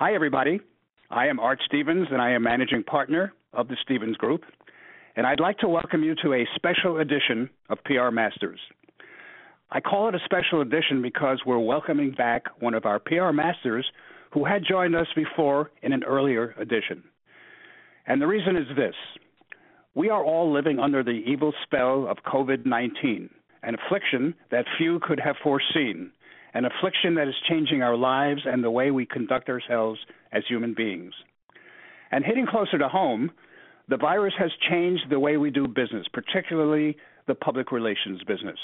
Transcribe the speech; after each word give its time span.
Hi, 0.00 0.14
everybody. 0.14 0.60
I 1.10 1.26
am 1.26 1.40
Art 1.40 1.58
Stevens, 1.66 2.06
and 2.12 2.22
I 2.22 2.30
am 2.30 2.44
managing 2.44 2.84
partner 2.84 3.32
of 3.52 3.66
the 3.66 3.74
Stevens 3.82 4.16
Group. 4.16 4.44
And 5.16 5.26
I'd 5.26 5.40
like 5.40 5.58
to 5.58 5.68
welcome 5.68 6.04
you 6.04 6.14
to 6.22 6.34
a 6.34 6.46
special 6.54 6.98
edition 6.98 7.50
of 7.68 7.78
PR 7.84 8.10
Masters. 8.12 8.60
I 9.72 9.80
call 9.80 10.08
it 10.08 10.14
a 10.14 10.20
special 10.24 10.60
edition 10.60 11.02
because 11.02 11.40
we're 11.44 11.58
welcoming 11.58 12.12
back 12.12 12.44
one 12.60 12.74
of 12.74 12.86
our 12.86 13.00
PR 13.00 13.32
Masters 13.32 13.90
who 14.32 14.44
had 14.44 14.62
joined 14.62 14.94
us 14.94 15.08
before 15.16 15.72
in 15.82 15.92
an 15.92 16.04
earlier 16.04 16.54
edition. 16.60 17.02
And 18.06 18.22
the 18.22 18.28
reason 18.28 18.54
is 18.54 18.68
this 18.76 18.94
we 19.96 20.10
are 20.10 20.24
all 20.24 20.52
living 20.52 20.78
under 20.78 21.02
the 21.02 21.24
evil 21.26 21.52
spell 21.64 22.06
of 22.08 22.18
COVID 22.18 22.64
19, 22.64 23.30
an 23.64 23.74
affliction 23.74 24.36
that 24.52 24.64
few 24.78 25.00
could 25.00 25.18
have 25.18 25.34
foreseen 25.42 26.12
an 26.54 26.64
affliction 26.64 27.14
that 27.14 27.28
is 27.28 27.34
changing 27.48 27.82
our 27.82 27.96
lives 27.96 28.42
and 28.44 28.62
the 28.62 28.70
way 28.70 28.90
we 28.90 29.06
conduct 29.06 29.48
ourselves 29.48 30.00
as 30.32 30.42
human 30.48 30.74
beings. 30.74 31.12
And 32.10 32.24
hitting 32.24 32.46
closer 32.46 32.78
to 32.78 32.88
home, 32.88 33.30
the 33.88 33.96
virus 33.96 34.34
has 34.38 34.50
changed 34.70 35.04
the 35.10 35.20
way 35.20 35.36
we 35.36 35.50
do 35.50 35.66
business, 35.66 36.06
particularly 36.12 36.96
the 37.26 37.34
public 37.34 37.72
relations 37.72 38.22
business. 38.24 38.58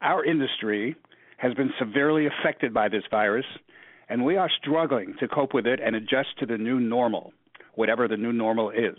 Our 0.00 0.24
industry 0.24 0.96
has 1.38 1.54
been 1.54 1.70
severely 1.78 2.26
affected 2.26 2.72
by 2.72 2.88
this 2.88 3.04
virus, 3.10 3.46
and 4.08 4.24
we 4.24 4.36
are 4.36 4.50
struggling 4.60 5.14
to 5.20 5.28
cope 5.28 5.54
with 5.54 5.66
it 5.66 5.80
and 5.84 5.96
adjust 5.96 6.38
to 6.38 6.46
the 6.46 6.58
new 6.58 6.78
normal, 6.78 7.32
whatever 7.74 8.06
the 8.08 8.16
new 8.16 8.32
normal 8.32 8.70
is. 8.70 8.98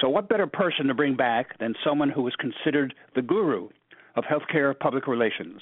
So, 0.00 0.08
what 0.08 0.28
better 0.28 0.46
person 0.46 0.86
to 0.86 0.94
bring 0.94 1.16
back 1.16 1.58
than 1.58 1.74
someone 1.84 2.10
who 2.10 2.26
is 2.26 2.34
considered 2.36 2.94
the 3.14 3.22
guru 3.22 3.68
of 4.16 4.24
healthcare 4.24 4.78
public 4.78 5.06
relations? 5.06 5.60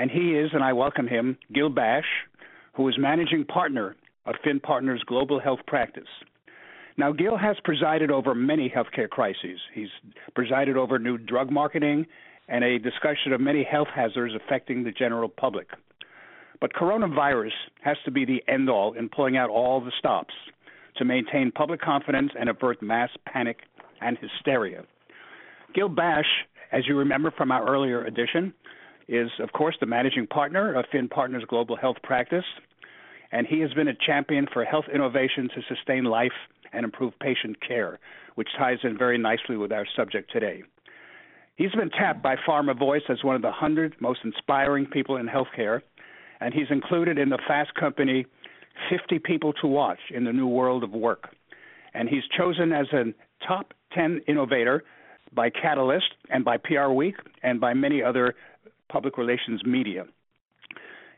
And 0.00 0.10
he 0.10 0.30
is, 0.30 0.48
and 0.54 0.64
I 0.64 0.72
welcome 0.72 1.06
him, 1.06 1.36
Gil 1.52 1.68
Bashe, 1.68 2.24
who 2.72 2.88
is 2.88 2.94
managing 2.98 3.44
partner 3.44 3.96
of 4.24 4.34
Finn 4.42 4.58
Partners 4.58 5.02
Global 5.06 5.38
Health 5.38 5.58
Practice. 5.66 6.08
Now, 6.96 7.12
Gil 7.12 7.36
has 7.36 7.56
presided 7.64 8.10
over 8.10 8.34
many 8.34 8.72
healthcare 8.74 9.10
crises. 9.10 9.60
He's 9.74 9.90
presided 10.34 10.78
over 10.78 10.98
new 10.98 11.18
drug 11.18 11.50
marketing 11.50 12.06
and 12.48 12.64
a 12.64 12.78
discussion 12.78 13.34
of 13.34 13.42
many 13.42 13.62
health 13.62 13.88
hazards 13.94 14.32
affecting 14.34 14.84
the 14.84 14.90
general 14.90 15.28
public. 15.28 15.68
But 16.62 16.72
coronavirus 16.72 17.52
has 17.82 17.98
to 18.06 18.10
be 18.10 18.24
the 18.24 18.42
end 18.48 18.70
all 18.70 18.94
in 18.94 19.10
pulling 19.10 19.36
out 19.36 19.50
all 19.50 19.82
the 19.82 19.92
stops 19.98 20.32
to 20.96 21.04
maintain 21.04 21.52
public 21.52 21.82
confidence 21.82 22.32
and 22.40 22.48
avert 22.48 22.80
mass 22.80 23.10
panic 23.26 23.58
and 24.00 24.16
hysteria. 24.16 24.82
Gil 25.74 25.90
Bashe, 25.90 26.24
as 26.72 26.88
you 26.88 26.96
remember 26.96 27.30
from 27.36 27.52
our 27.52 27.68
earlier 27.68 28.02
edition, 28.06 28.54
is, 29.10 29.28
of 29.40 29.52
course, 29.52 29.76
the 29.80 29.86
managing 29.86 30.26
partner 30.26 30.72
of 30.72 30.84
Finn 30.90 31.08
Partners 31.08 31.44
Global 31.48 31.76
Health 31.76 31.96
Practice, 32.02 32.44
and 33.32 33.46
he 33.46 33.60
has 33.60 33.72
been 33.74 33.88
a 33.88 33.94
champion 34.06 34.46
for 34.52 34.64
health 34.64 34.86
innovation 34.92 35.48
to 35.54 35.62
sustain 35.68 36.04
life 36.04 36.32
and 36.72 36.84
improve 36.84 37.12
patient 37.20 37.56
care, 37.66 37.98
which 38.36 38.48
ties 38.56 38.78
in 38.84 38.96
very 38.96 39.18
nicely 39.18 39.56
with 39.56 39.72
our 39.72 39.86
subject 39.96 40.30
today. 40.32 40.62
He's 41.56 41.72
been 41.72 41.90
tapped 41.90 42.22
by 42.22 42.36
Pharma 42.36 42.78
Voice 42.78 43.02
as 43.08 43.22
one 43.24 43.36
of 43.36 43.42
the 43.42 43.48
100 43.48 43.96
most 44.00 44.20
inspiring 44.24 44.86
people 44.86 45.16
in 45.16 45.26
healthcare, 45.26 45.82
and 46.40 46.54
he's 46.54 46.70
included 46.70 47.18
in 47.18 47.28
the 47.28 47.38
Fast 47.46 47.74
Company 47.74 48.24
50 48.88 49.18
People 49.18 49.52
to 49.54 49.66
Watch 49.66 49.98
in 50.14 50.24
the 50.24 50.32
New 50.32 50.46
World 50.46 50.84
of 50.84 50.92
Work. 50.92 51.34
And 51.92 52.08
he's 52.08 52.22
chosen 52.38 52.72
as 52.72 52.86
a 52.92 53.12
top 53.46 53.74
10 53.92 54.20
innovator 54.28 54.84
by 55.32 55.50
Catalyst 55.50 56.14
and 56.30 56.44
by 56.44 56.56
PR 56.56 56.88
Week 56.88 57.16
and 57.42 57.60
by 57.60 57.74
many 57.74 58.02
other 58.02 58.34
public 58.90 59.16
relations 59.18 59.64
media. 59.64 60.04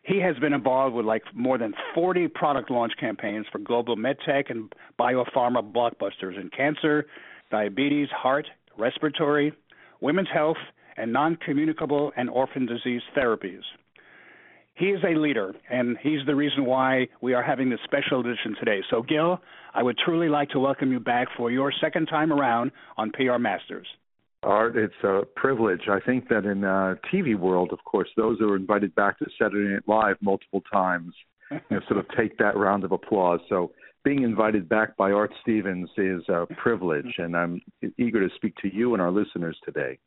He 0.05 0.20
has 0.20 0.37
been 0.39 0.53
involved 0.53 0.97
with 0.97 1.07
like 1.07 1.23
more 1.33 1.58
than 1.58 1.74
40 1.95 2.29
product 2.29 2.70
launch 2.70 2.92
campaigns 2.98 3.46
for 3.52 3.58
global 3.58 3.96
medtech 3.96 4.51
and 4.51 4.73
biopharma 4.98 5.73
blockbusters 5.73 6.41
in 6.41 6.51
cancer, 6.57 7.07
diabetes, 7.51 8.08
heart, 8.11 8.46
respiratory, 8.77 9.52
women's 10.01 10.29
health, 10.33 10.57
and 10.96 11.13
non 11.13 11.36
communicable 11.36 12.13
and 12.17 12.29
orphan 12.29 12.67
disease 12.67 13.02
therapies. 13.17 13.63
He 14.75 14.86
is 14.86 15.01
a 15.05 15.19
leader, 15.19 15.55
and 15.70 15.98
he's 16.02 16.25
the 16.27 16.35
reason 16.35 16.64
why 16.64 17.07
we 17.20 17.35
are 17.35 17.42
having 17.42 17.70
this 17.70 17.79
special 17.85 18.20
edition 18.20 18.57
today. 18.58 18.80
So, 18.91 19.02
Gil, 19.02 19.41
I 19.75 19.83
would 19.83 19.98
truly 19.98 20.29
like 20.29 20.48
to 20.51 20.58
welcome 20.58 20.91
you 20.91 20.98
back 20.98 21.29
for 21.36 21.51
your 21.51 21.73
second 21.80 22.07
time 22.07 22.33
around 22.33 22.73
on 22.96 23.11
PR 23.11 23.39
Masters. 23.39 23.86
Art, 24.42 24.77
it's 24.77 24.95
a 25.05 25.23
privilege. 25.36 25.83
I 25.89 26.01
think 26.01 26.29
that 26.29 26.45
in 26.45 26.64
uh, 26.64 26.97
TV 27.13 27.39
world, 27.39 27.70
of 27.73 27.79
course, 27.85 28.08
those 28.17 28.39
who 28.39 28.51
are 28.51 28.57
invited 28.57 28.95
back 28.95 29.19
to 29.19 29.27
Saturday 29.41 29.75
Night 29.75 29.83
Live 29.86 30.17
multiple 30.20 30.63
times, 30.73 31.14
you 31.51 31.61
know, 31.70 31.80
sort 31.89 32.01
of 32.01 32.07
take 32.17 32.39
that 32.39 32.57
round 32.57 32.85
of 32.85 32.92
applause. 32.92 33.41
So 33.48 33.73
being 34.05 34.23
invited 34.23 34.69
back 34.69 34.97
by 34.97 35.13
Art 35.13 35.33
Stevens 35.42 35.89
is 35.97 36.23
a 36.29 36.47
privilege, 36.57 37.14
and 37.19 37.36
I'm 37.36 37.61
eager 37.98 38.27
to 38.27 38.35
speak 38.35 38.57
to 38.63 38.75
you 38.75 38.95
and 38.95 39.02
our 39.02 39.13
listeners 39.13 39.57
today. 39.64 39.98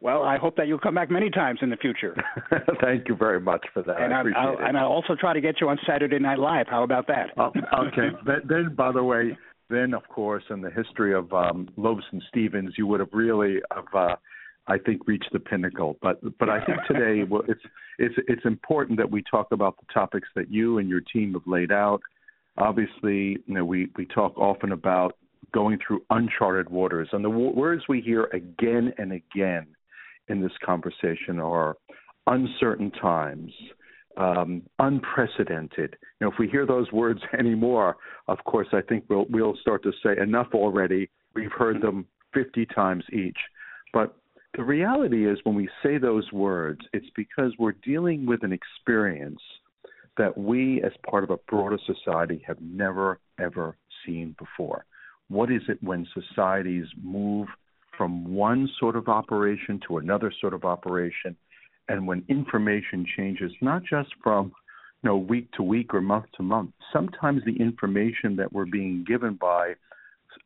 Well, 0.00 0.22
I 0.22 0.38
hope 0.38 0.54
that 0.56 0.68
you'll 0.68 0.78
come 0.78 0.94
back 0.94 1.10
many 1.10 1.28
times 1.28 1.58
in 1.60 1.70
the 1.70 1.76
future. 1.76 2.14
Thank 2.80 3.08
you 3.08 3.16
very 3.16 3.40
much 3.40 3.66
for 3.74 3.82
that. 3.82 4.00
And 4.00 4.14
I 4.14 4.20
appreciate 4.20 4.40
I'll, 4.40 4.52
it. 4.52 4.58
And 4.60 4.78
I'll 4.78 4.92
also 4.92 5.16
try 5.18 5.32
to 5.32 5.40
get 5.40 5.60
you 5.60 5.68
on 5.68 5.78
Saturday 5.88 6.20
Night 6.20 6.38
Live. 6.38 6.66
How 6.68 6.84
about 6.84 7.08
that? 7.08 7.30
Uh, 7.36 7.50
okay. 7.86 8.10
then, 8.48 8.76
by 8.76 8.92
the 8.92 9.02
way, 9.02 9.36
then 9.70 9.94
of 9.94 10.06
course 10.08 10.44
in 10.50 10.60
the 10.60 10.70
history 10.70 11.14
of 11.14 11.32
um, 11.32 11.68
and 11.76 12.22
Stevens, 12.28 12.74
you 12.76 12.86
would 12.86 13.00
have 13.00 13.12
really 13.12 13.60
have, 13.74 13.84
uh, 13.94 14.16
I 14.66 14.78
think, 14.78 15.06
reached 15.06 15.30
the 15.32 15.40
pinnacle. 15.40 15.96
But 16.02 16.20
but 16.38 16.48
I 16.48 16.64
think 16.64 16.78
today 16.86 17.24
well, 17.28 17.42
it's 17.48 17.60
it's 17.98 18.14
it's 18.28 18.44
important 18.44 18.98
that 18.98 19.10
we 19.10 19.22
talk 19.30 19.52
about 19.52 19.76
the 19.78 19.86
topics 19.92 20.28
that 20.36 20.50
you 20.50 20.78
and 20.78 20.88
your 20.88 21.00
team 21.00 21.34
have 21.34 21.46
laid 21.46 21.72
out. 21.72 22.00
Obviously, 22.56 23.38
you 23.46 23.54
know, 23.54 23.64
we 23.64 23.90
we 23.96 24.06
talk 24.06 24.36
often 24.36 24.72
about 24.72 25.16
going 25.52 25.78
through 25.86 26.02
uncharted 26.10 26.68
waters, 26.68 27.08
and 27.12 27.24
the 27.24 27.30
w- 27.30 27.54
words 27.54 27.82
we 27.88 28.00
hear 28.00 28.24
again 28.32 28.92
and 28.98 29.12
again 29.12 29.66
in 30.28 30.42
this 30.42 30.52
conversation 30.64 31.38
are 31.38 31.76
uncertain 32.26 32.90
times, 32.90 33.52
um, 34.18 34.62
unprecedented. 34.78 35.96
You 36.20 36.26
know, 36.26 36.32
if 36.32 36.38
we 36.38 36.48
hear 36.48 36.66
those 36.66 36.90
words 36.92 37.20
anymore, 37.38 37.96
of 38.26 38.38
course, 38.44 38.68
I 38.72 38.80
think 38.82 39.04
we'll 39.08 39.26
we'll 39.30 39.56
start 39.60 39.82
to 39.84 39.92
say 40.02 40.20
enough 40.20 40.48
already. 40.52 41.08
We've 41.34 41.52
heard 41.52 41.80
them 41.80 42.06
50 42.34 42.66
times 42.66 43.04
each. 43.12 43.38
But 43.92 44.16
the 44.56 44.64
reality 44.64 45.30
is, 45.30 45.38
when 45.44 45.54
we 45.54 45.68
say 45.82 45.98
those 45.98 46.30
words, 46.32 46.80
it's 46.92 47.06
because 47.14 47.52
we're 47.58 47.72
dealing 47.84 48.26
with 48.26 48.42
an 48.42 48.52
experience 48.52 49.40
that 50.16 50.36
we, 50.36 50.82
as 50.82 50.92
part 51.08 51.22
of 51.22 51.30
a 51.30 51.36
broader 51.48 51.78
society, 51.86 52.42
have 52.46 52.60
never 52.60 53.20
ever 53.40 53.76
seen 54.04 54.34
before. 54.38 54.84
What 55.28 55.50
is 55.52 55.62
it 55.68 55.78
when 55.82 56.06
societies 56.12 56.86
move 57.02 57.48
from 57.96 58.32
one 58.32 58.68
sort 58.80 58.96
of 58.96 59.08
operation 59.08 59.80
to 59.86 59.98
another 59.98 60.32
sort 60.40 60.54
of 60.54 60.64
operation? 60.64 61.36
And 61.88 62.06
when 62.06 62.24
information 62.28 63.06
changes, 63.16 63.52
not 63.60 63.82
just 63.82 64.10
from 64.22 64.52
you 65.02 65.10
know 65.10 65.16
week 65.16 65.50
to 65.52 65.62
week 65.62 65.94
or 65.94 66.00
month 66.00 66.26
to 66.36 66.42
month, 66.42 66.70
sometimes 66.92 67.42
the 67.44 67.56
information 67.60 68.36
that 68.36 68.52
we're 68.52 68.66
being 68.66 69.04
given 69.06 69.34
by 69.34 69.74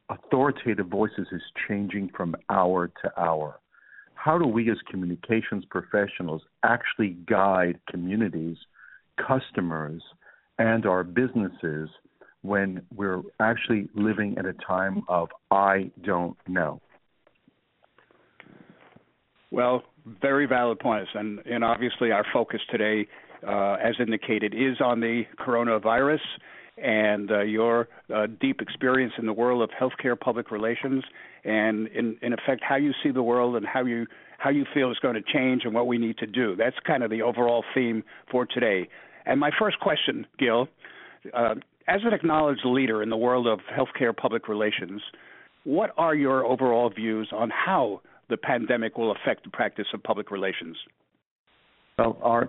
authoritative 0.09 0.87
voices 0.87 1.27
is 1.33 1.43
changing 1.69 2.11
from 2.17 2.35
hour 2.51 2.89
to 3.03 3.21
hour. 3.21 3.59
How 4.15 4.39
do 4.39 4.47
we 4.47 4.71
as 4.71 4.77
communications 4.89 5.65
professionals 5.69 6.43
actually 6.63 7.17
guide 7.29 7.81
communities, 7.91 8.57
customers, 9.17 10.03
and 10.59 10.87
our 10.87 11.03
businesses 11.03 11.89
when 12.43 12.83
we're 12.95 13.23
actually 13.41 13.89
living 13.95 14.37
at 14.39 14.47
a 14.47 14.53
time 14.67 15.03
of 15.09 15.29
I 15.51 15.91
don't 16.05 16.37
know? 16.47 16.81
Well, 19.53 19.83
very 20.23 20.47
valid 20.47 20.79
points, 20.79 21.11
and 21.15 21.39
and 21.41 21.63
obviously 21.63 22.11
our 22.11 22.25
focus 22.33 22.61
today, 22.71 23.07
uh, 23.47 23.75
as 23.75 23.95
indicated, 24.01 24.55
is 24.55 24.81
on 24.81 25.01
the 25.01 25.25
coronavirus 25.39 26.21
and 26.83 27.31
uh, 27.31 27.43
your 27.43 27.89
uh, 28.13 28.29
deep 28.41 28.63
experience 28.63 29.13
in 29.19 29.27
the 29.27 29.33
world 29.33 29.63
of 29.63 29.69
healthcare 29.79 30.19
public 30.19 30.51
relations, 30.51 31.05
and 31.45 31.87
in 31.89 32.17
in 32.23 32.33
effect 32.33 32.63
how 32.67 32.77
you 32.77 32.93
see 33.03 33.11
the 33.11 33.23
world 33.23 33.55
and 33.55 33.67
how 33.67 33.85
you 33.85 34.07
how 34.39 34.49
you 34.49 34.65
feel 34.73 34.91
is 34.91 34.99
going 35.01 35.15
to 35.15 35.33
change 35.33 35.63
and 35.67 35.75
what 35.75 35.87
we 35.87 35.99
need 35.99 36.17
to 36.17 36.27
do. 36.27 36.57
That's 36.57 36.77
kind 36.87 37.03
of 37.03 37.11
the 37.11 37.21
overall 37.21 37.63
theme 37.75 38.03
for 38.31 38.47
today. 38.47 38.89
And 39.27 39.39
my 39.39 39.51
first 39.57 39.79
question, 39.81 40.27
Gil, 40.39 40.67
uh, 41.35 41.57
as 41.87 42.01
an 42.05 42.15
acknowledged 42.15 42.65
leader 42.65 43.03
in 43.03 43.11
the 43.11 43.19
world 43.19 43.47
of 43.47 43.61
healthcare 43.71 44.17
public 44.17 44.49
relations, 44.49 45.03
what 45.65 45.91
are 45.99 46.15
your 46.15 46.45
overall 46.45 46.89
views 46.89 47.29
on 47.33 47.51
how 47.51 48.01
the 48.33 48.39
pandemic 48.39 48.97
will 48.97 49.13
affect 49.13 49.45
the 49.45 49.51
practice 49.51 49.87
of 49.93 50.03
public 50.03 50.31
relations? 50.31 50.77
Well, 51.99 52.49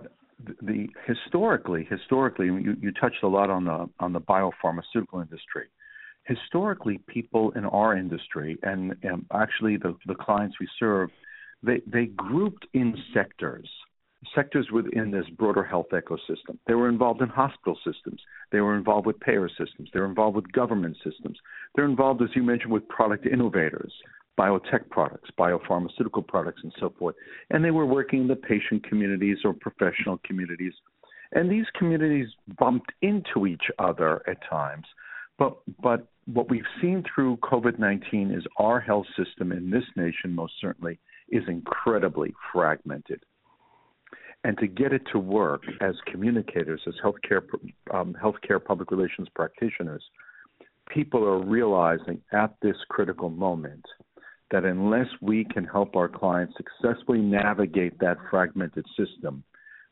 the 0.62 0.88
historically, 1.06 1.86
historically, 1.88 2.46
you, 2.46 2.74
you 2.80 2.90
touched 2.92 3.22
a 3.22 3.28
lot 3.28 3.50
on 3.50 3.66
the 3.66 3.88
on 4.00 4.14
the 4.14 4.20
biopharmaceutical 4.20 5.22
industry. 5.22 5.66
Historically, 6.24 6.98
people 7.06 7.52
in 7.52 7.66
our 7.66 7.94
industry 7.94 8.56
and, 8.62 8.96
and 9.02 9.26
actually 9.30 9.76
the, 9.76 9.94
the 10.06 10.14
clients 10.14 10.56
we 10.58 10.66
serve, 10.78 11.10
they 11.62 11.82
they 11.86 12.06
grouped 12.06 12.66
in 12.72 12.96
sectors 13.12 13.68
sectors 14.34 14.68
within 14.72 15.10
this 15.10 15.26
broader 15.36 15.62
health 15.62 15.88
ecosystem. 15.92 16.56
They 16.66 16.72
were 16.72 16.88
involved 16.88 17.20
in 17.20 17.28
hospital 17.28 17.78
systems. 17.84 18.22
They 18.52 18.60
were 18.60 18.74
involved 18.74 19.06
with 19.06 19.20
payer 19.20 19.48
systems. 19.50 19.90
They 19.92 20.00
were 20.00 20.06
involved 20.06 20.36
with 20.36 20.50
government 20.52 20.96
systems. 21.04 21.38
They're 21.74 21.84
involved, 21.84 22.22
as 22.22 22.30
you 22.34 22.42
mentioned, 22.42 22.72
with 22.72 22.88
product 22.88 23.26
innovators, 23.26 23.92
biotech 24.38 24.88
products, 24.90 25.30
biopharmaceutical 25.38 26.26
products, 26.26 26.60
and 26.62 26.72
so 26.78 26.92
forth. 26.98 27.14
And 27.50 27.64
they 27.64 27.70
were 27.70 27.86
working 27.86 28.22
in 28.22 28.28
the 28.28 28.36
patient 28.36 28.88
communities 28.88 29.38
or 29.44 29.52
professional 29.52 30.20
communities. 30.24 30.72
And 31.32 31.50
these 31.50 31.66
communities 31.78 32.28
bumped 32.58 32.92
into 33.02 33.46
each 33.46 33.64
other 33.78 34.22
at 34.28 34.38
times. 34.48 34.86
But, 35.38 35.56
but 35.82 36.06
what 36.26 36.48
we've 36.48 36.62
seen 36.80 37.04
through 37.12 37.38
COVID 37.38 37.78
19 37.78 38.30
is 38.30 38.44
our 38.58 38.80
health 38.80 39.06
system 39.16 39.52
in 39.52 39.70
this 39.70 39.84
nation, 39.96 40.32
most 40.32 40.54
certainly, 40.60 40.98
is 41.28 41.42
incredibly 41.48 42.32
fragmented 42.52 43.20
and 44.44 44.58
to 44.58 44.66
get 44.66 44.92
it 44.92 45.02
to 45.10 45.18
work 45.18 45.62
as 45.80 45.94
communicators, 46.06 46.82
as 46.86 46.94
healthcare 47.02 47.42
um, 47.92 48.14
healthcare 48.22 48.62
public 48.62 48.90
relations 48.90 49.26
practitioners, 49.34 50.04
people 50.88 51.24
are 51.24 51.42
realizing 51.42 52.20
at 52.32 52.54
this 52.60 52.76
critical 52.90 53.30
moment 53.30 53.84
that 54.50 54.64
unless 54.64 55.08
we 55.20 55.44
can 55.44 55.64
help 55.64 55.96
our 55.96 56.08
clients 56.08 56.54
successfully 56.56 57.20
navigate 57.20 57.98
that 57.98 58.18
fragmented 58.30 58.84
system, 58.96 59.42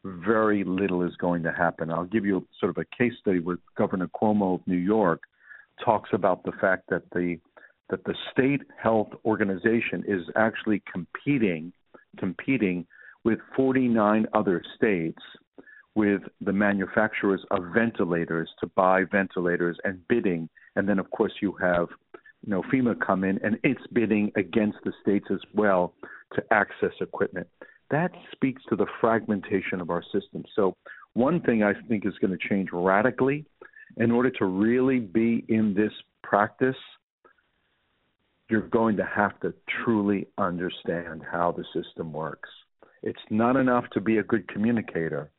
very 0.05 0.65
little 0.65 1.03
is 1.03 1.15
going 1.17 1.43
to 1.43 1.53
happen. 1.53 1.91
I'll 1.91 2.05
give 2.05 2.25
you 2.25 2.47
sort 2.59 2.71
of 2.71 2.79
a 2.79 2.97
case 2.97 3.13
study 3.21 3.39
where 3.39 3.59
Governor 3.77 4.09
Cuomo 4.09 4.57
of 4.57 4.67
New 4.67 4.77
York 4.77 5.23
talks 5.85 6.11
about 6.13 6.45
the 6.45 6.53
fact 6.61 6.85
that 6.91 7.03
the 7.13 7.39
that 7.91 8.05
the 8.05 8.15
state 8.33 8.63
health 8.83 9.09
organization 9.25 10.03
is 10.07 10.23
actually 10.37 10.83
competing 10.91 11.73
competing 12.19 12.87
with 13.25 13.39
49 13.57 14.27
other 14.35 14.63
states 14.77 15.21
with 15.95 16.23
the 16.41 16.53
manufacturers 16.53 17.45
of 17.51 17.65
ventilators 17.75 18.49
to 18.61 18.67
buy 18.69 19.05
ventilators 19.05 19.77
and 19.85 20.07
bidding 20.09 20.49
and 20.77 20.89
then 20.89 20.99
of 20.99 21.11
course 21.11 21.33
you 21.41 21.53
have 21.61 21.89
you 22.45 22.51
know 22.51 22.63
FEMA 22.63 22.99
come 23.05 23.25
in 23.25 23.39
and 23.45 23.59
it's 23.63 23.87
bidding 23.93 24.33
against 24.37 24.79
the 24.85 24.93
states 25.03 25.27
as 25.31 25.41
well 25.55 25.95
to 26.35 26.43
access 26.51 26.93
equipment. 27.01 27.47
That 27.91 28.11
speaks 28.33 28.63
to 28.71 28.77
the 28.77 28.87
fragmentation 29.01 29.81
of 29.81 29.91
our 29.91 30.03
system. 30.03 30.45
So 30.57 30.77
one 31.15 31.41
thing 31.41 31.63
i 31.63 31.73
think 31.89 32.07
is 32.07 32.15
going 32.21 32.37
to 32.37 32.49
change 32.49 32.71
radically 32.73 33.45
in 33.99 34.11
order 34.11 34.31
to 34.31 34.47
really 34.47 34.99
be 34.99 35.45
in 35.49 35.75
this 35.75 35.93
practice 36.23 36.77
you're 38.49 38.69
going 38.69 38.97
to 38.97 39.05
have 39.05 39.39
to 39.41 39.55
truly 39.83 40.27
understand 40.37 41.23
how 41.31 41.53
the 41.53 41.65
system 41.73 42.13
works. 42.13 42.51
It's 43.03 43.19
not 43.31 43.57
enough 43.57 43.85
to 43.95 44.01
be 44.01 44.19
a 44.19 44.23
good 44.23 44.47
communicator. 44.47 45.31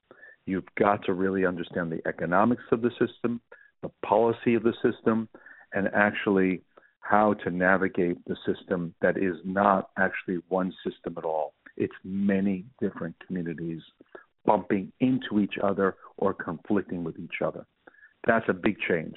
You've 0.47 0.67
got 0.79 1.05
to 1.05 1.13
really 1.13 1.45
understand 1.45 1.91
the 1.91 2.01
economics 2.07 2.63
of 2.71 2.81
the 2.81 2.89
system, 2.91 3.39
the 3.83 3.91
policy 4.03 4.55
of 4.55 4.63
the 4.63 4.73
system, 4.81 5.29
and 5.73 5.89
actually 5.93 6.61
how 7.03 7.33
to 7.33 7.49
navigate 7.51 8.17
the 8.25 8.35
system 8.45 8.93
that 9.01 9.17
is 9.17 9.35
not 9.43 9.89
actually 9.97 10.39
one 10.47 10.73
system 10.85 11.15
at 11.17 11.25
all. 11.25 11.53
It's 11.75 11.93
many 12.03 12.65
different 12.81 13.15
communities 13.27 13.81
bumping 14.45 14.91
into 14.99 15.39
each 15.39 15.55
other 15.61 15.95
or 16.17 16.33
conflicting 16.33 17.03
with 17.03 17.19
each 17.19 17.41
other. 17.45 17.65
That's 18.25 18.45
a 18.47 18.53
big 18.53 18.77
change. 18.87 19.15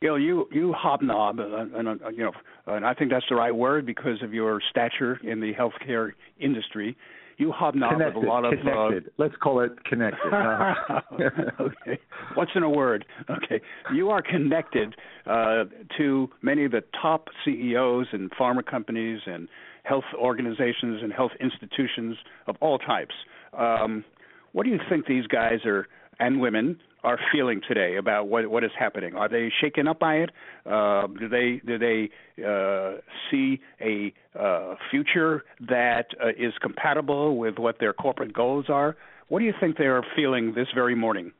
Gil, 0.00 0.18
you 0.18 0.48
you 0.50 0.74
hobnob, 0.76 1.38
uh, 1.38 1.78
and 1.78 1.88
uh, 1.88 2.08
you 2.08 2.24
know, 2.24 2.32
and 2.66 2.84
I 2.84 2.92
think 2.92 3.12
that's 3.12 3.24
the 3.28 3.36
right 3.36 3.54
word 3.54 3.86
because 3.86 4.20
of 4.22 4.34
your 4.34 4.60
stature 4.68 5.20
in 5.22 5.40
the 5.40 5.52
healthcare 5.54 6.10
industry. 6.40 6.96
You 7.38 7.52
hobnob 7.52 7.92
connected, 7.92 8.16
with 8.16 8.24
a 8.24 8.28
lot 8.28 8.44
of. 8.44 8.52
Uh, 8.52 8.56
connected. 8.62 9.06
Uh, 9.06 9.10
Let's 9.18 9.34
call 9.42 9.60
it 9.60 9.84
connected. 9.84 10.18
okay. 11.60 11.98
What's 12.34 12.52
in 12.54 12.62
a 12.62 12.70
word? 12.70 13.04
Okay. 13.30 13.60
You 13.94 14.10
are 14.10 14.22
connected 14.22 14.94
uh, 15.26 15.64
to 15.98 16.28
many 16.42 16.64
of 16.64 16.72
the 16.72 16.82
top 17.00 17.28
CEOs 17.44 18.06
and 18.12 18.30
pharma 18.32 18.64
companies 18.64 19.20
and 19.26 19.48
health 19.84 20.04
organizations 20.16 21.02
and 21.02 21.12
health 21.12 21.32
institutions 21.40 22.16
of 22.46 22.56
all 22.60 22.78
types. 22.78 23.14
Um, 23.56 24.04
what 24.52 24.64
do 24.64 24.70
you 24.70 24.78
think 24.88 25.06
these 25.06 25.26
guys 25.26 25.64
are 25.64 25.88
and 26.20 26.40
women 26.40 26.78
are 27.04 27.18
feeling 27.32 27.60
today 27.66 27.96
about 27.96 28.28
what 28.28 28.48
what 28.48 28.64
is 28.64 28.70
happening? 28.78 29.14
Are 29.14 29.28
they 29.28 29.50
shaken 29.60 29.88
up 29.88 29.98
by 29.98 30.16
it? 30.16 30.30
Uh, 30.64 31.06
do 31.06 31.28
they 31.28 31.60
do 31.66 31.78
they 31.78 32.10
uh, 32.44 33.00
see 33.30 33.60
a 33.80 34.12
uh, 34.38 34.76
future 34.90 35.44
that 35.68 36.06
uh, 36.22 36.28
is 36.30 36.52
compatible 36.60 37.36
with 37.36 37.58
what 37.58 37.78
their 37.80 37.92
corporate 37.92 38.32
goals 38.32 38.66
are? 38.68 38.96
What 39.28 39.40
do 39.40 39.44
you 39.44 39.54
think 39.60 39.78
they 39.78 39.84
are 39.84 40.04
feeling 40.14 40.54
this 40.54 40.68
very 40.74 40.94
morning? 40.94 41.32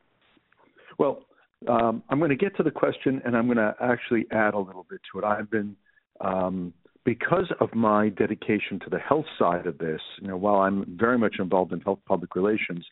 Well, 0.97 1.23
um, 1.67 2.03
I'm 2.09 2.19
going 2.19 2.29
to 2.29 2.35
get 2.35 2.55
to 2.57 2.63
the 2.63 2.71
question, 2.71 3.21
and 3.23 3.35
I'm 3.35 3.45
going 3.45 3.57
to 3.57 3.73
actually 3.81 4.25
add 4.31 4.53
a 4.53 4.59
little 4.59 4.85
bit 4.89 4.99
to 5.11 5.19
it. 5.19 5.23
I've 5.23 5.49
been 5.49 5.75
um, 6.19 6.73
because 7.05 7.51
of 7.59 7.73
my 7.73 8.09
dedication 8.09 8.79
to 8.81 8.89
the 8.89 8.99
health 8.99 9.25
side 9.39 9.65
of 9.65 9.77
this. 9.77 10.01
You 10.21 10.27
know, 10.27 10.37
while 10.37 10.61
I'm 10.61 10.97
very 10.99 11.17
much 11.17 11.35
involved 11.39 11.71
in 11.71 11.79
health 11.79 11.99
public 12.05 12.35
relations. 12.35 12.85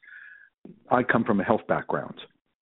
I 0.92 1.02
come 1.02 1.24
from 1.24 1.40
a 1.40 1.44
health 1.44 1.62
background 1.68 2.14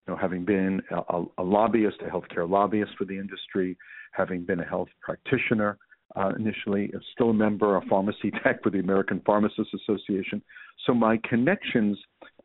know, 0.10 0.18
having 0.18 0.46
been 0.46 0.82
a, 0.92 1.24
a 1.38 1.44
lobbyist, 1.44 1.98
a 2.02 2.10
healthcare 2.10 2.50
lobbyist 2.50 2.92
for 2.98 3.06
the 3.06 3.18
industry, 3.18 3.78
having 4.12 4.44
been 4.44 4.60
a 4.60 4.66
health 4.66 4.90
practitioner 5.02 5.78
uh, 6.16 6.32
initially, 6.38 6.92
still 7.14 7.30
a 7.30 7.34
member 7.34 7.76
of 7.76 7.84
pharmacy 7.90 8.32
tech 8.44 8.62
for 8.64 8.70
the 8.70 8.80
American 8.80 9.22
Pharmacists 9.26 9.74
Association. 9.74 10.42
So 10.86 10.94
my 10.94 11.20
connections 11.30 11.98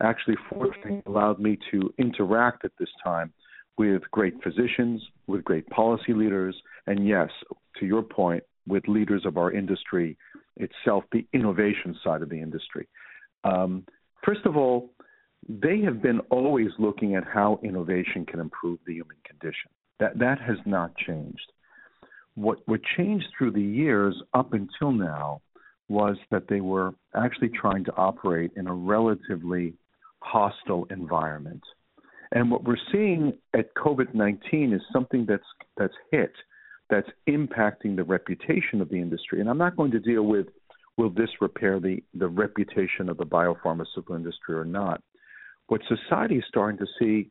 actually 0.02 0.37
fortunately 0.50 1.02
allowed 1.06 1.40
me 1.40 1.58
to 1.70 1.93
interact 1.99 2.64
at 2.64 2.72
this 2.78 2.88
time 3.02 3.32
with 3.78 4.02
great 4.11 4.34
physicians, 4.43 5.02
with 5.26 5.43
great 5.44 5.66
policy 5.69 6.12
leaders, 6.12 6.55
and 6.87 7.06
yes, 7.06 7.28
to 7.81 7.87
your 7.87 8.02
point, 8.02 8.43
with 8.66 8.87
leaders 8.87 9.25
of 9.26 9.37
our 9.37 9.50
industry 9.50 10.16
itself, 10.56 11.05
the 11.12 11.26
innovation 11.32 11.96
side 12.05 12.22
of 12.22 12.28
the 12.28 12.40
industry. 12.40 12.87
Um, 13.43 13.84
first 14.25 14.46
of 14.46 14.56
all, 14.56 14.90
they 15.49 15.81
have 15.81 16.02
been 16.02 16.20
always 16.31 16.70
looking 16.79 17.14
at 17.14 17.25
how 17.25 17.61
innovation 17.62 18.26
can 18.26 18.41
improve 18.41 18.79
the 18.87 18.94
human 18.94 19.17
condition. 19.26 19.70
That 20.00 20.19
that 20.19 20.41
has 20.41 20.58
not 20.67 20.96
changed. 20.96 21.52
What 22.35 22.58
what 22.67 22.81
changed 22.96 23.26
through 23.37 23.52
the 23.52 23.62
years 23.62 24.20
up 24.32 24.52
until 24.52 24.93
now 24.93 25.42
was 25.88 26.16
that 26.30 26.49
they 26.49 26.61
were 26.61 26.95
actually 27.14 27.50
trying 27.50 27.85
to 27.85 27.95
operate 27.97 28.52
in 28.57 28.66
a 28.66 28.75
relatively 28.75 29.75
hostile 30.21 30.87
environment. 30.90 31.62
And 32.33 32.50
what 32.50 32.64
we're 32.64 32.76
seeing 32.90 33.35
at 33.52 33.75
COVID-19 33.75 34.75
is 34.75 34.80
something 34.92 35.26
that's 35.26 35.45
that's 35.76 35.95
hit 36.11 36.33
that's 36.90 37.09
impacting 37.28 37.97
the 37.97 38.04
reputation 38.04 38.80
of 38.80 38.88
the 38.88 38.97
industry. 38.97 39.40
And 39.40 39.49
I'm 39.49 39.59
not 39.59 39.76
going 39.76 39.90
to 39.92 40.00
deal 40.00 40.25
with 40.25 40.47
will 40.97 41.11
this 41.11 41.30
repair 41.40 41.80
the, 41.80 42.02
the 42.14 42.28
reputation 42.28 43.09
of 43.09 43.16
the 43.16 43.26
biopharmaceutical 43.26 44.14
industry 44.14 44.54
or 44.54 44.64
not 44.64 45.02
what 45.68 45.80
society 45.88 46.37
is 46.37 46.44
starting 46.49 46.78
to 46.78 46.87
see, 46.99 47.30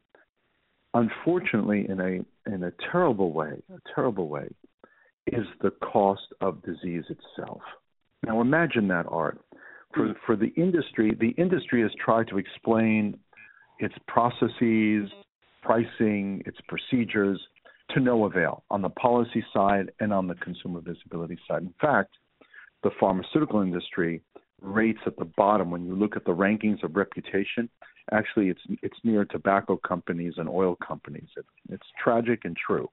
unfortunately, 0.94 1.86
in 1.88 2.00
a 2.00 2.52
in 2.52 2.64
a 2.64 2.72
terrible 2.92 3.32
way, 3.32 3.62
a 3.74 3.94
terrible 3.94 4.28
way, 4.28 4.48
is 5.28 5.46
the 5.62 5.72
cost 5.72 6.28
of 6.42 6.62
disease 6.64 7.06
itself. 7.10 7.62
Now 8.26 8.42
imagine 8.42 8.88
that 8.90 9.06
art. 9.10 9.40
For 9.94 10.14
for 10.26 10.36
the 10.36 10.54
industry, 10.58 11.16
the 11.20 11.30
industry 11.42 11.82
has 11.82 11.92
tried 12.04 12.28
to 12.30 12.38
explain 12.38 13.18
its 13.80 13.96
processes, 14.08 15.10
pricing, 15.62 16.42
its 16.46 16.58
procedures 16.68 17.40
to 17.92 18.00
no 18.00 18.26
avail 18.26 18.64
on 18.72 18.82
the 18.82 18.90
policy 18.90 19.44
side 19.54 19.92
and 20.00 20.14
on 20.14 20.28
the 20.28 20.36
consumer 20.36 20.82
visibility 20.82 21.38
side. 21.48 21.62
In 21.62 21.74
fact, 21.80 22.14
the 22.82 22.92
pharmaceutical 23.00 23.62
industry 23.62 24.22
rates 24.62 25.00
at 25.06 25.18
the 25.18 25.30
bottom 25.38 25.70
when 25.70 25.86
you 25.86 25.96
look 25.96 26.16
at 26.16 26.26
the 26.26 26.32
rankings 26.32 26.84
of 26.84 26.96
reputation 26.96 27.70
Actually, 28.12 28.50
it's 28.50 28.62
it's 28.82 28.98
near 29.04 29.26
tobacco 29.26 29.78
companies 29.78 30.34
and 30.38 30.50
oil 30.50 30.76
companies. 30.86 31.28
It, 31.38 31.46
it's 31.70 31.88
tragic 32.04 32.42
and 32.44 32.56
true. 32.56 32.90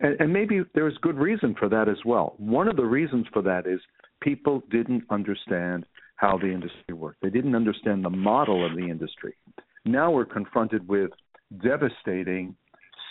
And, 0.00 0.20
and 0.20 0.32
maybe 0.32 0.62
there's 0.74 0.96
good 1.02 1.16
reason 1.16 1.54
for 1.58 1.68
that 1.68 1.88
as 1.88 1.98
well. 2.04 2.34
One 2.38 2.68
of 2.68 2.76
the 2.76 2.84
reasons 2.84 3.26
for 3.32 3.42
that 3.42 3.66
is 3.66 3.80
people 4.20 4.62
didn't 4.70 5.04
understand 5.10 5.86
how 6.16 6.36
the 6.36 6.52
industry 6.52 6.94
worked. 6.94 7.22
They 7.22 7.30
didn't 7.30 7.54
understand 7.54 8.04
the 8.04 8.10
model 8.10 8.66
of 8.66 8.76
the 8.76 8.88
industry. 8.88 9.34
Now 9.84 10.10
we're 10.10 10.24
confronted 10.24 10.86
with 10.88 11.10
devastating 11.62 12.56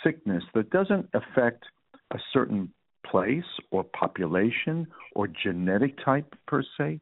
sickness 0.04 0.44
that 0.54 0.70
doesn't 0.70 1.08
affect 1.14 1.64
a 2.12 2.18
certain 2.32 2.72
place 3.04 3.44
or 3.70 3.84
population 3.84 4.86
or 5.14 5.26
genetic 5.26 5.96
type 6.04 6.34
per 6.46 6.62
se. 6.76 7.00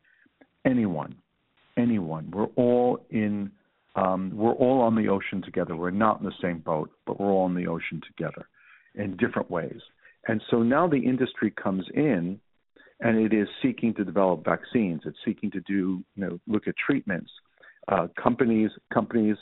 Anyone, 0.65 1.17
anyone. 1.77 2.31
We're 2.31 2.47
all 2.57 3.05
in 3.11 3.51
um, 3.97 4.31
we're 4.35 4.53
all 4.53 4.83
on 4.83 4.95
the 4.95 5.09
ocean 5.09 5.43
together. 5.43 5.75
We're 5.75 5.91
not 5.91 6.21
in 6.21 6.27
the 6.27 6.33
same 6.43 6.59
boat, 6.59 6.91
but 7.07 7.19
we're 7.19 7.33
all 7.33 7.47
in 7.47 7.55
the 7.55 7.67
ocean 7.67 8.01
together 8.07 8.47
in 8.95 9.17
different 9.17 9.51
ways. 9.51 9.81
And 10.29 10.43
so 10.51 10.63
now 10.63 10.87
the 10.87 10.97
industry 10.99 11.51
comes 11.51 11.85
in 11.95 12.41
and 13.01 13.19
it 13.19 13.33
is 13.37 13.49
seeking 13.63 13.95
to 13.95 14.05
develop 14.05 14.45
vaccines. 14.45 15.03
It's 15.05 15.17
seeking 15.25 15.51
to 15.53 15.61
do, 15.61 16.05
you 16.15 16.27
know, 16.27 16.41
look 16.47 16.69
at 16.69 16.75
treatments. 16.77 17.31
Uh, 17.89 18.09
companies 18.21 18.71
companies 18.93 19.37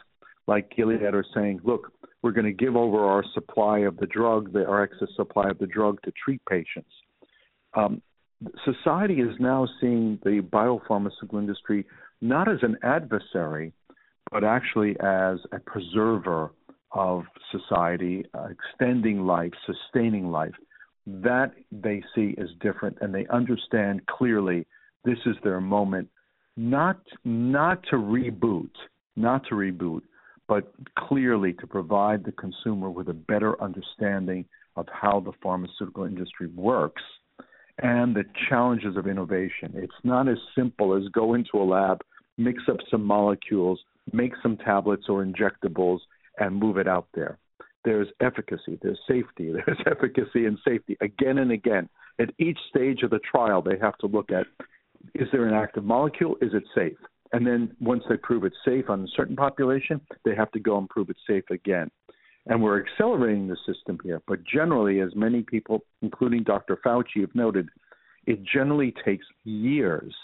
like 0.47 0.71
Gilead 0.77 1.03
are 1.03 1.25
saying, 1.35 1.61
look, 1.65 1.93
we're 2.23 2.33
going 2.33 2.45
to 2.45 2.53
give 2.53 2.77
over 2.77 3.05
our 3.05 3.25
supply 3.33 3.81
of 3.81 3.97
the 3.97 4.07
drug, 4.07 4.53
the, 4.53 4.67
our 4.67 4.83
excess 4.83 5.09
supply 5.17 5.49
of 5.49 5.59
the 5.59 5.67
drug, 5.67 6.01
to 6.03 6.13
treat 6.23 6.43
patients. 6.47 6.91
Um, 7.75 8.03
society 8.65 9.21
is 9.21 9.35
now 9.41 9.67
seeing 9.81 10.19
the 10.23 10.41
biopharmaceutical 10.43 11.39
industry 11.39 11.87
not 12.21 12.51
as 12.51 12.59
an 12.63 12.77
adversary, 12.83 13.73
but 14.35 14.43
actually 14.43 14.97
as 14.99 15.39
a 15.53 15.61
preserver 15.65 16.51
of 16.91 17.23
society, 17.53 18.25
uh, 18.35 18.49
extending 18.51 19.25
life, 19.25 19.53
sustaining 19.65 20.33
life. 20.33 20.55
That 21.07 21.53
they 21.71 22.03
see 22.15 22.35
as 22.37 22.49
different, 22.61 22.99
and 23.01 23.15
they 23.15 23.27
understand 23.29 24.05
clearly 24.07 24.67
this 25.05 25.19
is 25.25 25.37
their 25.45 25.61
moment, 25.61 26.09
not 26.57 27.01
not 27.25 27.85
to 27.91 27.97
reboot, 27.97 28.73
not 29.15 29.47
to 29.51 29.55
reboot, 29.55 30.03
but 30.49 30.75
clearly 30.99 31.53
to 31.53 31.67
provide 31.69 32.25
the 32.25 32.33
consumer 32.33 32.91
with 32.91 33.09
a 33.09 33.15
better 33.15 33.61
understanding 33.63 34.47
of 34.75 34.87
how 34.91 35.21
the 35.21 35.33
pharmaceutical 35.43 36.05
industry 36.05 36.49
works 36.57 37.03
and 37.79 38.17
the 38.17 38.25
challenges 38.49 38.97
of 38.97 39.07
innovation. 39.07 39.75
It's 39.75 39.93
not 40.03 40.29
as 40.29 40.39
simple 40.57 40.97
as 40.97 41.05
go 41.13 41.35
into 41.35 41.59
a 41.59 41.63
lab, 41.63 42.01
mix 42.37 42.63
up 42.69 42.79
some 42.91 43.05
molecules, 43.05 43.79
make 44.13 44.33
some 44.43 44.57
tablets 44.57 45.05
or 45.09 45.25
injectables, 45.25 46.01
and 46.39 46.57
move 46.57 46.79
it 46.79 46.89
out 46.89 47.07
there. 47.15 47.39
There's 47.85 48.09
efficacy, 48.21 48.79
there's 48.83 48.99
safety, 49.07 49.53
there's 49.67 49.79
efficacy 49.87 50.47
and 50.47 50.59
safety 50.67 50.97
again 51.01 51.39
and 51.39 51.53
again. 51.53 51.89
At 52.21 52.31
each 52.39 52.59
stage 52.71 53.03
of 53.03 53.11
the 53.11 53.19
trial, 53.19 53.63
they 53.63 53.79
have 53.81 53.99
to 53.99 54.07
look 54.07 54.31
at 54.31 54.47
is 55.15 55.29
there 55.33 55.47
an 55.47 55.55
active 55.55 55.85
molecule? 55.85 56.37
Is 56.41 56.55
it 56.55 56.65
safe? 56.75 56.97
And 57.33 57.47
then 57.47 57.77
once 57.81 58.05
they 58.09 58.17
prove 58.17 58.45
it's 58.45 58.57
safe 58.65 58.89
on 58.89 59.03
a 59.03 59.09
certain 59.17 59.37
population, 59.37 60.01
they 60.25 60.35
have 60.35 60.51
to 60.53 60.61
go 60.61 60.79
and 60.79 60.89
prove 60.89 61.11
it's 61.11 61.19
safe 61.27 61.45
again. 61.51 61.91
And 62.47 62.63
we're 62.63 62.81
accelerating 62.85 63.49
the 63.49 63.57
system 63.67 63.99
here. 64.05 64.23
But 64.27 64.45
generally, 64.45 65.01
as 65.01 65.15
many 65.15 65.43
people, 65.43 65.81
including 66.03 66.43
Dr. 66.43 66.79
Fauci, 66.85 67.21
have 67.21 67.35
noted, 67.35 67.69
it 68.27 68.41
generally 68.45 68.95
takes 69.05 69.27
years 69.45 70.15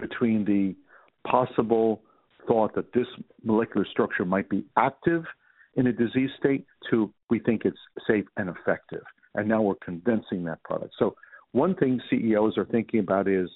between 0.00 0.44
the 0.44 0.74
possible 1.28 2.02
thought 2.46 2.74
that 2.74 2.92
this 2.92 3.06
molecular 3.42 3.86
structure 3.90 4.24
might 4.24 4.48
be 4.48 4.64
active 4.76 5.24
in 5.76 5.86
a 5.88 5.92
disease 5.92 6.30
state 6.38 6.66
to 6.90 7.12
we 7.30 7.38
think 7.40 7.62
it's 7.64 7.78
safe 8.06 8.24
and 8.36 8.48
effective. 8.48 9.02
And 9.34 9.48
now 9.48 9.62
we're 9.62 9.74
condensing 9.76 10.44
that 10.44 10.62
product. 10.62 10.94
So, 10.98 11.16
one 11.52 11.74
thing 11.76 12.00
CEOs 12.10 12.58
are 12.58 12.64
thinking 12.64 13.00
about 13.00 13.28
is 13.28 13.48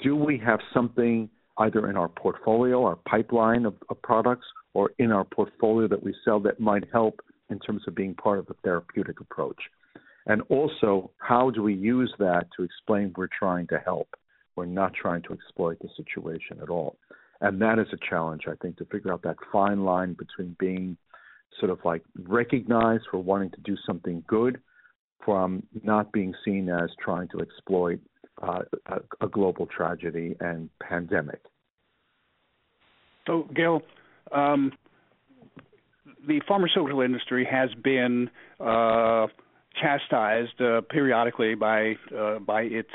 do 0.00 0.14
we 0.14 0.38
have 0.44 0.60
something 0.72 1.28
either 1.58 1.88
in 1.88 1.96
our 1.96 2.08
portfolio, 2.08 2.84
our 2.84 2.96
pipeline 3.08 3.64
of, 3.64 3.74
of 3.88 4.00
products, 4.02 4.46
or 4.74 4.90
in 4.98 5.10
our 5.10 5.24
portfolio 5.24 5.88
that 5.88 6.02
we 6.02 6.14
sell 6.24 6.38
that 6.40 6.60
might 6.60 6.84
help 6.92 7.20
in 7.50 7.58
terms 7.58 7.82
of 7.86 7.94
being 7.94 8.14
part 8.14 8.38
of 8.38 8.46
the 8.46 8.54
therapeutic 8.62 9.20
approach? 9.20 9.60
And 10.26 10.42
also, 10.48 11.10
how 11.18 11.50
do 11.50 11.62
we 11.62 11.74
use 11.74 12.12
that 12.18 12.48
to 12.56 12.64
explain 12.64 13.14
we're 13.16 13.28
trying 13.38 13.68
to 13.68 13.78
help? 13.78 14.08
We're 14.56 14.66
not 14.66 14.92
trying 14.94 15.22
to 15.22 15.32
exploit 15.32 15.78
the 15.80 15.88
situation 15.96 16.58
at 16.62 16.68
all. 16.68 16.96
And 17.40 17.60
that 17.60 17.78
is 17.78 17.86
a 17.92 17.98
challenge, 18.08 18.42
I 18.48 18.54
think, 18.62 18.76
to 18.78 18.84
figure 18.86 19.12
out 19.12 19.22
that 19.22 19.36
fine 19.52 19.84
line 19.84 20.14
between 20.14 20.56
being 20.58 20.96
sort 21.58 21.70
of 21.70 21.78
like 21.84 22.02
recognized 22.18 23.04
for 23.10 23.18
wanting 23.18 23.50
to 23.50 23.60
do 23.62 23.76
something 23.86 24.24
good 24.26 24.60
from 25.24 25.62
not 25.82 26.12
being 26.12 26.34
seen 26.44 26.68
as 26.68 26.90
trying 27.02 27.28
to 27.28 27.40
exploit 27.40 27.98
uh, 28.42 28.60
a, 28.86 29.24
a, 29.24 29.28
global 29.28 29.66
tragedy 29.66 30.36
and 30.40 30.68
pandemic. 30.80 31.40
So, 33.26 33.48
Gail, 33.54 33.80
um, 34.30 34.72
the 36.28 36.40
pharmaceutical 36.46 37.00
industry 37.00 37.48
has 37.50 37.70
been 37.82 38.28
uh, 38.60 39.26
chastised 39.80 40.60
uh, 40.60 40.82
periodically 40.82 41.54
by 41.54 41.94
uh, 42.16 42.38
by 42.40 42.62
its 42.62 42.90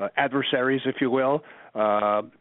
uh, 0.00 0.04
uh, 0.04 0.08
adversaries, 0.16 0.82
if 0.86 0.96
you 1.00 1.10
will, 1.10 1.42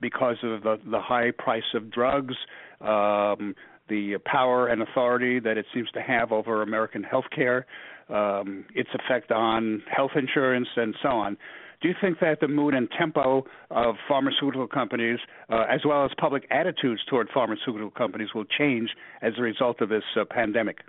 because 0.02 0.38
of 0.44 0.64
the, 0.64 0.78
the 0.90 1.00
high 1.00 1.32
price 1.38 1.64
of 1.76 1.92
drugs. 1.92 2.36
Um, 2.82 3.56
the 3.90 4.18
power 4.24 4.68
and 4.68 4.84
authority 4.84 5.40
that 5.40 5.58
it 5.58 5.66
seems 5.74 5.90
to 5.92 6.02
have 6.02 6.32
over 6.32 6.62
American 6.62 7.04
healthcare, 7.04 7.64
um, 8.08 8.66
its 8.76 8.90
effect 8.94 9.32
on 9.32 9.82
health 9.90 10.12
insurance, 10.16 10.68
and 10.76 10.96
so 11.02 11.10
on. 11.10 11.38
Do 11.82 11.88
you 11.88 11.96
think 12.00 12.20
that 12.20 12.40
the 12.42 12.48
mood 12.48 12.74
and 12.74 12.90
tempo 12.98 13.46
of 13.72 13.96
pharmaceutical 14.08 14.68
companies, 14.68 15.18
uh, 15.50 15.66
as 15.70 15.80
well 15.86 16.06
as 16.06 16.12
public 16.20 16.46
attitudes 16.52 17.02
toward 17.10 17.30
pharmaceutical 17.34 17.90
companies, 17.90 18.30
will 18.36 18.46
change 18.46 18.90
as 19.22 19.34
a 19.38 19.42
result 19.42 19.82
of 19.82 19.90
this 19.90 20.04
uh, 20.20 20.26
pandemic? 20.30 20.80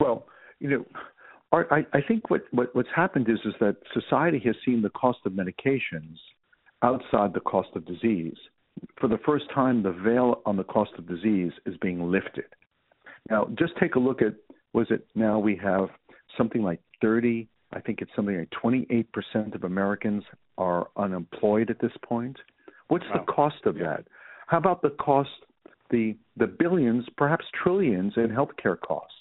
Well, 0.00 0.26
you 0.58 0.70
know, 0.70 0.84
I, 1.52 1.84
I 1.92 2.00
think 2.06 2.30
what, 2.30 2.42
what, 2.52 2.74
what's 2.74 2.88
happened 2.94 3.28
is 3.28 3.38
is 3.44 3.54
that 3.60 3.76
society 3.92 4.40
has 4.44 4.54
seen 4.64 4.82
the 4.82 4.90
cost 4.90 5.18
of 5.26 5.32
medications 5.32 6.16
outside 6.82 7.34
the 7.34 7.40
cost 7.40 7.70
of 7.74 7.84
disease. 7.86 8.36
For 9.00 9.08
the 9.08 9.18
first 9.26 9.46
time, 9.52 9.82
the 9.82 9.92
veil 9.92 10.42
on 10.46 10.56
the 10.56 10.64
cost 10.64 10.92
of 10.96 11.08
disease 11.08 11.52
is 11.66 11.76
being 11.82 12.10
lifted. 12.10 12.44
Now, 13.28 13.48
just 13.58 13.72
take 13.80 13.96
a 13.96 13.98
look 13.98 14.22
at 14.22 14.34
was 14.72 14.86
it 14.90 15.06
now 15.14 15.38
we 15.38 15.56
have 15.56 15.88
something 16.38 16.62
like 16.62 16.80
30, 17.02 17.48
I 17.72 17.80
think 17.80 18.00
it's 18.00 18.10
something 18.14 18.36
like 18.36 18.50
28% 18.62 19.54
of 19.54 19.64
Americans 19.64 20.22
are 20.58 20.88
unemployed 20.96 21.70
at 21.70 21.80
this 21.80 21.92
point. 22.04 22.36
What's 22.88 23.04
wow. 23.12 23.24
the 23.26 23.32
cost 23.32 23.66
of 23.66 23.74
that? 23.76 24.04
How 24.46 24.58
about 24.58 24.82
the 24.82 24.90
cost, 24.90 25.30
the 25.90 26.16
the 26.36 26.46
billions, 26.46 27.04
perhaps 27.16 27.44
trillions 27.62 28.14
in 28.16 28.28
healthcare 28.28 28.78
costs? 28.80 29.14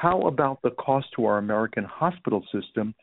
How 0.00 0.28
about 0.28 0.62
the 0.62 0.70
cost 0.70 1.08
to 1.16 1.24
our 1.24 1.38
American 1.38 1.82
hospital 1.82 2.44
system? 2.52 2.94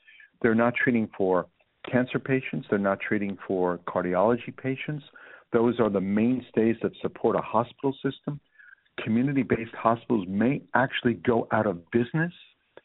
They're 0.41 0.55
not 0.55 0.75
treating 0.81 1.09
for 1.17 1.45
cancer 1.91 2.19
patients, 2.19 2.67
they're 2.69 2.79
not 2.79 3.01
treating 3.01 3.37
for 3.45 3.79
cardiology 3.85 4.55
patients. 4.55 5.03
Those 5.51 5.77
are 5.81 5.89
the 5.89 5.99
mainstays 5.99 6.77
that 6.81 6.93
support 7.01 7.35
a 7.35 7.41
hospital 7.41 7.93
system. 8.01 8.39
Community 9.03 9.43
based 9.43 9.75
hospitals 9.77 10.25
may 10.29 10.61
actually 10.73 11.15
go 11.15 11.49
out 11.51 11.67
of 11.67 11.81
business 11.91 12.31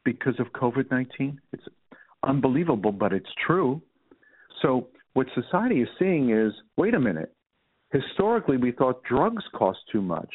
because 0.05 0.35
of 0.41 0.49
COVID 0.61 0.91
19. 0.91 1.41
It's 1.53 1.63
unbelievable, 2.25 2.91
but 2.91 3.13
it's 3.13 3.31
true. 3.47 3.81
So, 4.61 4.89
what 5.13 5.29
society 5.37 5.83
is 5.83 5.89
seeing 6.01 6.31
is 6.31 6.53
wait 6.77 6.95
a 6.95 7.01
minute. 7.01 7.33
Historically, 7.93 8.57
we 8.57 8.73
thought 8.73 9.05
drugs 9.05 9.45
cost 9.55 9.79
too 9.93 10.03
much 10.03 10.31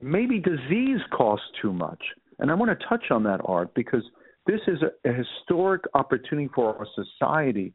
maybe 0.00 0.38
disease 0.38 1.00
costs 1.12 1.46
too 1.60 1.72
much. 1.72 2.02
And 2.38 2.50
I 2.50 2.54
want 2.54 2.76
to 2.76 2.86
touch 2.86 3.10
on 3.10 3.22
that, 3.24 3.40
Art, 3.44 3.74
because 3.74 4.02
this 4.46 4.60
is 4.66 4.78
a, 4.82 5.08
a 5.08 5.12
historic 5.12 5.82
opportunity 5.94 6.48
for 6.54 6.76
our 6.76 6.86
society 6.94 7.74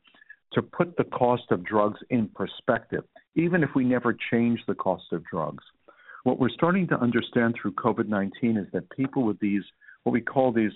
to 0.53 0.61
put 0.61 0.97
the 0.97 1.03
cost 1.03 1.43
of 1.51 1.63
drugs 1.63 1.99
in 2.09 2.29
perspective, 2.29 3.03
even 3.35 3.63
if 3.63 3.69
we 3.75 3.83
never 3.83 4.15
change 4.31 4.59
the 4.67 4.75
cost 4.75 5.03
of 5.11 5.23
drugs. 5.25 5.63
What 6.23 6.39
we're 6.39 6.49
starting 6.49 6.87
to 6.87 6.99
understand 6.99 7.55
through 7.61 7.73
COVID 7.73 8.07
19 8.07 8.57
is 8.57 8.67
that 8.73 8.89
people 8.89 9.23
with 9.23 9.39
these, 9.39 9.63
what 10.03 10.13
we 10.13 10.21
call 10.21 10.51
these, 10.51 10.71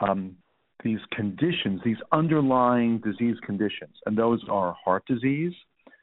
um, 0.00 0.36
these 0.82 0.98
conditions, 1.12 1.80
these 1.84 1.96
underlying 2.12 2.98
disease 2.98 3.36
conditions, 3.46 3.94
and 4.04 4.18
those 4.18 4.42
are 4.50 4.76
heart 4.84 5.04
disease, 5.06 5.54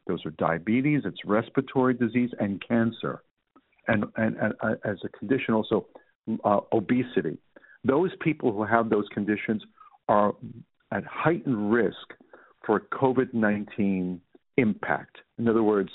those 0.08 0.26
are 0.26 0.32
diabetes, 0.32 1.04
it's 1.06 1.24
respiratory 1.26 1.94
disease, 1.94 2.32
and 2.40 2.64
cancer 2.68 3.22
and, 3.92 4.06
and, 4.16 4.38
and 4.38 4.54
uh, 4.64 4.76
as 4.86 4.98
a 5.04 5.10
condition 5.10 5.54
also 5.54 5.86
uh, 6.44 6.60
obesity. 6.72 7.38
Those 7.84 8.12
people 8.22 8.52
who 8.52 8.64
have 8.64 8.90
those 8.90 9.06
conditions 9.14 9.64
are 10.08 10.34
at 10.92 11.04
heightened 11.06 11.72
risk 11.72 11.96
for 12.66 12.82
COVID 12.94 13.34
19 13.34 14.22
impact. 14.58 15.18
In 15.38 15.48
other 15.48 15.64
words, 15.64 15.90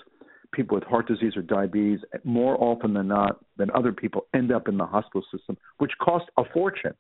people 0.53 0.75
with 0.75 0.85
heart 0.85 1.07
disease 1.09 1.37
or 1.37 1.43
diabetes, 1.43 2.01
more 2.25 2.57
often 2.61 2.93
than 2.93 3.09
not, 3.09 3.45
than 3.57 3.71
other 3.71 3.93
people, 3.93 4.27
end 4.35 4.53
up 4.53 4.69
in 4.69 4.77
the 4.77 4.87
hospital 4.87 5.23
system, 5.33 5.57
which 5.79 5.93
costs 6.01 6.29
a 6.39 6.43
fortune 6.53 6.95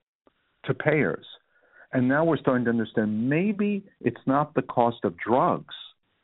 to 0.64 0.74
payers. 0.74 1.26
And 1.92 2.08
now 2.08 2.24
we're 2.24 2.38
starting 2.38 2.64
to 2.64 2.70
understand 2.70 3.28
maybe 3.28 3.84
it's 4.00 4.20
not 4.26 4.54
the 4.54 4.62
cost 4.62 4.98
of 5.04 5.16
drugs 5.18 5.74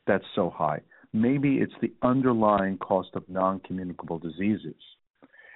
that's 0.06 0.24
so 0.34 0.50
high 0.50 0.80
maybe 1.12 1.57
it's 1.57 1.75
the 1.81 1.92
underlying 2.02 2.78
cost 2.78 3.11
of 3.14 3.28
non 3.28 3.61
communicable 3.61 4.19
diseases. 4.19 4.75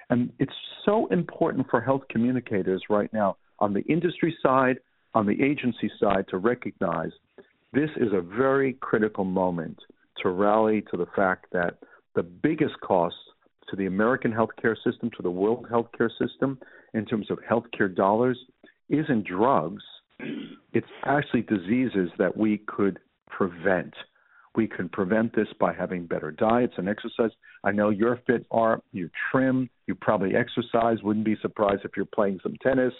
And 0.09 0.31
it's 0.39 0.53
so 0.85 1.07
important 1.07 1.67
for 1.69 1.81
health 1.81 2.03
communicators 2.09 2.83
right 2.89 3.11
now 3.11 3.37
on 3.59 3.73
the 3.73 3.81
industry 3.81 4.35
side, 4.41 4.77
on 5.13 5.25
the 5.25 5.43
agency 5.43 5.91
side, 5.99 6.25
to 6.29 6.37
recognize 6.37 7.11
this 7.73 7.89
is 7.97 8.13
a 8.13 8.21
very 8.21 8.73
critical 8.73 9.25
moment 9.25 9.77
to 10.21 10.29
rally 10.29 10.81
to 10.91 10.97
the 10.97 11.07
fact 11.15 11.47
that 11.51 11.77
the 12.15 12.23
biggest 12.23 12.79
cost 12.81 13.15
to 13.69 13.75
the 13.75 13.85
American 13.85 14.31
healthcare 14.31 14.75
system, 14.83 15.11
to 15.15 15.21
the 15.21 15.29
world 15.29 15.67
healthcare 15.69 16.09
system, 16.17 16.57
in 16.93 17.05
terms 17.05 17.29
of 17.29 17.37
healthcare 17.49 17.93
dollars, 17.93 18.39
isn't 18.89 19.27
drugs, 19.27 19.83
it's 20.73 20.87
actually 21.05 21.41
diseases 21.41 22.09
that 22.17 22.35
we 22.35 22.59
could 22.59 22.99
prevent. 23.29 23.93
We 24.55 24.67
can 24.67 24.89
prevent 24.89 25.35
this 25.35 25.47
by 25.59 25.73
having 25.73 26.07
better 26.07 26.31
diets 26.31 26.73
and 26.77 26.89
exercise. 26.89 27.31
I 27.63 27.71
know 27.71 27.89
you're 27.89 28.19
fit, 28.25 28.45
Art. 28.51 28.81
You 28.91 29.09
trim. 29.31 29.69
You 29.85 29.95
probably 29.95 30.35
exercise. 30.35 31.03
Wouldn't 31.03 31.25
be 31.25 31.37
surprised 31.41 31.85
if 31.85 31.91
you're 31.95 32.05
playing 32.05 32.39
some 32.41 32.55
tennis 32.61 32.93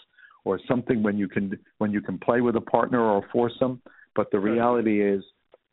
or 0.46 0.60
something 0.68 1.04
when 1.04 1.18
you 1.18 1.28
can 1.28 1.58
when 1.80 1.92
you 1.92 2.02
can 2.02 2.18
play 2.18 2.42
with 2.42 2.56
a 2.56 2.62
partner 2.62 3.02
or 3.02 3.20
a 3.20 3.28
foursome. 3.34 3.82
But 4.16 4.32
the 4.32 4.40
reality 4.40 5.02
is, 5.02 5.24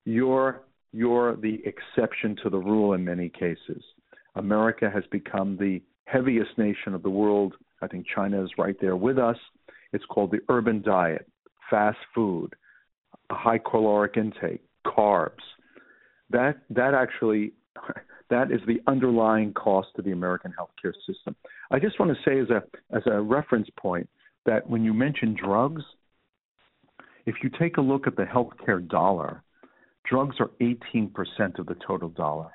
you're 0.05 0.63
you're 0.93 1.37
the 1.37 1.61
exception 1.65 2.37
to 2.43 2.51
the 2.51 2.59
rule 2.59 2.93
in 2.95 3.05
many 3.05 3.29
cases. 3.29 3.83
America 4.37 4.91
has 4.93 5.05
become 5.11 5.57
the 5.57 5.81
heaviest 6.07 6.57
nation 6.57 6.95
of 6.95 7.03
the 7.03 7.11
world. 7.11 7.55
I 7.83 7.87
think 7.87 8.07
China 8.15 8.43
is 8.43 8.51
right 8.59 8.77
there 8.81 8.97
with 8.97 9.19
us. 9.19 9.37
It's 9.93 10.05
called 10.07 10.31
the 10.31 10.41
urban 10.49 10.83
diet, 10.83 11.27
fast 11.71 11.99
food, 12.15 12.55
a 13.31 13.35
high 13.35 13.59
caloric 13.59 14.17
intake, 14.17 14.63
carbs. 14.87 15.43
That 16.31 16.59
that 16.71 16.95
actually 16.95 17.53
that 18.31 18.51
is 18.51 18.61
the 18.67 18.81
underlying 18.87 19.53
cost 19.53 19.89
to 19.97 20.03
the 20.03 20.13
American 20.13 20.53
healthcare 20.59 20.95
system. 21.07 21.37
I 21.71 21.79
just 21.79 21.99
want 21.99 22.13
to 22.17 22.19
say 22.25 22.39
as 22.41 22.51
a 22.51 22.63
as 22.97 23.03
a 23.07 23.21
reference 23.21 23.69
point 23.79 24.09
that 24.47 24.69
when 24.69 24.85
you 24.85 24.93
mention 24.93 25.35
drugs, 25.35 25.83
if 27.27 27.37
you 27.43 27.51
take 27.59 27.77
a 27.77 27.81
look 27.81 28.07
at 28.07 28.17
the 28.17 28.25
healthcare 28.25 28.87
dollar, 28.87 29.43
drugs 30.09 30.37
are 30.41 30.51
18% 30.61 31.11
of 31.59 31.67
the 31.67 31.77
total 31.87 32.11
dollar. 32.11 32.51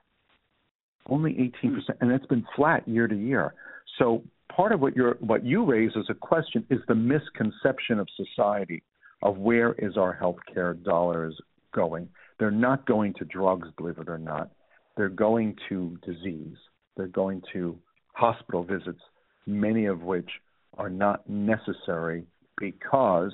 Only 1.07 1.33
18%, 1.33 1.51
hmm. 1.61 1.79
and 2.01 2.11
that's 2.11 2.25
been 2.27 2.45
flat 2.55 2.87
year 2.87 3.07
to 3.07 3.15
year. 3.15 3.53
So 3.97 4.23
part 4.55 4.71
of 4.71 4.79
what 4.79 4.95
you 4.95 5.15
what 5.19 5.45
you 5.45 5.65
raise 5.65 5.91
as 5.97 6.05
a 6.09 6.13
question 6.13 6.65
is 6.69 6.79
the 6.87 6.95
misconception 6.95 7.99
of 7.99 8.07
society 8.15 8.83
of 9.21 9.37
where 9.37 9.73
is 9.73 9.97
our 9.97 10.17
healthcare 10.21 10.81
dollars 10.83 11.35
going. 11.73 12.07
They're 12.39 12.51
not 12.51 12.85
going 12.85 13.13
to 13.15 13.25
drugs, 13.25 13.67
believe 13.77 13.97
it 13.97 14.09
or 14.09 14.17
not. 14.17 14.51
They're 14.97 15.09
going 15.09 15.55
to 15.69 15.97
disease. 16.05 16.57
They're 16.97 17.07
going 17.07 17.41
to 17.53 17.77
hospital 18.13 18.63
visits, 18.63 19.01
many 19.45 19.85
of 19.85 20.01
which 20.01 20.29
are 20.77 20.89
not 20.89 21.29
necessary 21.29 22.25
because 22.57 23.31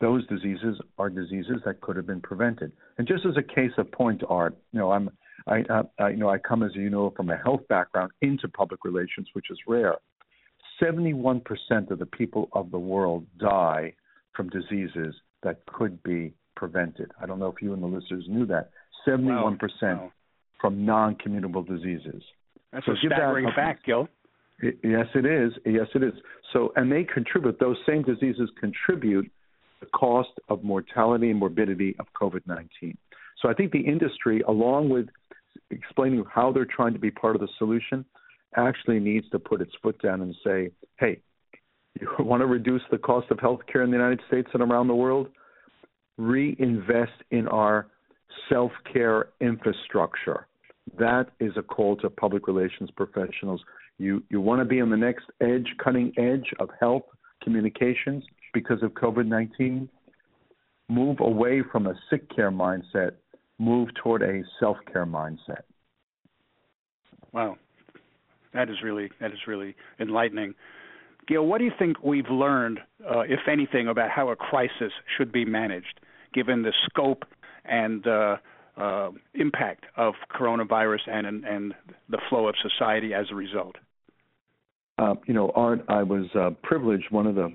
those 0.00 0.26
diseases 0.28 0.80
are 0.98 1.10
diseases 1.10 1.60
that 1.64 1.80
could 1.80 1.96
have 1.96 2.06
been 2.06 2.20
prevented. 2.20 2.72
And 2.98 3.06
just 3.06 3.24
as 3.26 3.36
a 3.36 3.42
case 3.42 3.72
of 3.78 3.90
point, 3.90 4.22
Art, 4.28 4.56
you 4.72 4.78
know, 4.78 4.92
I'm 4.92 5.10
I, 5.46 5.62
I, 5.98 6.10
you 6.10 6.16
know, 6.16 6.28
I 6.28 6.38
come 6.38 6.62
as 6.62 6.72
you 6.74 6.90
know 6.90 7.12
from 7.16 7.30
a 7.30 7.36
health 7.36 7.62
background 7.68 8.10
into 8.20 8.48
public 8.48 8.84
relations, 8.84 9.28
which 9.32 9.46
is 9.50 9.58
rare. 9.66 9.96
71% 10.82 11.42
of 11.90 11.98
the 11.98 12.06
people 12.06 12.48
of 12.52 12.70
the 12.70 12.78
world 12.78 13.26
die 13.38 13.94
from 14.34 14.50
diseases 14.50 15.14
that 15.42 15.64
could 15.66 16.02
be 16.02 16.34
prevented. 16.58 17.12
I 17.22 17.26
don't 17.26 17.38
know 17.38 17.46
if 17.46 17.62
you 17.62 17.72
and 17.72 17.82
the 17.82 17.86
listeners 17.86 18.24
knew 18.28 18.44
that. 18.46 18.70
71% 19.06 19.58
wow. 19.82 20.12
From 20.60 20.84
non 20.84 21.14
communicable 21.14 21.62
diseases. 21.62 22.20
That's 22.72 22.84
so 22.84 22.92
a 22.92 22.96
staggering 23.06 23.44
that, 23.44 23.54
fact, 23.54 23.86
Gil. 23.86 24.08
It, 24.60 24.76
yes, 24.82 25.06
it 25.14 25.24
is. 25.24 25.52
Yes, 25.64 25.86
it 25.94 26.02
is. 26.02 26.12
So, 26.52 26.72
and 26.74 26.90
they 26.90 27.04
contribute, 27.04 27.60
those 27.60 27.76
same 27.86 28.02
diseases 28.02 28.50
contribute 28.58 29.30
the 29.80 29.86
cost 29.86 30.30
of 30.48 30.64
mortality 30.64 31.30
and 31.30 31.38
morbidity 31.38 31.94
of 32.00 32.06
COVID 32.20 32.40
19. 32.46 32.98
So 33.40 33.48
I 33.48 33.54
think 33.54 33.70
the 33.70 33.78
industry, 33.78 34.40
along 34.48 34.88
with 34.88 35.06
explaining 35.70 36.24
how 36.28 36.50
they're 36.50 36.66
trying 36.66 36.92
to 36.94 36.98
be 36.98 37.12
part 37.12 37.36
of 37.36 37.40
the 37.40 37.48
solution, 37.56 38.04
actually 38.56 38.98
needs 38.98 39.28
to 39.30 39.38
put 39.38 39.60
its 39.60 39.72
foot 39.80 40.02
down 40.02 40.22
and 40.22 40.34
say, 40.44 40.72
hey, 40.98 41.20
you 42.00 42.08
want 42.18 42.40
to 42.40 42.46
reduce 42.46 42.82
the 42.90 42.98
cost 42.98 43.30
of 43.30 43.38
healthcare 43.38 43.84
in 43.84 43.90
the 43.90 43.96
United 43.96 44.20
States 44.26 44.48
and 44.54 44.62
around 44.62 44.88
the 44.88 44.94
world? 44.94 45.28
Reinvest 46.18 47.12
in 47.30 47.48
our 47.48 47.86
self 48.48 48.72
care 48.92 49.28
infrastructure. 49.40 50.46
That 50.98 51.30
is 51.40 51.52
a 51.56 51.62
call 51.62 51.96
to 51.98 52.10
public 52.10 52.46
relations 52.46 52.90
professionals. 52.96 53.60
You, 53.98 54.22
you 54.30 54.40
want 54.40 54.60
to 54.60 54.64
be 54.64 54.80
on 54.80 54.90
the 54.90 54.96
next 54.96 55.26
edge, 55.40 55.66
cutting 55.82 56.12
edge 56.18 56.46
of 56.60 56.70
health 56.80 57.02
communications 57.42 58.24
because 58.54 58.82
of 58.82 58.92
COVID 58.92 59.26
19? 59.26 59.88
Move 60.88 61.20
away 61.20 61.62
from 61.70 61.86
a 61.86 61.94
sick 62.08 62.34
care 62.34 62.50
mindset, 62.50 63.12
move 63.58 63.88
toward 64.02 64.22
a 64.22 64.42
self 64.60 64.76
care 64.92 65.06
mindset. 65.06 65.62
Wow. 67.32 67.56
That 68.54 68.70
is 68.70 68.76
really 68.82 69.10
that 69.20 69.32
is 69.32 69.38
really 69.46 69.76
enlightening. 70.00 70.54
Gil, 71.26 71.44
what 71.44 71.58
do 71.58 71.64
you 71.64 71.72
think 71.78 72.02
we've 72.02 72.30
learned, 72.30 72.80
uh, 73.08 73.20
if 73.20 73.40
anything, 73.50 73.88
about 73.88 74.10
how 74.10 74.30
a 74.30 74.36
crisis 74.36 74.92
should 75.16 75.30
be 75.30 75.44
managed, 75.44 76.00
given 76.32 76.62
the 76.62 76.72
scope 76.88 77.24
and 77.64 78.06
uh, 78.06 78.36
uh, 78.76 79.10
impact 79.34 79.84
of 79.96 80.14
coronavirus 80.34 81.08
and, 81.08 81.26
and, 81.26 81.44
and 81.44 81.74
the 82.08 82.18
flow 82.28 82.48
of 82.48 82.54
society 82.62 83.14
as 83.14 83.26
a 83.30 83.34
result? 83.34 83.76
Uh, 84.98 85.14
you 85.26 85.34
know, 85.34 85.52
Art, 85.54 85.84
I 85.88 86.02
was 86.02 86.26
uh, 86.34 86.50
privileged. 86.62 87.06
One 87.10 87.26
of 87.26 87.36
the 87.36 87.54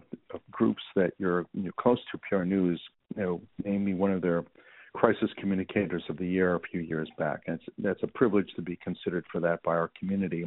groups 0.52 0.82
that 0.96 1.12
you're, 1.18 1.46
you're 1.54 1.74
close 1.74 2.00
to, 2.12 2.20
PR 2.30 2.44
News, 2.44 2.82
you 3.16 3.22
know, 3.22 3.42
named 3.66 3.86
me 3.86 3.94
one 3.94 4.12
of 4.12 4.22
their 4.22 4.44
crisis 4.94 5.30
communicators 5.38 6.04
of 6.10 6.18
the 6.18 6.26
year 6.26 6.56
a 6.56 6.60
few 6.60 6.80
years 6.80 7.10
back, 7.18 7.42
and 7.48 7.60
that's 7.80 8.02
a 8.04 8.08
privilege 8.08 8.50
to 8.56 8.62
be 8.62 8.78
considered 8.78 9.26
for 9.32 9.42
that 9.42 9.62
by 9.64 9.72
our 9.72 9.92
community. 10.00 10.46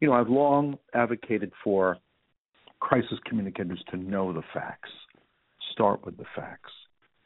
You 0.00 0.08
know, 0.08 0.14
I've 0.14 0.28
long 0.28 0.78
advocated 0.94 1.52
for 1.62 1.98
crisis 2.80 3.18
communicators 3.26 3.82
to 3.90 3.96
know 3.96 4.32
the 4.32 4.42
facts, 4.52 4.90
start 5.72 6.04
with 6.04 6.16
the 6.16 6.24
facts, 6.34 6.72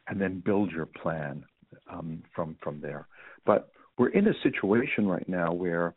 and 0.09 0.21
then 0.21 0.43
build 0.45 0.71
your 0.71 0.87
plan 0.87 1.45
um, 1.91 2.23
from 2.35 2.57
from 2.63 2.81
there. 2.81 3.07
But 3.45 3.71
we're 3.99 4.09
in 4.11 4.29
a 4.29 4.35
situation 4.43 5.07
right 5.07 5.29
now 5.29 5.53
where, 5.53 5.95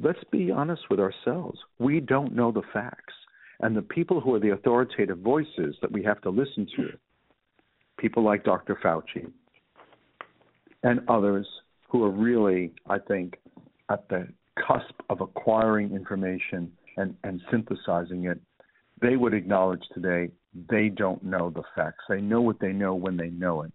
let's 0.00 0.22
be 0.30 0.50
honest 0.50 0.82
with 0.88 1.00
ourselves, 1.00 1.58
we 1.78 2.00
don't 2.00 2.34
know 2.34 2.52
the 2.52 2.62
facts, 2.72 3.14
and 3.60 3.76
the 3.76 3.82
people 3.82 4.20
who 4.20 4.34
are 4.34 4.40
the 4.40 4.52
authoritative 4.52 5.18
voices 5.18 5.76
that 5.82 5.90
we 5.90 6.02
have 6.04 6.20
to 6.22 6.30
listen 6.30 6.66
to, 6.76 6.88
people 7.98 8.22
like 8.22 8.44
Dr. 8.44 8.78
Fauci, 8.82 9.30
and 10.82 11.00
others 11.08 11.46
who 11.88 12.04
are 12.04 12.10
really, 12.10 12.72
I 12.88 12.98
think, 12.98 13.34
at 13.90 14.08
the 14.08 14.28
cusp 14.66 14.94
of 15.10 15.20
acquiring 15.20 15.94
information 15.94 16.72
and, 16.96 17.14
and 17.24 17.40
synthesizing 17.50 18.24
it, 18.26 18.40
they 19.00 19.16
would 19.16 19.34
acknowledge 19.34 19.82
today 19.92 20.30
they 20.70 20.88
don't 20.88 21.22
know 21.22 21.50
the 21.50 21.62
facts. 21.74 22.04
They 22.08 22.20
know 22.20 22.40
what 22.40 22.60
they 22.60 22.72
know 22.72 22.94
when 22.94 23.16
they 23.16 23.30
know 23.30 23.62
it. 23.62 23.72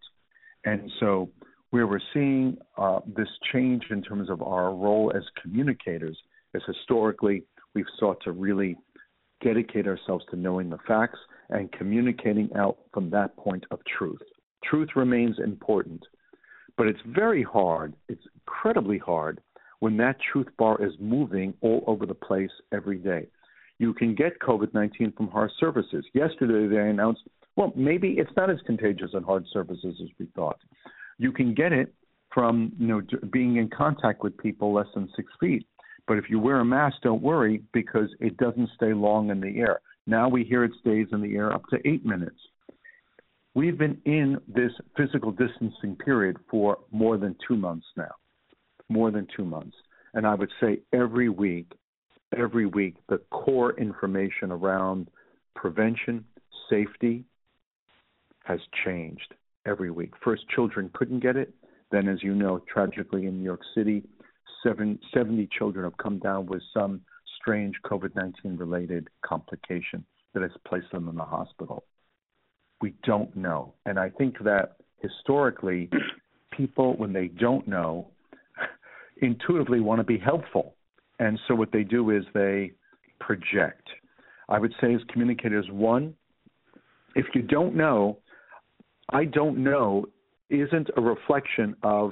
And 0.65 0.91
so, 0.99 1.29
where 1.69 1.87
we're 1.87 1.99
seeing 2.13 2.57
uh, 2.77 2.99
this 3.05 3.27
change 3.51 3.83
in 3.89 4.01
terms 4.01 4.29
of 4.29 4.41
our 4.41 4.73
role 4.73 5.11
as 5.15 5.23
communicators 5.41 6.17
is 6.53 6.61
historically 6.65 7.43
we've 7.73 7.85
sought 7.99 8.17
to 8.23 8.31
really 8.31 8.77
dedicate 9.43 9.85
ourselves 9.85 10.25
to 10.31 10.37
knowing 10.37 10.69
the 10.69 10.77
facts 10.87 11.19
and 11.49 11.71
communicating 11.73 12.49
out 12.55 12.77
from 12.93 13.09
that 13.09 13.35
point 13.37 13.65
of 13.71 13.79
truth. 13.97 14.21
Truth 14.63 14.89
remains 14.95 15.37
important, 15.39 16.01
but 16.77 16.87
it's 16.87 16.99
very 17.05 17.43
hard, 17.43 17.93
it's 18.07 18.23
incredibly 18.35 18.97
hard 18.97 19.41
when 19.79 19.97
that 19.97 20.17
truth 20.31 20.47
bar 20.57 20.83
is 20.83 20.93
moving 20.99 21.53
all 21.61 21.83
over 21.85 22.05
the 22.05 22.15
place 22.15 22.49
every 22.73 22.97
day. 22.97 23.27
You 23.79 23.93
can 23.93 24.15
get 24.15 24.39
COVID 24.39 24.73
19 24.73 25.13
from 25.15 25.27
hard 25.29 25.51
surfaces. 25.59 26.05
Yesterday, 26.13 26.67
they 26.67 26.89
announced, 26.89 27.21
well, 27.55 27.71
maybe 27.75 28.15
it's 28.17 28.31
not 28.35 28.49
as 28.49 28.57
contagious 28.65 29.11
on 29.13 29.23
hard 29.23 29.45
surfaces 29.51 29.95
as 30.01 30.09
we 30.19 30.27
thought. 30.35 30.57
You 31.17 31.31
can 31.31 31.53
get 31.53 31.73
it 31.73 31.93
from 32.33 32.71
you 32.79 32.87
know 32.87 33.01
being 33.31 33.57
in 33.57 33.69
contact 33.69 34.23
with 34.23 34.37
people 34.37 34.73
less 34.73 34.87
than 34.93 35.09
six 35.15 35.31
feet. 35.39 35.65
But 36.07 36.17
if 36.17 36.29
you 36.29 36.39
wear 36.39 36.59
a 36.59 36.65
mask, 36.65 36.97
don't 37.03 37.21
worry 37.21 37.61
because 37.73 38.09
it 38.19 38.37
doesn't 38.37 38.69
stay 38.75 38.93
long 38.93 39.29
in 39.29 39.41
the 39.41 39.59
air. 39.59 39.81
Now 40.05 40.29
we 40.29 40.43
hear 40.43 40.63
it 40.63 40.71
stays 40.79 41.07
in 41.11 41.21
the 41.21 41.35
air 41.35 41.51
up 41.51 41.63
to 41.69 41.85
eight 41.85 42.05
minutes. 42.05 42.37
We've 43.53 43.77
been 43.77 43.99
in 44.05 44.37
this 44.47 44.71
physical 44.95 45.31
distancing 45.31 45.95
period 45.95 46.37
for 46.49 46.77
more 46.91 47.17
than 47.17 47.35
two 47.47 47.57
months 47.57 47.87
now. 47.97 48.11
More 48.87 49.11
than 49.11 49.27
two 49.35 49.43
months. 49.43 49.75
And 50.13 50.25
I 50.25 50.35
would 50.35 50.51
say 50.61 50.79
every 50.93 51.27
week, 51.27 51.71
every 52.35 52.65
week, 52.65 52.95
the 53.09 53.19
core 53.31 53.77
information 53.79 54.51
around 54.51 55.09
prevention, 55.55 56.25
safety 56.69 57.25
has 58.43 58.59
changed 58.85 59.33
every 59.65 59.91
week. 59.91 60.13
First, 60.23 60.43
children 60.53 60.89
couldn't 60.93 61.19
get 61.19 61.35
it. 61.35 61.53
Then, 61.91 62.07
as 62.07 62.21
you 62.23 62.33
know, 62.35 62.61
tragically 62.71 63.25
in 63.25 63.37
New 63.37 63.43
York 63.43 63.61
City, 63.75 64.03
seven, 64.63 64.99
70 65.13 65.49
children 65.57 65.83
have 65.83 65.97
come 65.97 66.19
down 66.19 66.45
with 66.45 66.61
some 66.73 67.01
strange 67.39 67.75
COVID 67.85 68.15
19 68.15 68.57
related 68.57 69.07
complication 69.25 70.05
that 70.33 70.43
has 70.43 70.51
placed 70.65 70.91
them 70.91 71.07
in 71.07 71.15
the 71.15 71.23
hospital 71.23 71.83
we 72.81 72.93
don't 73.03 73.35
know. 73.35 73.73
And 73.85 73.99
I 73.99 74.09
think 74.09 74.35
that 74.43 74.77
historically, 75.01 75.89
people, 76.55 76.95
when 76.97 77.13
they 77.13 77.27
don't 77.27 77.67
know, 77.67 78.11
intuitively 79.21 79.79
want 79.79 79.99
to 79.99 80.03
be 80.03 80.17
helpful. 80.17 80.75
And 81.19 81.39
so 81.47 81.55
what 81.55 81.71
they 81.71 81.83
do 81.83 82.11
is 82.11 82.23
they 82.33 82.71
project. 83.19 83.87
I 84.49 84.59
would 84.59 84.73
say, 84.79 84.93
as 84.93 85.01
communicators, 85.11 85.65
one, 85.71 86.13
if 87.15 87.25
you 87.33 87.41
don't 87.41 87.75
know, 87.75 88.19
I 89.09 89.25
don't 89.25 89.63
know 89.63 90.05
isn't 90.49 90.89
a 90.95 91.01
reflection 91.01 91.75
of 91.83 92.11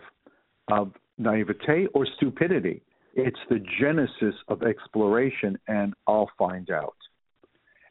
of 0.70 0.91
naivete 1.18 1.88
or 1.94 2.08
stupidity. 2.18 2.82
It's 3.13 3.39
the 3.50 3.63
genesis 3.80 4.36
of 4.50 4.63
exploration, 4.63 5.58
and 5.68 5.94
I'll 6.08 6.30
find 6.38 6.70
out. 6.70 6.98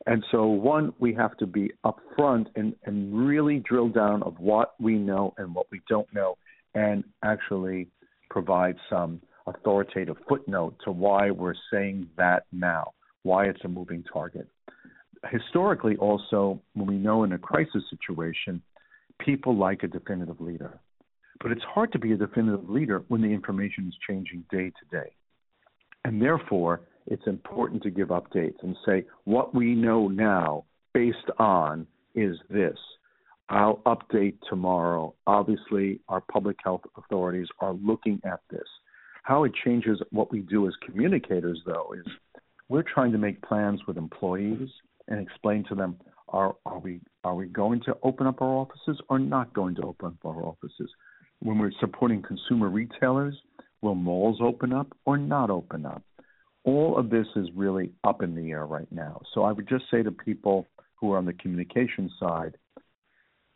And 0.06 0.22
so, 0.30 0.46
one, 0.46 0.92
we 0.98 1.14
have 1.14 1.34
to 1.38 1.46
be 1.46 1.70
upfront 1.86 2.46
and, 2.56 2.74
and 2.84 3.26
really 3.26 3.60
drill 3.60 3.88
down 3.88 4.22
of 4.22 4.38
what 4.38 4.74
we 4.78 4.96
know 4.96 5.32
and 5.38 5.54
what 5.54 5.66
we 5.70 5.80
don't 5.88 6.12
know, 6.12 6.36
and 6.74 7.04
actually 7.22 7.88
provide 8.28 8.76
some 8.90 9.20
authoritative 9.46 10.16
footnote 10.28 10.76
to 10.84 10.90
why 10.90 11.30
we're 11.30 11.54
saying 11.72 12.08
that 12.16 12.44
now, 12.52 12.92
why 13.22 13.46
it's 13.46 13.64
a 13.64 13.68
moving 13.68 14.04
target. 14.12 14.48
Historically, 15.30 15.96
also, 15.96 16.60
when 16.74 16.86
we 16.86 16.96
know 16.96 17.24
in 17.24 17.32
a 17.32 17.38
crisis 17.38 17.82
situation, 17.90 18.62
people 19.18 19.56
like 19.56 19.82
a 19.82 19.88
definitive 19.88 20.40
leader. 20.40 20.78
But 21.40 21.52
it's 21.52 21.62
hard 21.62 21.92
to 21.92 21.98
be 21.98 22.12
a 22.12 22.16
definitive 22.16 22.68
leader 22.68 23.02
when 23.08 23.20
the 23.20 23.28
information 23.28 23.86
is 23.88 23.94
changing 24.08 24.44
day 24.50 24.70
to 24.70 24.98
day. 25.02 25.12
And 26.04 26.20
therefore, 26.20 26.82
it's 27.06 27.26
important 27.26 27.82
to 27.82 27.90
give 27.90 28.08
updates 28.08 28.62
and 28.62 28.76
say 28.86 29.04
what 29.24 29.54
we 29.54 29.74
know 29.74 30.08
now 30.08 30.64
based 30.92 31.30
on 31.38 31.86
is 32.14 32.36
this. 32.48 32.78
I'll 33.48 33.78
update 33.86 34.36
tomorrow. 34.48 35.14
Obviously, 35.26 36.00
our 36.08 36.22
public 36.32 36.56
health 36.64 36.82
authorities 36.96 37.48
are 37.60 37.74
looking 37.74 38.20
at 38.24 38.40
this. 38.50 38.66
How 39.24 39.44
it 39.44 39.52
changes 39.64 40.00
what 40.10 40.30
we 40.30 40.40
do 40.40 40.68
as 40.68 40.74
communicators, 40.84 41.58
though, 41.64 41.94
is 41.98 42.04
we're 42.68 42.82
trying 42.82 43.10
to 43.12 43.18
make 43.18 43.40
plans 43.40 43.80
with 43.86 43.96
employees 43.96 44.68
and 45.08 45.18
explain 45.18 45.64
to 45.70 45.74
them 45.74 45.96
are, 46.28 46.54
are 46.66 46.78
we 46.78 47.00
are 47.24 47.34
we 47.34 47.46
going 47.46 47.80
to 47.86 47.96
open 48.02 48.26
up 48.26 48.42
our 48.42 48.48
offices 48.48 49.00
or 49.08 49.18
not 49.18 49.54
going 49.54 49.76
to 49.76 49.82
open 49.82 50.08
up 50.08 50.26
our 50.26 50.42
offices? 50.42 50.90
When 51.40 51.58
we're 51.58 51.72
supporting 51.80 52.20
consumer 52.20 52.68
retailers, 52.68 53.34
will 53.80 53.94
malls 53.94 54.40
open 54.42 54.74
up 54.74 54.88
or 55.06 55.16
not 55.16 55.48
open 55.48 55.86
up? 55.86 56.02
All 56.64 56.98
of 56.98 57.08
this 57.08 57.26
is 57.34 57.48
really 57.54 57.92
up 58.04 58.22
in 58.22 58.34
the 58.34 58.50
air 58.50 58.66
right 58.66 58.90
now. 58.90 59.22
So 59.32 59.44
I 59.44 59.52
would 59.52 59.68
just 59.68 59.84
say 59.90 60.02
to 60.02 60.10
people 60.10 60.66
who 60.96 61.12
are 61.12 61.18
on 61.18 61.24
the 61.24 61.32
communication 61.32 62.10
side, 62.20 62.58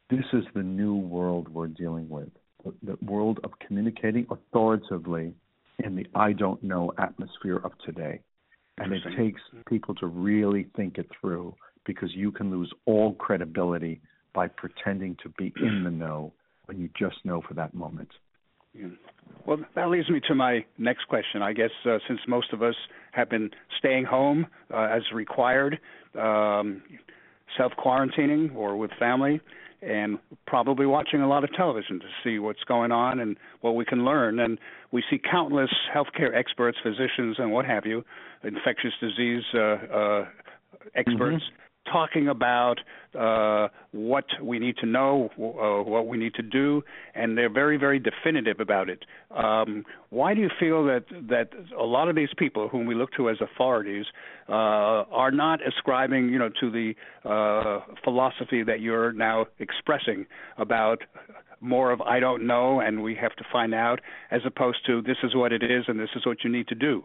this 0.08 0.24
is 0.32 0.44
the 0.54 0.62
new 0.62 0.94
world 0.94 1.48
we're 1.48 1.68
dealing 1.68 2.08
with. 2.08 2.30
The, 2.64 2.72
the 2.82 3.04
world 3.04 3.40
of 3.44 3.50
communicating 3.66 4.26
authoritatively 4.30 5.34
in 5.84 5.96
the 5.96 6.06
I 6.14 6.32
don't 6.32 6.62
know 6.62 6.92
atmosphere 6.98 7.56
of 7.56 7.72
today. 7.84 8.20
And 8.78 8.92
it 8.92 9.02
takes 9.16 9.40
people 9.68 9.94
to 9.96 10.06
really 10.06 10.68
think 10.76 10.98
it 10.98 11.08
through 11.20 11.54
because 11.84 12.10
you 12.14 12.30
can 12.30 12.50
lose 12.50 12.72
all 12.86 13.14
credibility 13.14 14.00
by 14.34 14.46
pretending 14.46 15.16
to 15.22 15.28
be 15.30 15.52
in 15.56 15.82
the 15.82 15.90
know 15.90 16.32
when 16.66 16.78
you 16.78 16.88
just 16.96 17.16
know 17.24 17.42
for 17.46 17.54
that 17.54 17.74
moment. 17.74 18.08
Yeah. 18.74 18.88
Well, 19.46 19.58
that 19.74 19.88
leads 19.88 20.08
me 20.10 20.20
to 20.28 20.34
my 20.34 20.64
next 20.76 21.08
question. 21.08 21.42
I 21.42 21.52
guess 21.52 21.70
uh, 21.86 21.98
since 22.06 22.20
most 22.28 22.52
of 22.52 22.62
us 22.62 22.74
have 23.12 23.30
been 23.30 23.50
staying 23.78 24.04
home 24.04 24.46
uh, 24.72 24.88
as 24.92 25.02
required, 25.12 25.80
um, 26.14 26.82
self 27.56 27.72
quarantining 27.82 28.54
or 28.54 28.76
with 28.76 28.90
family, 28.98 29.40
and 29.82 30.18
probably 30.46 30.86
watching 30.86 31.20
a 31.20 31.28
lot 31.28 31.44
of 31.44 31.52
television 31.54 32.00
to 32.00 32.06
see 32.24 32.38
what's 32.38 32.64
going 32.64 32.92
on 32.92 33.20
and 33.20 33.36
what 33.60 33.76
we 33.76 33.84
can 33.84 34.04
learn. 34.04 34.40
And 34.40 34.58
we 34.92 35.02
see 35.10 35.18
countless 35.18 35.70
healthcare 35.94 36.34
experts, 36.34 36.78
physicians, 36.82 37.36
and 37.38 37.52
what 37.52 37.64
have 37.64 37.86
you, 37.86 38.04
infectious 38.42 38.92
disease 39.00 39.44
uh, 39.54 39.58
uh, 39.58 40.24
experts. 40.94 41.44
Mm-hmm 41.44 41.67
talking 41.90 42.28
about 42.28 42.76
uh, 43.18 43.68
what 43.92 44.26
we 44.42 44.58
need 44.58 44.76
to 44.78 44.86
know, 44.86 45.30
uh, 45.38 45.82
what 45.88 46.06
we 46.06 46.18
need 46.18 46.34
to 46.34 46.42
do, 46.42 46.82
and 47.14 47.36
they're 47.36 47.52
very, 47.52 47.76
very 47.76 47.98
definitive 47.98 48.60
about 48.60 48.88
it. 48.88 49.04
Um, 49.30 49.84
why 50.10 50.34
do 50.34 50.40
you 50.40 50.50
feel 50.60 50.84
that 50.84 51.04
that 51.28 51.50
a 51.78 51.84
lot 51.84 52.08
of 52.08 52.16
these 52.16 52.28
people, 52.36 52.68
whom 52.68 52.86
we 52.86 52.94
look 52.94 53.10
to 53.16 53.30
as 53.30 53.36
authorities, 53.40 54.06
uh, 54.48 54.52
are 54.52 55.30
not 55.30 55.60
ascribing, 55.66 56.28
you 56.28 56.38
know, 56.38 56.50
to 56.60 56.70
the 56.70 56.94
uh, 57.28 57.80
philosophy 58.04 58.62
that 58.62 58.80
you're 58.80 59.12
now 59.12 59.46
expressing 59.58 60.26
about 60.56 61.02
more 61.60 61.90
of 61.90 62.00
I 62.00 62.20
don't 62.20 62.46
know 62.46 62.80
and 62.80 63.02
we 63.02 63.14
have 63.16 63.34
to 63.36 63.44
find 63.52 63.74
out, 63.74 64.00
as 64.30 64.42
opposed 64.46 64.78
to 64.86 65.02
this 65.02 65.16
is 65.22 65.34
what 65.34 65.52
it 65.52 65.62
is 65.62 65.84
and 65.88 65.98
this 65.98 66.10
is 66.14 66.24
what 66.24 66.44
you 66.44 66.50
need 66.50 66.68
to 66.68 66.74
do? 66.74 67.04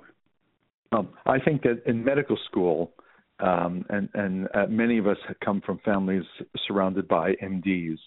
Um, 0.92 1.10
I 1.26 1.40
think 1.40 1.64
that 1.64 1.82
in 1.88 2.04
medical 2.04 2.38
school 2.46 2.92
um, 3.40 3.86
and 3.90 4.10
and 4.14 4.48
uh, 4.54 4.68
many 4.70 4.98
of 4.98 5.08
us 5.08 5.18
come 5.44 5.62
from 5.66 5.80
families 5.80 6.24
surrounded 6.68 7.08
by 7.08 7.34
MDs. 7.44 7.98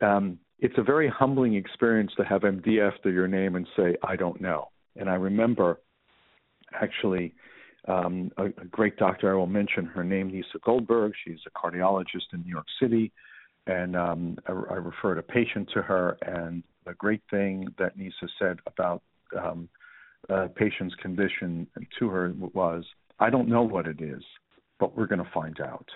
Um, 0.00 0.38
it's 0.58 0.74
a 0.78 0.82
very 0.82 1.08
humbling 1.08 1.54
experience 1.54 2.12
to 2.16 2.24
have 2.24 2.42
MD 2.42 2.80
after 2.80 3.10
your 3.10 3.28
name 3.28 3.56
and 3.56 3.66
say, 3.76 3.96
"I 4.02 4.16
don't 4.16 4.40
know." 4.40 4.68
And 4.96 5.08
I 5.10 5.14
remember, 5.14 5.80
actually, 6.80 7.34
um, 7.88 8.30
a, 8.36 8.46
a 8.46 8.64
great 8.70 8.96
doctor. 8.96 9.32
I 9.32 9.34
will 9.34 9.46
mention 9.46 9.84
her 9.86 10.04
name, 10.04 10.30
Nieca 10.30 10.60
Goldberg. 10.64 11.12
She's 11.24 11.40
a 11.46 11.50
cardiologist 11.50 12.32
in 12.32 12.42
New 12.42 12.50
York 12.50 12.66
City, 12.80 13.10
and 13.66 13.96
um, 13.96 14.38
I, 14.46 14.52
I 14.52 14.76
referred 14.76 15.18
a 15.18 15.22
patient 15.22 15.70
to 15.74 15.82
her. 15.82 16.16
And 16.22 16.62
the 16.86 16.94
great 16.94 17.22
thing 17.30 17.66
that 17.78 17.98
Nieca 17.98 18.28
said 18.38 18.60
about 18.66 19.02
um, 19.36 19.68
a 20.28 20.48
patient's 20.48 20.94
condition 20.96 21.66
to 21.98 22.08
her 22.08 22.32
was, 22.54 22.84
"I 23.18 23.28
don't 23.28 23.48
know 23.48 23.62
what 23.62 23.88
it 23.88 24.00
is 24.00 24.22
but 24.82 24.96
we're 24.96 25.06
going 25.06 25.24
to 25.24 25.30
find 25.32 25.60
out. 25.60 25.86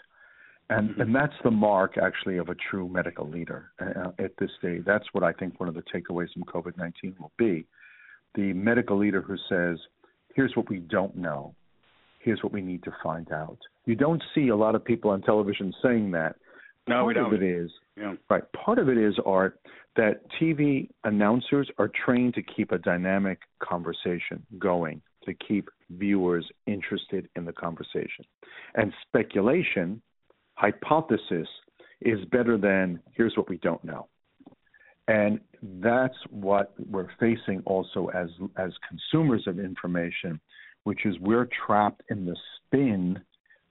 And 0.71 0.91
mm-hmm. 0.91 1.01
and 1.01 1.15
that's 1.15 1.35
the 1.43 1.51
mark 1.51 1.99
actually 2.01 2.39
of 2.39 2.49
a 2.49 2.55
true 2.71 2.89
medical 2.89 3.29
leader 3.29 3.73
uh, 3.81 4.11
at 4.21 4.31
this 4.39 4.51
stage. 4.61 4.83
That's 4.87 5.07
what 5.11 5.25
I 5.25 5.33
think 5.33 5.59
one 5.59 5.69
of 5.69 5.75
the 5.75 5.83
takeaways 5.83 6.33
from 6.33 6.45
COVID 6.45 6.79
nineteen 6.79 7.17
will 7.19 7.33
be. 7.37 7.67
The 8.37 8.53
medical 8.53 8.97
leader 8.97 9.21
who 9.21 9.37
says, 9.49 9.79
"Here's 10.37 10.55
what 10.55 10.69
we 10.69 10.79
don't 10.79 11.17
know. 11.17 11.55
Here's 12.21 12.43
what 12.45 12.53
we 12.53 12.63
need 12.63 12.85
to 12.85 12.93
find 13.03 13.31
out." 13.33 13.59
You 13.87 13.97
don't 13.97 14.23
see 14.35 14.49
a 14.49 14.57
lot 14.57 14.77
of 14.77 14.85
people 14.85 15.11
on 15.11 15.21
television 15.23 15.75
saying 15.83 16.13
that. 16.13 16.37
No, 16.89 16.97
part 16.97 17.07
we 17.07 17.15
don't. 17.15 17.35
of 17.35 17.43
it 17.43 17.45
is 17.45 17.71
yeah. 17.97 18.15
right. 18.31 18.45
Part 18.53 18.79
of 18.79 18.89
it 18.89 18.99
is 18.99 19.15
art 19.25 19.59
that 19.97 20.21
TV 20.41 20.89
announcers 21.03 21.69
are 21.79 21.91
trained 22.05 22.35
to 22.35 22.43
keep 22.43 22.71
a 22.71 22.79
dynamic 22.79 23.41
conversation 23.61 24.47
going 24.59 25.03
to 25.27 25.35
keep 25.35 25.69
viewers 25.91 26.47
interested 26.67 27.29
in 27.37 27.45
the 27.45 27.53
conversation. 27.53 28.25
And 28.75 28.93
speculation, 29.07 30.01
hypothesis, 30.55 31.49
is 32.01 32.25
better 32.27 32.59
than 32.59 33.01
here's 33.13 33.37
what 33.37 33.49
we 33.49 33.59
don't 33.59 33.83
know. 33.85 34.09
And 35.09 35.41
that's 35.63 36.17
what 36.31 36.75
we're 36.91 37.09
facing 37.21 37.63
also 37.65 38.09
as 38.09 38.29
as 38.57 38.73
consumers 38.89 39.45
of 39.47 39.61
information, 39.61 40.41
which 40.85 41.07
is 41.07 41.17
we're 41.21 41.49
trapped 41.67 42.03
in 42.11 42.27
the 42.27 42.37
spin, 42.57 43.21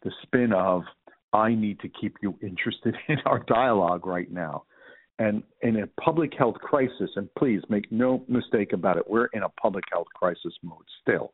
the 0.04 0.12
spin 0.24 0.54
of 0.54 0.84
I 1.34 1.54
need 1.54 1.82
to 1.82 1.90
keep 1.90 2.16
you 2.22 2.38
interested 2.42 2.96
in 3.10 3.18
our 3.26 3.40
dialogue 3.40 4.06
right 4.06 4.32
now. 4.32 4.64
And 5.18 5.44
in 5.62 5.82
a 5.82 5.88
public 6.02 6.34
health 6.38 6.56
crisis, 6.56 7.10
and 7.16 7.34
please 7.36 7.62
make 7.70 7.90
no 7.90 8.24
mistake 8.28 8.74
about 8.74 8.98
it, 8.98 9.10
we're 9.10 9.28
in 9.28 9.44
a 9.44 9.50
public 9.50 9.86
health 9.92 10.08
crisis 10.14 10.54
mode 10.62 10.84
still 11.02 11.34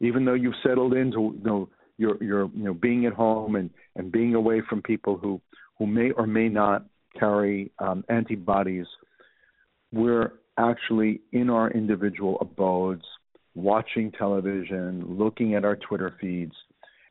even 0.00 0.24
though 0.24 0.34
you've 0.34 0.54
settled 0.62 0.94
into 0.94 1.34
you 1.38 1.40
know 1.44 1.68
your 1.98 2.22
your 2.22 2.50
you 2.54 2.64
know 2.64 2.74
being 2.74 3.06
at 3.06 3.12
home 3.12 3.56
and 3.56 3.70
and 3.94 4.12
being 4.12 4.34
away 4.34 4.62
from 4.68 4.82
people 4.82 5.16
who 5.16 5.40
who 5.78 5.86
may 5.86 6.10
or 6.12 6.26
may 6.26 6.48
not 6.48 6.84
carry 7.18 7.70
um, 7.78 8.04
antibodies, 8.08 8.86
we're 9.92 10.32
actually 10.58 11.20
in 11.32 11.50
our 11.50 11.70
individual 11.70 12.38
abodes, 12.40 13.04
watching 13.54 14.10
television, 14.12 15.04
looking 15.06 15.54
at 15.54 15.64
our 15.64 15.76
Twitter 15.76 16.14
feeds, 16.20 16.54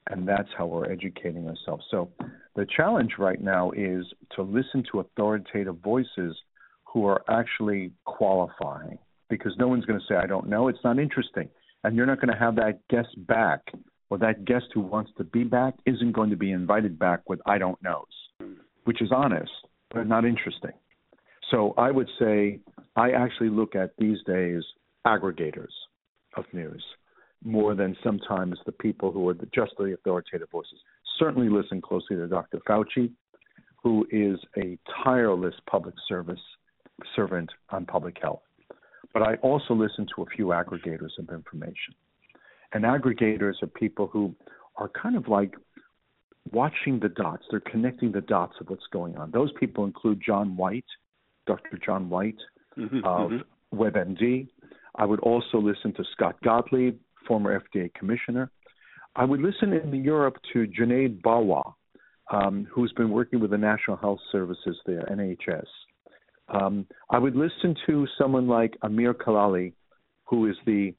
and 0.09 0.27
that's 0.27 0.49
how 0.57 0.65
we're 0.65 0.91
educating 0.91 1.47
ourselves. 1.47 1.83
So 1.91 2.09
the 2.55 2.65
challenge 2.75 3.13
right 3.19 3.41
now 3.41 3.71
is 3.71 4.05
to 4.35 4.41
listen 4.41 4.83
to 4.91 4.99
authoritative 4.99 5.77
voices 5.77 6.35
who 6.85 7.05
are 7.05 7.23
actually 7.29 7.91
qualifying 8.05 8.97
because 9.29 9.53
no 9.57 9.67
one's 9.67 9.85
going 9.85 9.99
to 9.99 10.05
say, 10.07 10.15
I 10.15 10.27
don't 10.27 10.47
know. 10.47 10.67
It's 10.67 10.83
not 10.83 10.99
interesting 10.99 11.49
and 11.85 11.95
you're 11.95 12.07
not 12.07 12.19
going 12.19 12.33
to 12.33 12.39
have 12.39 12.55
that 12.55 12.79
guest 12.89 13.09
back 13.27 13.61
or 14.09 14.17
that 14.17 14.43
guest 14.43 14.65
who 14.73 14.81
wants 14.81 15.11
to 15.17 15.23
be 15.23 15.43
back 15.43 15.75
isn't 15.85 16.13
going 16.13 16.31
to 16.31 16.35
be 16.35 16.51
invited 16.51 16.97
back 16.97 17.21
with 17.27 17.39
I 17.45 17.59
don't 17.59 17.81
knows, 17.81 18.49
which 18.85 19.01
is 19.01 19.11
honest 19.15 19.51
but 19.91 20.07
not 20.07 20.25
interesting. 20.25 20.71
So 21.51 21.75
I 21.77 21.91
would 21.91 22.09
say 22.19 22.59
I 22.95 23.11
actually 23.11 23.49
look 23.49 23.75
at 23.75 23.91
these 23.99 24.17
days 24.25 24.63
aggregators 25.05 25.71
of 26.35 26.45
news 26.53 26.83
more 27.43 27.75
than 27.75 27.95
sometimes 28.03 28.57
the 28.65 28.71
people 28.71 29.11
who 29.11 29.29
are 29.29 29.35
just 29.53 29.73
the 29.77 29.93
authoritative 29.93 30.49
voices. 30.51 30.79
Certainly 31.19 31.49
listen 31.49 31.81
closely 31.81 32.15
to 32.15 32.27
Dr. 32.27 32.59
Fauci, 32.67 33.11
who 33.83 34.07
is 34.09 34.39
a 34.57 34.79
tireless 35.03 35.53
public 35.69 35.93
service 36.09 36.39
servant 37.15 37.51
on 37.69 37.85
public 37.85 38.17
health. 38.19 38.41
But 39.15 39.23
I 39.23 39.35
also 39.35 39.73
listen 39.73 40.05
to 40.13 40.23
a 40.23 40.25
few 40.25 40.47
aggregators 40.47 41.17
of 41.17 41.29
information. 41.29 41.95
And 42.73 42.83
aggregators 42.83 43.53
are 43.63 43.67
people 43.67 44.07
who 44.07 44.35
are 44.75 44.89
kind 44.89 45.15
of 45.15 45.29
like 45.29 45.53
watching 46.51 46.99
the 46.99 47.07
dots. 47.07 47.45
They're 47.49 47.61
connecting 47.61 48.11
the 48.11 48.19
dots 48.19 48.55
of 48.59 48.69
what's 48.69 48.85
going 48.91 49.15
on. 49.15 49.31
Those 49.31 49.53
people 49.57 49.85
include 49.85 50.21
John 50.23 50.57
Whyte, 50.57 50.83
Dr. 51.47 51.79
John 51.83 52.09
Whyte 52.09 52.35
mm-hmm, 52.77 52.97
of 53.05 53.31
mm-hmm. 53.31 53.81
WebMD. 53.81 54.49
I 54.95 55.05
would 55.05 55.21
also 55.21 55.59
listen 55.59 55.93
to 55.93 56.03
Scott 56.11 56.35
Gottlieb, 56.43 56.97
former 57.25 57.57
FDA 57.57 57.93
commissioner. 57.93 58.51
I 59.15 59.23
would 59.23 59.39
listen 59.39 59.71
in 59.71 60.03
Europe 60.03 60.35
to 60.51 60.67
Junaid 60.67 61.21
Bajwa, 61.21 61.63
um, 62.33 62.67
who's 62.69 62.91
been 62.91 63.11
working 63.11 63.39
with 63.39 63.51
the 63.51 63.57
National 63.57 63.95
Health 63.95 64.19
Services 64.33 64.77
there, 64.85 65.07
NHS. 65.09 65.67
Um, 66.49 66.85
I 67.09 67.17
would 67.17 67.35
listen 67.35 67.75
to 67.87 68.07
someone 68.17 68.47
like 68.47 68.77
Amir 68.83 69.13
Kalali, 69.13 69.73
who 70.25 70.47
is 70.49 70.55
the 70.65 70.93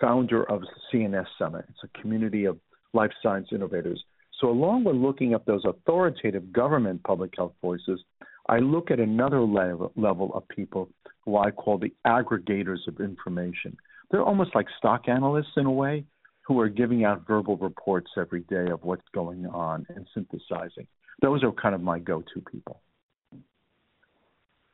founder 0.00 0.44
of 0.50 0.62
CNS 0.92 1.26
Summit. 1.38 1.64
It's 1.68 1.78
a 1.84 2.00
community 2.00 2.44
of 2.44 2.58
life 2.92 3.10
science 3.22 3.48
innovators. 3.52 4.02
So, 4.40 4.48
along 4.48 4.84
with 4.84 4.96
looking 4.96 5.34
at 5.34 5.46
those 5.46 5.64
authoritative 5.64 6.52
government 6.52 7.02
public 7.04 7.32
health 7.36 7.54
voices, 7.62 8.00
I 8.48 8.58
look 8.58 8.90
at 8.90 8.98
another 8.98 9.40
level, 9.40 9.92
level 9.96 10.32
of 10.34 10.46
people 10.48 10.88
who 11.24 11.36
I 11.36 11.50
call 11.52 11.78
the 11.78 11.92
aggregators 12.06 12.86
of 12.88 13.00
information. 13.00 13.76
They're 14.10 14.24
almost 14.24 14.54
like 14.54 14.66
stock 14.78 15.08
analysts 15.08 15.52
in 15.56 15.66
a 15.66 15.70
way 15.70 16.04
who 16.46 16.58
are 16.58 16.68
giving 16.68 17.04
out 17.04 17.26
verbal 17.26 17.56
reports 17.56 18.10
every 18.18 18.40
day 18.42 18.66
of 18.70 18.82
what's 18.82 19.06
going 19.14 19.46
on 19.46 19.86
and 19.94 20.06
synthesizing. 20.12 20.88
Those 21.20 21.44
are 21.44 21.52
kind 21.52 21.74
of 21.74 21.80
my 21.80 22.00
go 22.00 22.22
to 22.34 22.40
people. 22.40 22.80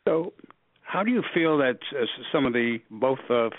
So, 0.09 0.33
how 0.81 1.03
do 1.03 1.11
you 1.11 1.23
feel 1.35 1.59
that 1.59 1.81
uh, 1.93 2.07
some 2.33 2.47
of 2.47 2.55
the 2.55 2.79
both 2.91 3.19
of 3.29 3.53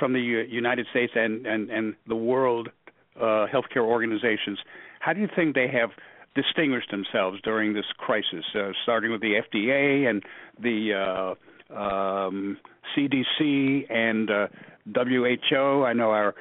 from 0.00 0.12
the 0.14 0.20
United 0.20 0.86
States 0.90 1.12
and 1.14 1.46
and 1.46 1.70
and 1.70 1.94
the 2.08 2.16
world 2.16 2.70
uh, 3.16 3.46
healthcare 3.46 3.84
organizations, 3.84 4.58
how 4.98 5.12
do 5.12 5.20
you 5.20 5.28
think 5.36 5.54
they 5.54 5.68
have 5.68 5.90
distinguished 6.34 6.90
themselves 6.90 7.40
during 7.42 7.72
this 7.72 7.84
crisis, 7.98 8.44
uh, 8.56 8.72
starting 8.82 9.12
with 9.12 9.20
the 9.20 9.34
FDA 9.48 10.10
and 10.10 10.24
the 10.60 11.36
uh, 11.72 11.74
um, 11.74 12.56
CDC 12.96 13.88
and 13.88 14.28
uh, 14.28 14.48
WHO? 14.92 15.84
I 15.84 15.92
know 15.92 16.10
our 16.10 16.34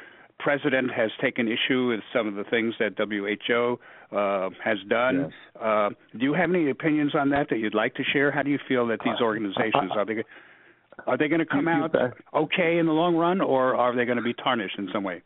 president 0.43 0.91
has 0.91 1.11
taken 1.21 1.47
issue 1.47 1.87
with 1.87 2.01
some 2.13 2.27
of 2.27 2.35
the 2.35 2.43
things 2.43 2.73
that 2.79 2.93
WHO 2.97 3.79
uh, 4.15 4.49
has 4.63 4.77
done. 4.89 5.29
Yes. 5.29 5.61
Uh, 5.61 5.89
do 6.17 6.25
you 6.25 6.33
have 6.33 6.49
any 6.49 6.69
opinions 6.69 7.13
on 7.15 7.29
that 7.29 7.47
that 7.49 7.59
you'd 7.59 7.75
like 7.75 7.95
to 7.95 8.03
share? 8.11 8.31
How 8.31 8.43
do 8.43 8.49
you 8.49 8.59
feel 8.67 8.87
that 8.87 8.99
these 9.03 9.21
organizations 9.21 9.91
are 9.95 10.05
they 10.05 10.23
are 11.07 11.17
they 11.17 11.27
going 11.27 11.39
to 11.39 11.45
come 11.45 11.67
out 11.67 11.95
okay 12.35 12.77
in 12.77 12.85
the 12.85 12.91
long 12.91 13.15
run, 13.15 13.41
or 13.41 13.75
are 13.75 13.95
they 13.95 14.05
going 14.05 14.17
to 14.17 14.23
be 14.23 14.33
tarnished 14.33 14.77
in 14.77 14.89
some 14.93 15.03
way? 15.03 15.23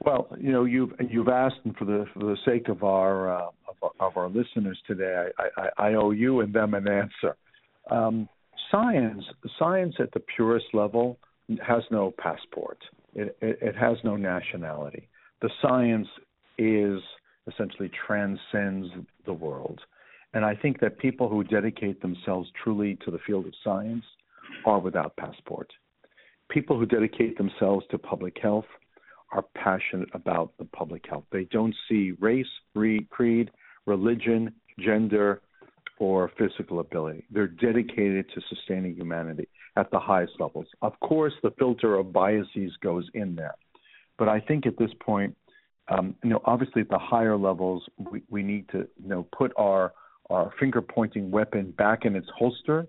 Well, 0.00 0.28
you 0.38 0.52
know, 0.52 0.64
you've 0.64 0.92
you've 1.10 1.28
asked, 1.28 1.56
and 1.64 1.76
for 1.76 1.84
the 1.84 2.06
for 2.12 2.20
the 2.20 2.36
sake 2.44 2.68
of 2.68 2.84
our 2.84 3.34
uh, 3.34 3.46
of, 3.68 3.76
our, 3.82 4.08
of 4.08 4.16
our 4.16 4.28
listeners 4.28 4.78
today, 4.86 5.28
I, 5.38 5.48
I, 5.60 5.88
I 5.88 5.94
owe 5.94 6.10
you 6.10 6.40
and 6.40 6.54
them 6.54 6.74
an 6.74 6.86
answer. 6.88 7.36
Um, 7.90 8.28
science, 8.70 9.24
science 9.58 9.94
at 9.98 10.12
the 10.12 10.20
purest 10.20 10.66
level 10.72 11.18
has 11.66 11.82
no 11.90 12.12
passport. 12.18 12.78
It, 13.14 13.36
it, 13.40 13.58
it 13.60 13.76
has 13.76 13.96
no 14.04 14.16
nationality. 14.16 15.08
The 15.42 15.50
science 15.62 16.08
is 16.58 17.00
essentially 17.52 17.90
transcends 18.06 18.88
the 19.26 19.32
world. 19.32 19.80
And 20.32 20.44
I 20.44 20.54
think 20.54 20.80
that 20.80 20.98
people 20.98 21.28
who 21.28 21.44
dedicate 21.44 22.02
themselves 22.02 22.48
truly 22.62 22.98
to 23.04 23.10
the 23.10 23.18
field 23.26 23.46
of 23.46 23.52
science 23.62 24.04
are 24.66 24.80
without 24.80 25.16
passport. 25.16 25.70
People 26.50 26.78
who 26.78 26.86
dedicate 26.86 27.38
themselves 27.38 27.84
to 27.90 27.98
public 27.98 28.36
health 28.42 28.66
are 29.32 29.44
passionate 29.56 30.08
about 30.12 30.52
the 30.58 30.64
public 30.64 31.04
health. 31.08 31.24
They 31.32 31.44
don't 31.44 31.74
see 31.88 32.12
race, 32.20 32.46
creed, 32.74 33.50
religion, 33.86 34.52
gender, 34.78 35.40
or 35.98 36.30
physical 36.38 36.80
ability. 36.80 37.24
They're 37.30 37.46
dedicated 37.46 38.26
to 38.34 38.40
sustaining 38.48 38.94
humanity 38.94 39.48
at 39.76 39.90
the 39.90 39.98
highest 39.98 40.32
levels. 40.38 40.66
Of 40.82 40.98
course, 41.00 41.32
the 41.42 41.50
filter 41.58 41.96
of 41.96 42.12
biases 42.12 42.72
goes 42.82 43.08
in 43.14 43.34
there. 43.34 43.54
But 44.18 44.28
I 44.28 44.40
think 44.40 44.66
at 44.66 44.78
this 44.78 44.90
point, 45.00 45.36
um, 45.88 46.14
you 46.22 46.30
know, 46.30 46.40
obviously 46.44 46.82
at 46.82 46.88
the 46.88 46.98
higher 46.98 47.36
levels, 47.36 47.82
we, 48.10 48.22
we 48.30 48.42
need 48.42 48.68
to, 48.70 48.86
you 49.02 49.08
know, 49.08 49.26
put 49.36 49.52
our 49.56 49.92
our 50.30 50.52
finger 50.58 50.80
pointing 50.80 51.30
weapon 51.30 51.70
back 51.76 52.06
in 52.06 52.16
its 52.16 52.28
holster 52.34 52.86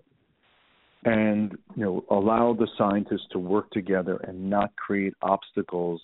and 1.04 1.52
you 1.76 1.84
know 1.84 2.04
allow 2.10 2.54
the 2.54 2.66
scientists 2.78 3.26
to 3.30 3.38
work 3.38 3.70
together 3.70 4.16
and 4.26 4.50
not 4.50 4.74
create 4.76 5.12
obstacles 5.22 6.00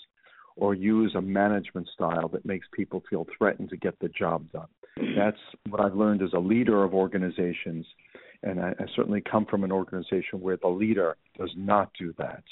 or 0.57 0.75
use 0.75 1.15
a 1.15 1.21
management 1.21 1.89
style 1.95 2.29
that 2.29 2.45
makes 2.45 2.67
people 2.75 3.03
feel 3.09 3.27
threatened 3.37 3.71
to 3.71 3.77
get 3.77 3.99
the 4.01 4.09
job 4.09 4.45
done. 4.53 4.69
That's 5.17 5.39
what 5.69 5.81
I've 5.81 5.95
learned 5.95 6.23
as 6.23 6.35
a 6.35 6.39
leader 6.39 6.85
of 6.85 6.93
organizations, 6.93 7.87
and 8.43 8.61
I, 8.61 8.71
I 8.79 8.85
certainly 8.97 9.21
come 9.21 9.47
from 9.47 9.65
an 9.65 9.73
organization 9.73 10.41
where 10.41 10.57
the 10.57 10.69
leader 10.69 11.17
does 11.39 11.51
not 11.57 11.91
do 11.99 12.15
that, 12.19 12.43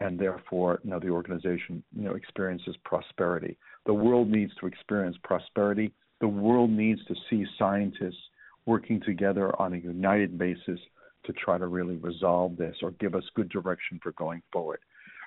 and 0.00 0.18
therefore, 0.18 0.80
you 0.84 0.90
know, 0.90 1.00
the 1.00 1.10
organization 1.10 1.82
you 1.96 2.04
know 2.04 2.14
experiences 2.14 2.76
prosperity. 2.84 3.56
The 3.86 3.94
world 3.94 4.28
needs 4.28 4.52
to 4.60 4.66
experience 4.66 5.16
prosperity. 5.22 5.92
The 6.20 6.28
world 6.28 6.70
needs 6.70 7.04
to 7.06 7.14
see 7.28 7.44
scientists 7.58 8.30
working 8.66 9.00
together 9.04 9.60
on 9.60 9.74
a 9.74 9.78
united 9.78 10.38
basis 10.38 10.80
to 11.24 11.32
try 11.32 11.58
to 11.58 11.66
really 11.66 11.96
resolve 11.96 12.56
this 12.56 12.76
or 12.82 12.92
give 12.92 13.14
us 13.14 13.24
good 13.34 13.48
direction 13.48 13.98
for 14.02 14.12
going 14.12 14.42
forward. 14.52 14.80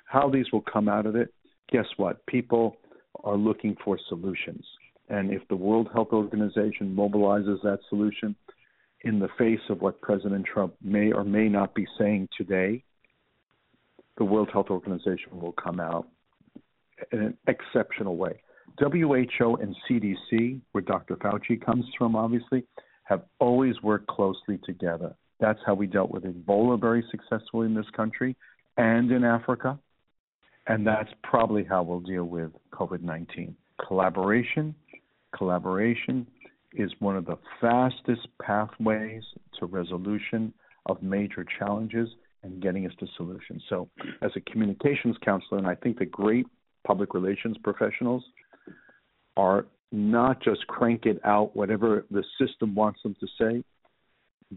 How 0.06 0.30
these 0.30 0.52
will 0.52 0.62
come 0.62 0.88
out 0.88 1.06
of 1.06 1.16
it, 1.16 1.34
guess 1.72 1.86
what? 1.98 2.26
People 2.28 2.78
are 3.24 3.36
looking 3.36 3.76
for 3.84 4.00
solutions. 4.10 4.66
And 5.10 5.32
if 5.32 5.48
the 5.48 5.56
World 5.56 5.90
Health 5.94 6.10
Organization 6.12 6.96
mobilizes 6.96 7.62
that 7.64 7.80
solution 7.90 8.36
in 9.02 9.20
the 9.20 9.30
face 9.38 9.60
of 9.70 9.82
what 9.82 10.02
President 10.02 10.46
Trump 10.46 10.74
may 10.82 11.12
or 11.12 11.24
may 11.24 11.48
not 11.48 11.76
be 11.76 11.86
saying 11.98 12.30
today, 12.38 12.84
the 14.18 14.24
World 14.24 14.50
Health 14.52 14.68
Organization 14.70 15.40
will 15.40 15.52
come 15.54 15.80
out 15.80 16.08
in 17.12 17.20
an 17.20 17.38
exceptional 17.48 18.18
way. 18.18 18.42
WHO 18.80 19.56
and 19.56 19.76
CDC, 19.90 20.62
where 20.72 20.82
Dr. 20.82 21.16
Fauci 21.16 21.64
comes 21.64 21.86
from, 21.98 22.16
obviously, 22.16 22.64
have 23.04 23.24
always 23.40 23.82
worked 23.82 24.08
closely 24.08 24.60
together. 24.66 25.16
That's 25.40 25.60
how 25.66 25.76
we 25.76 25.88
dealt 25.88 26.12
with 26.12 26.24
Ebola 26.24 26.80
very 26.80 27.04
successfully 27.12 27.68
in 27.68 27.76
this 27.76 27.90
country 27.96 28.36
and 28.76 29.12
in 29.12 29.24
Africa. 29.24 29.80
And 30.68 30.86
that's 30.86 31.10
probably 31.24 31.64
how 31.64 31.84
we'll 31.84 32.02
deal 32.02 32.26
with 32.26 32.52
COVID 32.74 33.02
19. 33.02 33.56
Collaboration, 33.88 34.76
collaboration 35.36 36.28
is 36.74 36.92
one 37.00 37.16
of 37.16 37.26
the 37.26 37.38
fastest 37.62 38.28
pathways 38.42 39.24
to 39.60 39.66
resolution 39.66 40.54
of 40.86 41.02
major 41.02 41.46
challenges 41.58 42.10
and 42.44 42.62
getting 42.62 42.86
us 42.86 42.94
to 43.00 43.08
solutions. 43.18 43.64
So, 43.70 43.90
as 44.22 44.32
a 44.36 44.42
communications 44.42 45.16
counselor, 45.24 45.58
and 45.58 45.68
I 45.68 45.76
think 45.76 46.00
the 46.00 46.06
great 46.06 46.46
public 46.86 47.14
relations 47.14 47.58
professionals 47.64 48.24
are 49.36 49.66
not 49.92 50.42
just 50.42 50.66
crank 50.68 51.06
it 51.06 51.20
out 51.24 51.56
whatever 51.56 52.06
the 52.12 52.24
system 52.40 52.76
wants 52.76 53.02
them 53.04 53.16
to 53.20 53.28
say, 53.40 53.64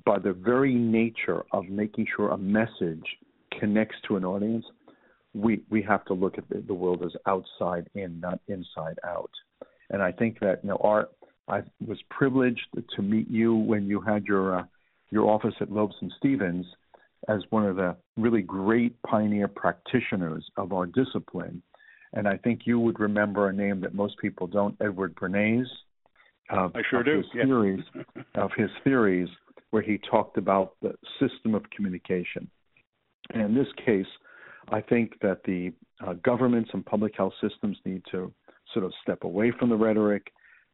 by 0.04 0.18
the 0.18 0.32
very 0.32 0.74
nature 0.74 1.44
of 1.52 1.68
making 1.68 2.06
sure 2.14 2.30
a 2.30 2.38
message 2.38 3.04
connects 3.58 3.96
to 4.06 4.16
an 4.16 4.24
audience, 4.24 4.64
we 5.34 5.62
we 5.70 5.82
have 5.82 6.04
to 6.06 6.14
look 6.14 6.38
at 6.38 6.48
the, 6.48 6.62
the 6.66 6.74
world 6.74 7.02
as 7.04 7.12
outside 7.26 7.88
in, 7.94 8.20
not 8.20 8.40
inside 8.48 8.98
out. 9.04 9.30
And 9.90 10.02
I 10.02 10.12
think 10.12 10.38
that 10.40 10.60
you 10.62 10.70
know, 10.70 10.80
our 10.82 11.08
I 11.50 11.62
was 11.86 11.98
privileged 12.10 12.66
to 12.96 13.02
meet 13.02 13.28
you 13.28 13.54
when 13.54 13.86
you 13.86 14.00
had 14.00 14.24
your 14.24 14.60
uh, 14.60 14.64
your 15.10 15.28
office 15.28 15.54
at 15.60 15.68
Lobsenz 15.68 16.12
Stevens 16.18 16.66
as 17.28 17.40
one 17.50 17.66
of 17.66 17.76
the 17.76 17.96
really 18.16 18.42
great 18.42 19.00
pioneer 19.02 19.48
practitioners 19.48 20.48
of 20.56 20.72
our 20.72 20.86
discipline. 20.86 21.62
And 22.12 22.26
I 22.26 22.36
think 22.38 22.62
you 22.64 22.78
would 22.80 22.98
remember 22.98 23.48
a 23.48 23.52
name 23.52 23.80
that 23.80 23.94
most 23.94 24.16
people 24.18 24.46
don't, 24.46 24.76
Edward 24.80 25.14
Bernays. 25.16 25.66
Of, 26.48 26.74
I 26.74 26.82
sure 26.88 27.02
do. 27.02 27.18
His 27.18 27.26
yes. 27.34 27.44
theories, 27.44 27.84
of 28.34 28.50
his 28.56 28.70
theories, 28.82 29.28
where 29.70 29.82
he 29.82 29.98
talked 30.10 30.38
about 30.38 30.74
the 30.82 30.94
system 31.20 31.54
of 31.54 31.68
communication. 31.70 32.48
And 33.32 33.42
in 33.42 33.54
this 33.54 33.68
case, 33.84 34.06
I 34.70 34.80
think 34.80 35.20
that 35.20 35.42
the 35.44 35.72
uh, 36.04 36.14
governments 36.24 36.70
and 36.72 36.84
public 36.84 37.14
health 37.16 37.34
systems 37.40 37.76
need 37.84 38.02
to 38.10 38.32
sort 38.72 38.84
of 38.84 38.92
step 39.02 39.24
away 39.24 39.52
from 39.56 39.68
the 39.68 39.76
rhetoric, 39.76 40.32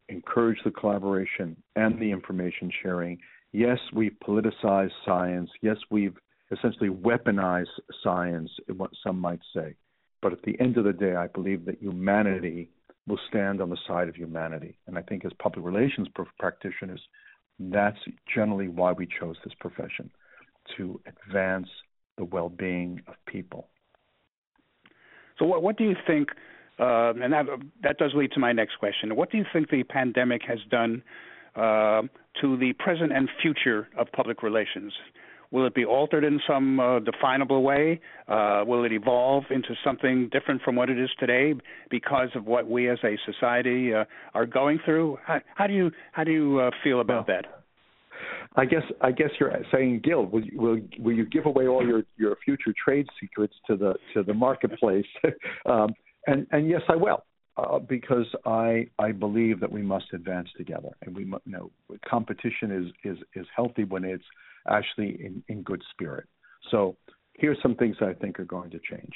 encourage 0.08 0.58
the 0.64 0.70
collaboration 0.70 1.56
and 1.74 1.98
the 2.00 2.10
information 2.10 2.70
sharing. 2.82 3.18
Yes, 3.52 3.78
we've 3.92 4.16
politicized 4.26 4.92
science. 5.04 5.50
Yes, 5.62 5.76
we've 5.90 6.16
essentially 6.50 6.90
weaponized 6.90 7.66
science, 8.02 8.50
what 8.76 8.90
some 9.04 9.18
might 9.18 9.40
say. 9.54 9.74
But 10.22 10.32
at 10.32 10.42
the 10.42 10.58
end 10.60 10.76
of 10.76 10.84
the 10.84 10.92
day, 10.92 11.16
I 11.16 11.26
believe 11.28 11.64
that 11.66 11.80
humanity 11.80 12.70
will 13.06 13.18
stand 13.28 13.60
on 13.60 13.70
the 13.70 13.78
side 13.86 14.08
of 14.08 14.16
humanity. 14.16 14.78
And 14.86 14.98
I 14.98 15.02
think 15.02 15.24
as 15.24 15.32
public 15.38 15.64
relations 15.64 16.08
practitioners, 16.38 17.00
that's 17.58 17.98
generally 18.32 18.68
why 18.68 18.92
we 18.92 19.06
chose 19.20 19.36
this 19.44 19.54
profession 19.60 20.10
to 20.76 21.00
advance 21.06 21.68
the 22.18 22.24
well 22.24 22.48
being 22.48 23.00
of 23.06 23.14
people. 23.26 23.68
So, 25.38 25.44
what, 25.44 25.62
what 25.62 25.76
do 25.76 25.84
you 25.84 25.94
think 26.06 26.30
uh, 26.78 27.12
and 27.22 27.32
that 27.32 27.46
that 27.82 27.98
does 27.98 28.12
lead 28.14 28.32
to 28.32 28.40
my 28.40 28.52
next 28.52 28.76
question. 28.78 29.16
What 29.16 29.30
do 29.30 29.38
you 29.38 29.44
think 29.52 29.70
the 29.70 29.82
pandemic 29.84 30.42
has 30.46 30.58
done 30.70 31.02
uh, 31.54 32.02
to 32.40 32.56
the 32.58 32.72
present 32.78 33.12
and 33.12 33.28
future 33.42 33.88
of 33.98 34.08
public 34.12 34.42
relations? 34.42 34.92
Will 35.52 35.66
it 35.66 35.74
be 35.74 35.84
altered 35.84 36.24
in 36.24 36.40
some 36.46 36.80
uh, 36.80 36.98
definable 37.00 37.62
way? 37.62 38.00
Uh, 38.28 38.64
will 38.66 38.84
it 38.84 38.92
evolve 38.92 39.44
into 39.50 39.74
something 39.84 40.28
different 40.32 40.60
from 40.62 40.74
what 40.74 40.90
it 40.90 40.98
is 40.98 41.08
today 41.20 41.54
because 41.88 42.28
of 42.34 42.46
what 42.46 42.68
we 42.68 42.90
as 42.90 42.98
a 43.04 43.16
society 43.24 43.94
uh, 43.94 44.04
are 44.34 44.44
going 44.44 44.80
through? 44.84 45.18
How, 45.24 45.40
how, 45.54 45.66
do 45.66 45.72
you 45.72 45.90
how 46.12 46.24
do 46.24 46.32
you 46.32 46.58
uh, 46.58 46.70
feel 46.82 47.00
about 47.00 47.28
well, 47.28 47.40
that? 47.42 47.62
I 48.56 48.64
guess 48.64 48.82
I 49.02 49.12
guess 49.12 49.30
you're 49.38 49.52
saying, 49.72 50.00
Gil, 50.02 50.26
will 50.26 50.44
you, 50.44 50.58
will 50.58 50.80
will 50.98 51.12
you 51.12 51.26
give 51.26 51.46
away 51.46 51.68
all 51.68 51.86
your 51.86 52.02
your 52.16 52.36
future 52.44 52.74
trade 52.82 53.06
secrets 53.20 53.54
to 53.66 53.76
the 53.76 53.94
to 54.14 54.22
the 54.22 54.34
marketplace? 54.34 55.06
um, 55.66 55.94
and 56.26 56.46
and 56.50 56.68
yes, 56.68 56.82
I 56.88 56.96
will, 56.96 57.24
uh, 57.56 57.78
because 57.78 58.26
I 58.44 58.88
I 58.98 59.12
believe 59.12 59.60
that 59.60 59.70
we 59.70 59.82
must 59.82 60.06
advance 60.12 60.48
together, 60.56 60.90
and 61.02 61.14
we 61.14 61.24
you 61.24 61.40
know 61.46 61.70
competition 62.08 62.70
is 62.70 63.12
is 63.12 63.18
is 63.34 63.46
healthy 63.54 63.84
when 63.84 64.04
it's 64.04 64.24
actually 64.68 65.24
in 65.24 65.42
in 65.48 65.62
good 65.62 65.82
spirit. 65.92 66.26
So 66.70 66.96
here's 67.34 67.58
some 67.62 67.74
things 67.76 67.96
I 68.00 68.12
think 68.14 68.40
are 68.40 68.44
going 68.44 68.70
to 68.70 68.78
change. 68.78 69.12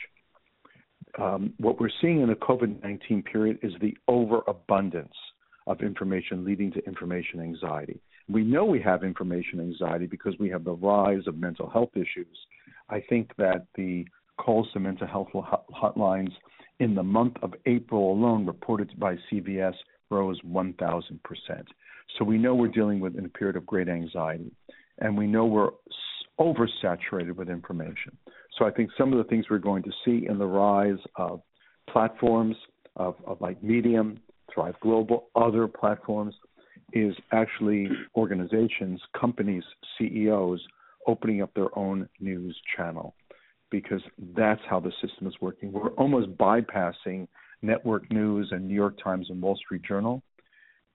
Um, 1.19 1.55
what 1.59 1.81
we're 1.81 1.91
seeing 2.01 2.21
in 2.21 2.29
the 2.29 2.35
COVID 2.35 2.83
19 2.83 3.23
period 3.23 3.59
is 3.63 3.73
the 3.81 3.97
overabundance 4.09 5.15
of 5.67 5.81
information 5.81 6.45
leading 6.45 6.71
to 6.73 6.85
information 6.87 7.41
anxiety. 7.41 8.01
We 8.29 8.45
know 8.45 8.65
we 8.65 8.81
have 8.83 9.03
information 9.03 9.61
anxiety 9.61 10.07
because 10.07 10.35
we 10.39 10.49
have 10.51 10.65
the 10.65 10.73
rise 10.73 11.27
of 11.27 11.37
mental 11.37 11.69
health 11.69 11.91
issues. 11.97 12.37
I 12.89 13.01
think 13.09 13.31
that 13.39 13.67
the 13.75 14.07
calls 14.39 14.69
to 14.73 14.81
mental 14.81 15.07
health 15.07 15.29
hotlines 15.35 16.33
in 16.81 16.95
the 16.95 17.03
month 17.03 17.37
of 17.43 17.55
April 17.67 18.13
alone, 18.13 18.47
reported 18.47 18.99
by 18.99 19.17
CVS, 19.31 19.75
rose 20.11 20.41
1,000%. 20.43 21.21
So 22.19 22.25
we 22.25 22.39
know 22.39 22.55
we're 22.55 22.69
dealing 22.69 22.99
with 22.99 23.17
a 23.17 23.29
period 23.29 23.57
of 23.57 23.67
great 23.67 23.89
anxiety, 23.89 24.51
and 24.99 25.17
we 25.17 25.27
know 25.27 25.45
we're 25.45 25.71
oversaturated 26.41 27.37
with 27.37 27.49
information. 27.49 28.17
So 28.59 28.65
I 28.65 28.71
think 28.71 28.91
some 28.99 29.13
of 29.13 29.19
the 29.19 29.25
things 29.25 29.45
we're 29.49 29.59
going 29.59 29.83
to 29.85 29.93
see 30.05 30.27
in 30.27 30.39
the 30.39 30.47
rise 30.47 30.99
of 31.17 31.43
platforms 31.89 32.57
of, 32.97 33.15
of 33.27 33.41
like 33.41 33.63
Medium, 33.63 34.19
Thrive 34.53 34.75
Global, 34.81 35.29
other 35.37 35.69
platforms 35.69 36.35
is 36.93 37.15
actually 37.33 37.89
organizations, 38.17 39.01
companies, 39.19 39.63
CEOs 39.97 40.61
opening 41.07 41.43
up 41.43 41.53
their 41.55 41.79
own 41.79 42.09
news 42.21 42.59
channel 42.77 43.15
because 43.71 44.03
that's 44.37 44.61
how 44.69 44.81
the 44.81 44.93
system 45.01 45.27
is 45.27 45.35
working. 45.41 45.73
We're 45.73 45.91
almost 45.91 46.37
bypassing 46.37 47.29
network 47.63 48.11
news 48.11 48.49
and 48.53 48.67
New 48.67 48.75
York 48.75 48.99
Times 49.03 49.29
and 49.31 49.41
Wall 49.41 49.57
Street 49.57 49.83
Journal, 49.83 50.23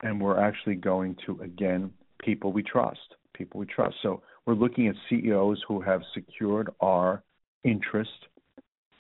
and 0.02 0.20
we're 0.20 0.40
actually 0.40 0.76
going 0.76 1.16
to, 1.26 1.40
again, 1.42 1.92
people 2.24 2.52
we 2.52 2.64
trust. 2.64 3.00
People 3.34 3.60
we 3.60 3.66
trust. 3.66 3.96
So 4.02 4.22
we're 4.46 4.54
looking 4.54 4.88
at 4.88 4.96
CEOs 5.10 5.64
who 5.68 5.82
have 5.82 6.02
secured 6.14 6.70
our 6.80 7.24
interest 7.64 8.10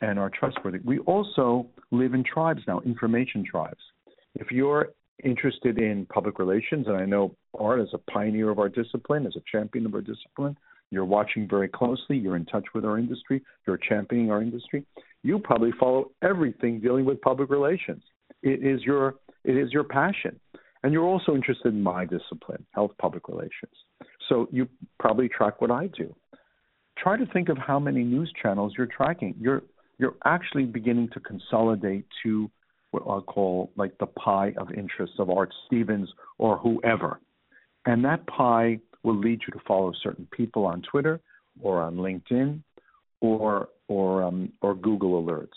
and 0.02 0.20
are 0.20 0.30
trustworthy. 0.30 0.80
We 0.84 1.00
also 1.00 1.68
live 1.92 2.14
in 2.14 2.24
tribes 2.24 2.62
now, 2.68 2.82
information 2.82 3.46
tribes. 3.50 3.80
If 4.36 4.52
you're 4.52 4.90
interested 5.24 5.78
in 5.78 6.06
public 6.08 6.40
relations, 6.40 6.88
and 6.88 6.98
I 6.98 7.06
know 7.06 7.36
Art 7.58 7.80
is 7.80 7.88
a 7.94 7.98
pioneer 8.12 8.50
of 8.50 8.60
our 8.60 8.70
discipline, 8.70 9.26
as 9.26 9.36
a 9.36 9.42
champion 9.50 9.86
of 9.86 9.94
our 9.94 10.02
discipline, 10.02 10.58
you're 10.92 11.06
watching 11.06 11.48
very 11.48 11.68
closely, 11.68 12.18
you're 12.18 12.36
in 12.36 12.46
touch 12.46 12.66
with 12.74 12.86
our 12.86 12.98
industry, 12.98 13.44
you're 13.66 13.78
championing 13.78 14.32
our 14.32 14.42
industry. 14.42 14.86
You 15.24 15.40
probably 15.40 15.72
follow 15.80 16.12
everything 16.22 16.80
dealing 16.80 17.06
with 17.06 17.20
public 17.22 17.50
relations. 17.50 18.04
It 18.44 18.66
is 18.66 18.82
your 18.84 19.16
it 19.44 19.58
is 19.58 19.72
your 19.72 19.84
passion. 19.84 20.40
And 20.84 20.94
you're 20.94 21.06
also 21.06 21.34
interested 21.34 21.74
in 21.74 21.82
my 21.82 22.06
discipline, 22.06 22.64
health 22.72 22.92
public 23.00 23.28
relations. 23.28 23.74
So 24.30 24.48
you 24.52 24.68
probably 25.00 25.28
track 25.28 25.60
what 25.60 25.72
I 25.72 25.88
do. 25.88 26.16
Try 26.98 27.18
to 27.18 27.26
think 27.28 27.50
of 27.50 27.58
how 27.58 27.80
many 27.80 28.04
news 28.04 28.32
channels 28.42 28.74
you're 28.78 28.88
tracking. 28.88 29.36
You're 29.40 29.64
you're 29.98 30.16
actually 30.26 30.66
beginning 30.66 31.10
to 31.14 31.20
consolidate 31.20 32.06
to 32.24 32.52
what 32.92 33.04
I'll 33.08 33.22
call 33.22 33.72
like 33.76 33.98
the 33.98 34.06
pie 34.06 34.54
of 34.58 34.72
interests 34.72 35.16
of 35.20 35.30
Art 35.30 35.54
Stevens 35.66 36.10
or 36.38 36.58
whoever. 36.58 37.20
And 37.86 38.04
that 38.06 38.26
pie 38.28 38.80
will 39.06 39.18
lead 39.18 39.42
you 39.48 39.54
to 39.54 39.66
follow 39.68 39.94
certain 40.04 40.28
people 40.32 40.66
on 40.66 40.82
Twitter 40.82 41.22
or 41.62 41.82
on 41.82 41.96
LinkedIn 41.96 42.62
or 43.22 43.70
or 43.88 44.24
um, 44.24 44.52
or 44.62 44.76
Google 44.76 45.24
alerts. 45.24 45.56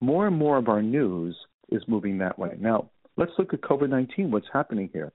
More 0.00 0.26
and 0.26 0.36
more 0.36 0.58
of 0.58 0.68
our 0.68 0.82
news 0.82 1.36
is 1.70 1.82
moving 1.88 2.18
that 2.18 2.38
way. 2.38 2.56
Now, 2.58 2.90
let's 3.16 3.32
look 3.38 3.52
at 3.52 3.60
COVID-19. 3.60 4.30
What's 4.30 4.46
happening 4.52 4.90
here? 4.92 5.12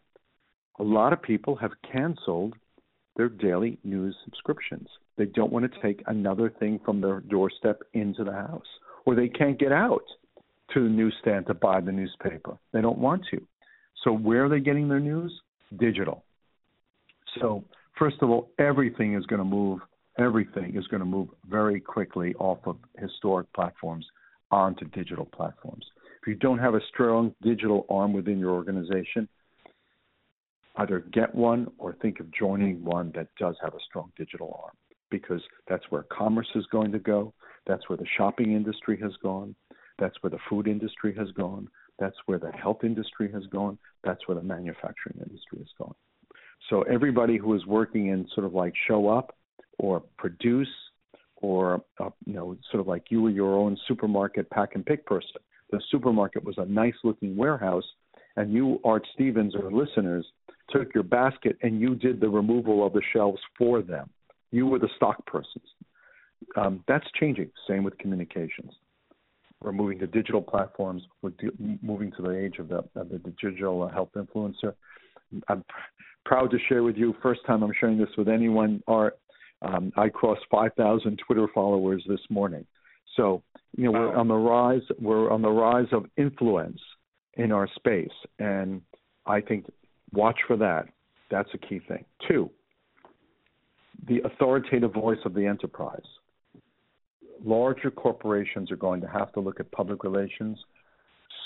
A 0.80 0.84
lot 0.84 1.14
of 1.14 1.22
people 1.22 1.56
have 1.56 1.72
canceled 1.92 2.54
their 3.16 3.30
daily 3.30 3.78
news 3.84 4.16
subscriptions. 4.26 4.88
They 5.18 5.26
don't 5.26 5.52
want 5.52 5.72
to 5.72 5.82
take 5.82 6.04
another 6.08 6.50
thing 6.60 6.80
from 6.84 7.02
their 7.02 7.22
doorstep 7.22 7.82
into 7.94 8.24
the 8.24 8.34
house, 8.34 8.68
or 9.06 9.16
they 9.16 9.30
can't 9.30 9.60
get 9.60 9.72
out 9.72 10.04
to 10.74 10.84
the 10.84 10.90
newsstand 10.90 11.48
to 11.48 11.54
buy 11.54 11.80
the 11.80 11.92
newspaper. 11.92 12.58
They 12.74 12.82
don't 12.82 12.98
want 12.98 13.24
to. 13.32 13.42
So 14.04 14.12
where 14.12 14.46
are 14.46 14.50
they 14.50 14.60
getting 14.60 14.90
their 14.90 15.00
news? 15.00 15.32
Digital. 15.80 16.24
So 17.40 17.64
first 17.98 18.18
of 18.22 18.30
all, 18.30 18.50
everything 18.60 19.16
is 19.16 19.26
going 19.26 19.40
to 19.40 19.46
move. 19.46 19.80
Everything 20.18 20.76
is 20.76 20.88
going 20.88 21.02
to 21.02 21.06
move 21.06 21.30
very 21.50 21.80
quickly 21.80 22.34
off 22.36 22.60
of 22.66 22.78
historic 22.98 23.52
platforms 23.54 24.06
onto 24.52 24.86
digital 24.86 25.26
platforms. 25.26 25.86
If 26.22 26.28
you 26.28 26.36
don't 26.36 26.60
have 26.60 26.76
a 26.76 26.82
strong 26.94 27.36
digital 27.42 27.86
arm 27.90 28.14
within 28.14 28.40
your 28.40 28.52
organization, 28.52 29.28
either 30.78 31.00
get 31.12 31.34
one 31.36 31.68
or 31.78 31.96
think 32.02 32.20
of 32.20 32.32
joining 32.32 32.84
one 32.84 33.12
that 33.16 33.28
does 33.38 33.56
have 33.62 33.74
a 33.74 33.84
strong 33.88 34.12
digital 34.18 34.60
arm 34.64 34.76
because 35.10 35.42
that's 35.68 35.84
where 35.90 36.04
commerce 36.04 36.48
is 36.56 36.66
going 36.72 36.92
to 36.92 37.00
go. 37.00 37.34
That's 37.68 37.88
where 37.90 37.98
the 37.98 38.08
shopping 38.18 38.54
industry 38.54 39.00
has 39.02 39.14
gone. 39.22 39.56
That's 40.00 40.16
where 40.22 40.32
the 40.32 40.40
food 40.50 40.68
industry 40.68 41.16
has 41.16 41.32
gone. 41.32 41.70
That's 42.00 42.18
where 42.26 42.40
the 42.40 42.52
health 42.52 42.84
industry 42.84 43.32
has 43.32 43.46
gone. 43.48 43.78
That's 44.04 44.28
where 44.28 44.36
the 44.36 44.44
manufacturing 44.44 45.20
industry 45.20 45.60
has 45.60 45.70
gone. 45.78 45.96
So 46.70 46.82
everybody 46.84 47.38
who 47.38 47.54
is 47.56 47.66
working 47.66 48.08
in 48.08 48.28
sort 48.34 48.46
of 48.46 48.54
like 48.54 48.74
show 48.88 49.08
up 49.08 49.36
or 49.78 50.02
produce 50.18 50.70
or 51.38 51.84
uh, 52.00 52.10
you 52.26 52.34
know 52.34 52.58
sort 52.72 52.82
of 52.82 52.88
like 52.88 53.06
you 53.10 53.22
were 53.22 53.30
your 53.30 53.56
own 53.56 53.78
supermarket 53.88 54.50
pack 54.50 54.70
and 54.76 54.86
pick 54.86 55.06
person. 55.06 55.42
The 55.72 55.82
supermarket 55.92 56.44
was 56.44 56.56
a 56.58 56.66
nice 56.66 56.94
looking 57.04 57.36
warehouse, 57.36 57.86
and 58.36 58.54
you, 58.54 58.80
Art 58.84 59.06
Stevens, 59.14 59.56
or 59.56 59.72
listeners, 59.72 60.26
took 60.70 60.94
your 60.94 61.04
basket 61.04 61.58
and 61.62 61.80
you 61.80 61.96
did 61.96 62.20
the 62.20 62.30
removal 62.30 62.86
of 62.86 62.94
the 62.94 63.02
shelves 63.14 63.42
for 63.58 63.82
them. 63.82 64.10
You 64.52 64.68
were 64.68 64.80
the 64.80 64.90
stock 64.96 65.26
persons. 65.26 65.66
Um, 66.56 66.84
that's 66.88 67.06
changing. 67.20 67.50
Same 67.68 67.84
with 67.84 67.98
communications. 67.98 68.72
We're 69.62 69.72
moving 69.72 70.00
to 70.00 70.08
digital 70.08 70.42
platforms. 70.42 71.04
We're 71.22 71.32
de- 71.32 71.78
moving 71.82 72.12
to 72.18 72.22
the 72.22 72.32
age 72.32 72.58
of 72.60 72.70
the, 72.70 72.84
of 72.96 73.10
the 73.10 73.20
digital 73.42 73.88
health 73.88 74.10
influencer. 74.16 74.74
I'm 75.48 75.64
proud 76.26 76.52
to 76.52 76.58
share 76.68 76.84
with 76.84 76.98
you. 76.98 77.16
First 77.22 77.42
time 77.46 77.64
I'm 77.64 77.74
sharing 77.80 77.98
this 77.98 78.10
with 78.18 78.28
anyone. 78.28 78.82
Art, 78.88 79.18
um, 79.62 79.92
I 79.96 80.10
crossed 80.10 80.42
5,000 80.52 81.20
Twitter 81.26 81.48
followers 81.54 82.04
this 82.08 82.20
morning. 82.30 82.66
So 83.16 83.42
you 83.78 83.86
know 83.86 83.92
wow. 83.92 84.00
we're 84.00 84.16
on 84.16 84.28
the 84.28 84.36
rise. 84.36 84.82
We're 85.00 85.32
on 85.32 85.42
the 85.42 85.50
rise 85.50 85.88
of 85.92 86.06
influence 86.18 86.80
in 87.36 87.52
our 87.52 87.68
space, 87.76 88.10
and 88.40 88.82
I 89.26 89.42
think 89.42 89.66
watch 90.14 90.40
for 90.48 90.58
that. 90.58 90.88
That's 91.32 91.50
a 91.54 91.58
key 91.58 91.80
thing. 91.88 92.06
Two, 92.28 92.50
the 94.08 94.22
authoritative 94.26 94.94
voice 94.94 95.20
of 95.26 95.34
the 95.34 95.46
enterprise 95.46 96.06
larger 97.44 97.92
corporations 97.92 98.72
are 98.72 98.76
going 98.76 99.02
to 99.02 99.08
have 99.08 99.32
to 99.34 99.40
look 99.40 99.60
at 99.60 99.72
public 99.72 100.04
relations, 100.04 100.58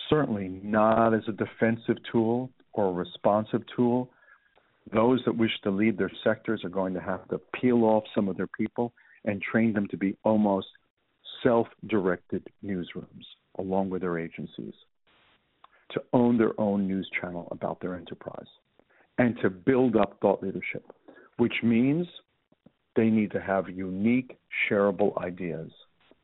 certainly 0.09 0.47
not 0.63 1.13
as 1.13 1.21
a 1.27 1.31
defensive 1.31 1.97
tool 2.11 2.49
or 2.73 2.87
a 2.87 2.91
responsive 2.91 3.61
tool. 3.75 4.09
Those 4.93 5.21
that 5.25 5.37
wish 5.37 5.51
to 5.63 5.69
lead 5.71 5.97
their 5.97 6.11
sectors 6.23 6.63
are 6.63 6.69
going 6.69 6.93
to 6.93 7.01
have 7.01 7.27
to 7.29 7.39
peel 7.59 7.83
off 7.83 8.03
some 8.15 8.27
of 8.27 8.37
their 8.37 8.47
people 8.47 8.93
and 9.25 9.41
train 9.41 9.73
them 9.73 9.87
to 9.89 9.97
be 9.97 10.17
almost 10.23 10.67
self 11.43 11.67
directed 11.87 12.47
newsrooms 12.65 13.25
along 13.57 13.89
with 13.89 14.01
their 14.01 14.17
agencies, 14.17 14.73
to 15.91 16.01
own 16.13 16.37
their 16.37 16.59
own 16.59 16.87
news 16.87 17.09
channel 17.19 17.47
about 17.51 17.79
their 17.81 17.95
enterprise, 17.95 18.47
and 19.17 19.37
to 19.41 19.49
build 19.49 19.95
up 19.95 20.17
thought 20.21 20.41
leadership, 20.41 20.85
which 21.37 21.55
means 21.61 22.07
they 22.95 23.09
need 23.09 23.31
to 23.31 23.41
have 23.41 23.69
unique, 23.69 24.37
shareable 24.69 25.17
ideas. 25.17 25.71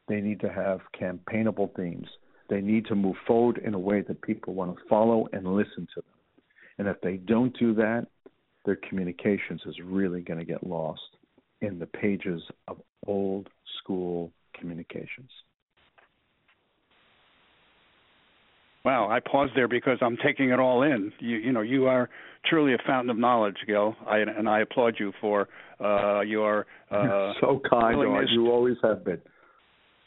They 0.07 0.21
need 0.21 0.39
to 0.41 0.51
have 0.51 0.79
campaignable 0.97 1.71
themes. 1.75 2.07
They 2.49 2.61
need 2.61 2.85
to 2.87 2.95
move 2.95 3.15
forward 3.27 3.59
in 3.63 3.73
a 3.73 3.79
way 3.79 4.01
that 4.01 4.21
people 4.21 4.53
want 4.53 4.75
to 4.75 4.81
follow 4.87 5.27
and 5.33 5.45
listen 5.45 5.87
to 5.95 6.01
them. 6.01 6.43
And 6.77 6.87
if 6.87 6.99
they 7.01 7.17
don't 7.17 7.57
do 7.57 7.73
that, 7.75 8.07
their 8.65 8.77
communications 8.77 9.61
is 9.65 9.75
really 9.83 10.21
going 10.21 10.39
to 10.39 10.45
get 10.45 10.65
lost 10.65 11.01
in 11.61 11.79
the 11.79 11.85
pages 11.85 12.41
of 12.67 12.77
old 13.07 13.49
school 13.79 14.31
communications. 14.59 15.29
Wow, 18.83 19.09
I 19.09 19.19
paused 19.19 19.53
there 19.55 19.67
because 19.67 19.97
I'm 20.01 20.15
taking 20.23 20.51
it 20.51 20.59
all 20.59 20.83
in. 20.83 21.11
You, 21.19 21.37
you 21.37 21.51
know, 21.51 21.61
you 21.61 21.87
are 21.87 22.07
truly 22.45 22.75
a 22.75 22.77
fountain 22.85 23.09
of 23.09 23.17
knowledge, 23.17 23.57
Gil, 23.65 23.95
I, 24.05 24.19
and 24.19 24.47
I 24.47 24.59
applaud 24.59 24.95
you 24.99 25.11
for 25.19 25.47
uh, 25.83 26.21
your 26.21 26.67
uh, 26.91 27.33
so 27.41 27.59
kind. 27.67 27.97
Art. 27.99 28.27
You 28.29 28.51
always 28.51 28.77
have 28.83 29.03
been. 29.03 29.21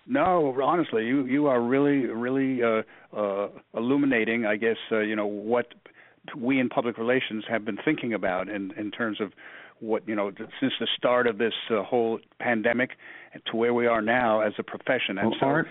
No, 0.06 0.56
honestly, 0.62 1.04
you 1.04 1.26
you 1.26 1.48
are 1.48 1.61
really 1.61 2.06
really 2.06 2.62
uh, 2.62 2.82
uh, 3.14 3.48
illuminating. 3.74 4.46
I 4.46 4.56
guess 4.56 4.76
uh, 4.90 5.00
you 5.00 5.16
know 5.16 5.26
what 5.26 5.66
we 6.36 6.60
in 6.60 6.68
public 6.68 6.98
relations 6.98 7.44
have 7.48 7.64
been 7.64 7.78
thinking 7.84 8.14
about 8.14 8.48
in 8.48 8.72
in 8.72 8.90
terms 8.90 9.20
of 9.20 9.32
what 9.80 10.06
you 10.08 10.14
know 10.14 10.30
since 10.60 10.72
the 10.80 10.88
start 10.96 11.26
of 11.26 11.38
this 11.38 11.54
uh, 11.70 11.82
whole 11.82 12.18
pandemic 12.40 12.90
to 13.50 13.56
where 13.56 13.74
we 13.74 13.86
are 13.86 14.02
now 14.02 14.40
as 14.40 14.52
a 14.58 14.62
profession. 14.62 15.18
And 15.18 15.30
well, 15.30 15.36
so, 15.40 15.46
Art, 15.46 15.66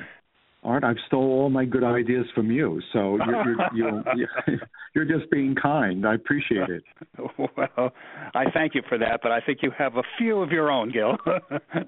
Art, 0.63 0.83
I've 0.83 0.97
stole 1.07 1.31
all 1.31 1.49
my 1.49 1.65
good 1.65 1.83
ideas 1.83 2.25
from 2.33 2.51
you, 2.51 2.81
so 2.93 3.17
you're 3.25 3.55
you're, 3.73 4.03
you're, 4.15 4.59
you're 4.95 5.19
just 5.19 5.29
being 5.31 5.55
kind. 5.55 6.05
I 6.05 6.15
appreciate 6.15 6.69
it. 6.69 6.83
Well, 7.37 7.91
I 8.35 8.45
thank 8.53 8.75
you 8.75 8.83
for 8.87 8.97
that, 8.99 9.21
but 9.23 9.31
I 9.31 9.39
think 9.41 9.59
you 9.63 9.71
have 9.77 9.95
a 9.95 10.03
few 10.17 10.39
of 10.41 10.51
your 10.51 10.69
own, 10.69 10.91
Gil, 10.91 11.17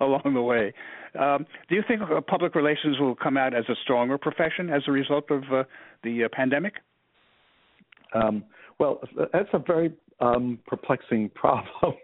along 0.01 0.33
the 0.33 0.41
way. 0.41 0.73
Um, 1.19 1.45
do 1.69 1.75
you 1.75 1.83
think 1.87 2.01
uh, 2.01 2.21
public 2.21 2.55
relations 2.55 2.99
will 2.99 3.15
come 3.15 3.37
out 3.37 3.53
as 3.53 3.65
a 3.69 3.75
stronger 3.83 4.17
profession 4.17 4.69
as 4.69 4.83
a 4.87 4.91
result 4.91 5.29
of 5.29 5.43
uh, 5.51 5.63
the 6.03 6.23
uh, 6.23 6.27
pandemic? 6.31 6.73
Um, 8.13 8.43
well, 8.79 9.01
that's 9.33 9.49
a 9.53 9.59
very 9.59 9.93
um, 10.19 10.59
perplexing 10.65 11.29
problem 11.35 11.95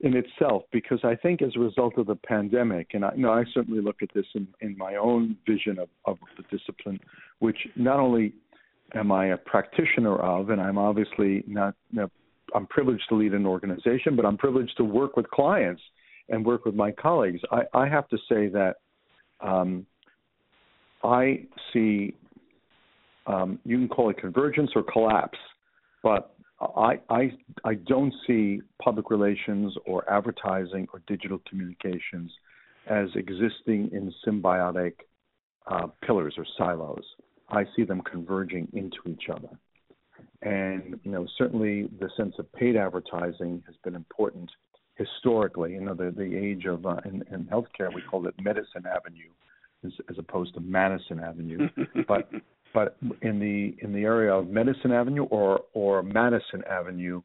in 0.00 0.16
itself 0.16 0.64
because 0.72 1.00
I 1.04 1.14
think 1.14 1.42
as 1.42 1.52
a 1.56 1.60
result 1.60 1.98
of 1.98 2.06
the 2.06 2.16
pandemic, 2.16 2.88
and 2.94 3.04
I, 3.04 3.14
you 3.14 3.22
know, 3.22 3.32
I 3.32 3.44
certainly 3.52 3.80
look 3.80 4.02
at 4.02 4.08
this 4.14 4.26
in, 4.34 4.46
in 4.60 4.76
my 4.76 4.96
own 4.96 5.36
vision 5.46 5.78
of, 5.78 5.88
of 6.04 6.18
the 6.36 6.56
discipline, 6.56 7.00
which 7.38 7.58
not 7.76 8.00
only 8.00 8.32
am 8.94 9.12
I 9.12 9.28
a 9.28 9.36
practitioner 9.36 10.16
of, 10.18 10.50
and 10.50 10.60
I'm 10.60 10.78
obviously 10.78 11.42
not, 11.46 11.74
you 11.90 12.02
know, 12.02 12.10
I'm 12.54 12.66
privileged 12.66 13.04
to 13.08 13.16
lead 13.16 13.32
an 13.32 13.46
organization, 13.46 14.14
but 14.14 14.24
I'm 14.24 14.36
privileged 14.36 14.76
to 14.76 14.84
work 14.84 15.16
with 15.16 15.28
clients 15.30 15.82
and 16.28 16.44
work 16.44 16.64
with 16.64 16.74
my 16.74 16.90
colleagues. 16.90 17.40
I, 17.50 17.62
I 17.72 17.88
have 17.88 18.08
to 18.08 18.18
say 18.28 18.48
that 18.48 18.74
um, 19.40 19.86
I 21.02 21.44
see, 21.72 22.14
um, 23.26 23.58
you 23.64 23.76
can 23.78 23.88
call 23.88 24.10
it 24.10 24.18
convergence 24.18 24.70
or 24.74 24.82
collapse, 24.82 25.38
but 26.04 26.36
I, 26.60 27.00
I, 27.08 27.32
I 27.64 27.74
don't 27.74 28.14
see 28.26 28.60
public 28.80 29.10
relations 29.10 29.74
or 29.86 30.08
advertising 30.08 30.86
or 30.92 31.02
digital 31.08 31.40
communications 31.48 32.30
as 32.86 33.08
existing 33.16 33.90
in 33.92 34.12
symbiotic 34.24 34.92
uh, 35.66 35.86
pillars 36.04 36.34
or 36.36 36.44
silos. 36.58 37.02
I 37.48 37.64
see 37.74 37.84
them 37.84 38.02
converging 38.02 38.68
into 38.74 38.98
each 39.06 39.30
other. 39.30 39.48
And 40.42 41.00
you 41.02 41.10
know, 41.10 41.26
certainly 41.38 41.88
the 41.98 42.10
sense 42.16 42.34
of 42.38 42.52
paid 42.52 42.76
advertising 42.76 43.62
has 43.66 43.74
been 43.82 43.94
important 43.94 44.50
historically. 44.96 45.72
You 45.72 45.80
know, 45.80 45.94
the 45.94 46.10
the 46.10 46.36
age 46.36 46.66
of 46.66 46.84
uh, 46.84 46.96
in, 47.06 47.24
in 47.32 47.44
healthcare 47.46 47.92
we 47.94 48.02
call 48.02 48.26
it 48.26 48.34
Medicine 48.38 48.84
Avenue, 48.86 49.30
as, 49.84 49.92
as 50.10 50.18
opposed 50.18 50.52
to 50.54 50.60
Madison 50.60 51.18
Avenue. 51.18 51.68
but 52.08 52.28
but 52.74 52.96
in 53.22 53.38
the 53.38 53.74
in 53.82 53.94
the 53.94 54.02
area 54.02 54.34
of 54.34 54.48
Medicine 54.48 54.90
Avenue 54.92 55.24
or 55.24 55.60
or 55.72 56.02
Madison 56.02 56.62
Avenue, 56.68 57.22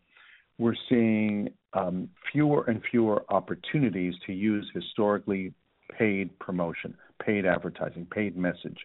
we're 0.60 0.76
seeing 0.88 1.50
um, 1.74 2.08
fewer 2.32 2.64
and 2.66 2.82
fewer 2.89 3.24
opportunities 3.30 4.14
to 4.28 4.34
use 4.34 4.70
historically 4.74 5.54
paid 5.97 6.38
promotion, 6.39 6.95
paid 7.26 7.45
advertising, 7.45 8.06
paid 8.06 8.38
message, 8.38 8.78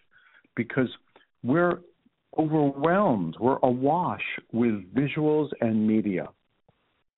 because 0.55 0.89
we're 1.43 1.79
overwhelmed, 2.37 3.37
we're 3.39 3.59
awash 3.63 4.23
with 4.51 4.83
visuals 4.93 5.49
and 5.61 5.87
media, 5.87 6.27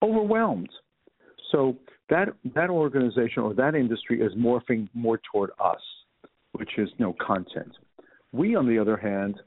overwhelmed. 0.03 0.69
So 1.51 1.77
that 2.09 2.27
that 2.53 2.69
organization 2.69 3.43
or 3.43 3.53
that 3.53 3.75
industry 3.75 4.21
is 4.21 4.33
morphing 4.33 4.89
more 4.93 5.19
toward 5.31 5.51
us, 5.63 5.81
which 6.51 6.71
is 6.77 6.89
know 6.99 7.15
content. 7.25 7.71
We, 8.31 8.55
on 8.55 8.67
the 8.67 8.77
other 8.79 8.97
hand, 8.97 9.39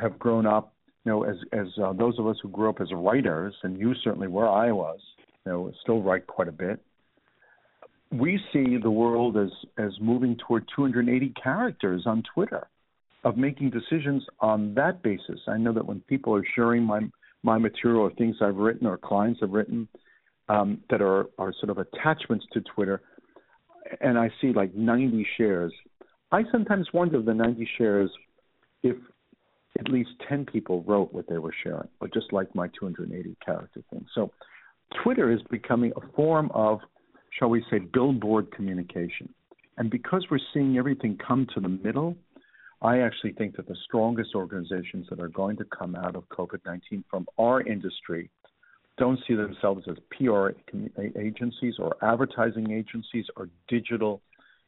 have 0.00 0.18
grown 0.18 0.46
up, 0.46 0.72
you 1.04 1.12
know, 1.12 1.24
as 1.24 1.36
as 1.52 1.66
uh, 1.82 1.92
those 1.92 2.18
of 2.18 2.26
us 2.26 2.36
who 2.42 2.48
grew 2.48 2.68
up 2.68 2.80
as 2.80 2.88
writers, 2.92 3.54
and 3.62 3.78
you 3.78 3.94
certainly 4.02 4.28
were. 4.28 4.48
I 4.48 4.72
was, 4.72 4.98
you 5.44 5.52
know, 5.52 5.72
still 5.82 6.02
write 6.02 6.26
quite 6.26 6.48
a 6.48 6.52
bit. 6.52 6.80
We 8.10 8.40
see 8.52 8.76
the 8.82 8.90
world 8.90 9.36
as 9.36 9.50
as 9.78 9.92
moving 10.00 10.36
toward 10.46 10.66
280 10.74 11.34
characters 11.42 12.04
on 12.06 12.22
Twitter, 12.34 12.68
of 13.24 13.36
making 13.36 13.70
decisions 13.70 14.24
on 14.40 14.74
that 14.74 15.02
basis. 15.02 15.40
I 15.48 15.56
know 15.56 15.72
that 15.72 15.86
when 15.86 16.00
people 16.00 16.34
are 16.34 16.44
sharing 16.54 16.82
my 16.84 17.00
my 17.42 17.58
material 17.58 18.02
or 18.02 18.10
things 18.12 18.36
I've 18.40 18.56
written 18.56 18.86
or 18.86 18.96
clients 18.96 19.40
have 19.40 19.50
written 19.50 19.88
um, 20.48 20.80
that 20.90 21.02
are 21.02 21.26
are 21.38 21.52
sort 21.60 21.70
of 21.70 21.78
attachments 21.78 22.46
to 22.52 22.60
Twitter, 22.60 23.02
and 24.00 24.18
I 24.18 24.30
see 24.40 24.52
like 24.52 24.74
90 24.74 25.26
shares. 25.36 25.72
I 26.34 26.42
sometimes 26.50 26.88
wonder 26.92 27.22
the 27.22 27.32
90 27.32 27.68
shares 27.78 28.10
if 28.82 28.96
at 29.78 29.88
least 29.88 30.10
10 30.28 30.46
people 30.46 30.82
wrote 30.82 31.12
what 31.12 31.28
they 31.28 31.38
were 31.38 31.54
sharing, 31.62 31.86
but 32.00 32.12
just 32.12 32.32
like 32.32 32.52
my 32.56 32.66
280 32.76 33.36
character 33.44 33.84
thing. 33.88 34.04
So 34.16 34.32
Twitter 35.04 35.30
is 35.30 35.40
becoming 35.48 35.92
a 35.94 36.00
form 36.16 36.50
of, 36.52 36.80
shall 37.38 37.50
we 37.50 37.64
say, 37.70 37.78
billboard 37.78 38.50
communication. 38.50 39.32
And 39.78 39.88
because 39.90 40.26
we're 40.28 40.40
seeing 40.52 40.76
everything 40.76 41.16
come 41.24 41.46
to 41.54 41.60
the 41.60 41.68
middle, 41.68 42.16
I 42.82 42.98
actually 42.98 43.34
think 43.34 43.54
that 43.54 43.68
the 43.68 43.76
strongest 43.84 44.34
organizations 44.34 45.06
that 45.10 45.20
are 45.20 45.28
going 45.28 45.56
to 45.58 45.64
come 45.66 45.94
out 45.94 46.16
of 46.16 46.28
COVID 46.30 46.58
19 46.66 47.04
from 47.08 47.26
our 47.38 47.60
industry 47.62 48.28
don't 48.98 49.20
see 49.28 49.36
themselves 49.36 49.84
as 49.88 49.98
PR 50.10 50.48
agencies 51.16 51.74
or 51.78 51.94
advertising 52.02 52.72
agencies 52.72 53.26
or 53.36 53.48
digital 53.68 54.20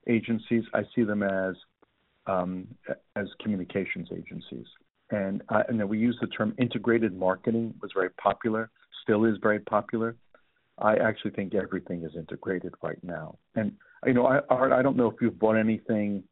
agencies. 0.09 0.65
I 0.75 0.83
see 0.95 1.03
them 1.03 1.23
as 1.23 1.55
um, 2.27 2.67
as 3.15 3.27
communications 3.41 4.09
agencies. 4.13 4.67
And, 5.11 5.43
uh, 5.49 5.63
and 5.69 5.79
then 5.79 5.89
we 5.89 5.99
use 5.99 6.17
the 6.21 6.27
term 6.27 6.55
integrated 6.59 7.17
marketing 7.17 7.75
was 7.81 7.93
very 7.95 8.11
popular, 8.11 8.71
still 9.03 9.25
is 9.25 9.37
very 9.41 9.61
popular. 9.61 10.17
I 10.79 10.97
actually 10.97 11.31
think 11.31 11.55
everything 11.55 12.03
is 12.03 12.17
integrated 12.17 12.75
right 12.83 12.99
now. 13.03 13.39
And 13.55 13.73
you 14.05 14.13
know, 14.13 14.27
I 14.27 14.41
Art, 14.51 14.73
I 14.73 14.83
don't 14.83 14.97
know 14.97 15.09
if 15.09 15.17
you've 15.21 15.39
bought 15.39 15.57
anything 15.57 16.23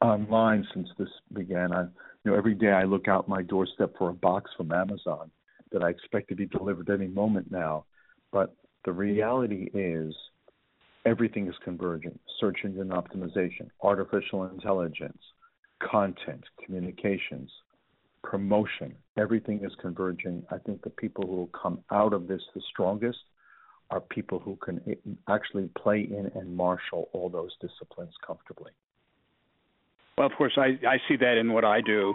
online 0.00 0.66
since 0.72 0.88
this 0.98 1.08
began. 1.32 1.72
I, 1.72 1.82
you 1.82 2.30
know, 2.30 2.34
every 2.34 2.54
day 2.54 2.70
I 2.70 2.84
look 2.84 3.08
out 3.08 3.28
my 3.28 3.42
doorstep 3.42 3.94
for 3.98 4.10
a 4.10 4.14
box 4.14 4.50
from 4.56 4.72
Amazon 4.72 5.30
that 5.70 5.82
I 5.82 5.90
expect 5.90 6.28
to 6.28 6.34
be 6.34 6.46
delivered 6.46 6.88
any 6.88 7.08
moment 7.08 7.50
now. 7.50 7.84
But 8.32 8.54
the 8.84 8.92
reality 8.92 9.70
is, 9.74 10.14
everything 11.04 11.48
is 11.48 11.54
converging: 11.64 12.18
search 12.40 12.58
engine 12.64 12.88
optimization, 12.88 13.68
artificial 13.82 14.44
intelligence, 14.44 15.22
content, 15.80 16.44
communications, 16.64 17.50
promotion. 18.22 18.94
Everything 19.16 19.64
is 19.64 19.72
converging. 19.80 20.44
I 20.50 20.58
think 20.58 20.82
the 20.82 20.90
people 20.90 21.26
who 21.26 21.36
will 21.36 21.50
come 21.60 21.80
out 21.90 22.12
of 22.12 22.28
this 22.28 22.42
the 22.54 22.62
strongest 22.70 23.18
are 23.90 24.00
people 24.00 24.38
who 24.38 24.56
can 24.56 24.80
actually 25.28 25.68
play 25.76 26.00
in 26.00 26.30
and 26.34 26.56
marshal 26.56 27.10
all 27.12 27.28
those 27.28 27.50
disciplines 27.60 28.14
comfortably. 28.26 28.72
Well, 30.16 30.26
of 30.26 30.32
course, 30.36 30.54
I, 30.56 30.78
I 30.86 30.98
see 31.08 31.16
that 31.16 31.36
in 31.36 31.52
what 31.52 31.64
I 31.64 31.80
do 31.80 32.14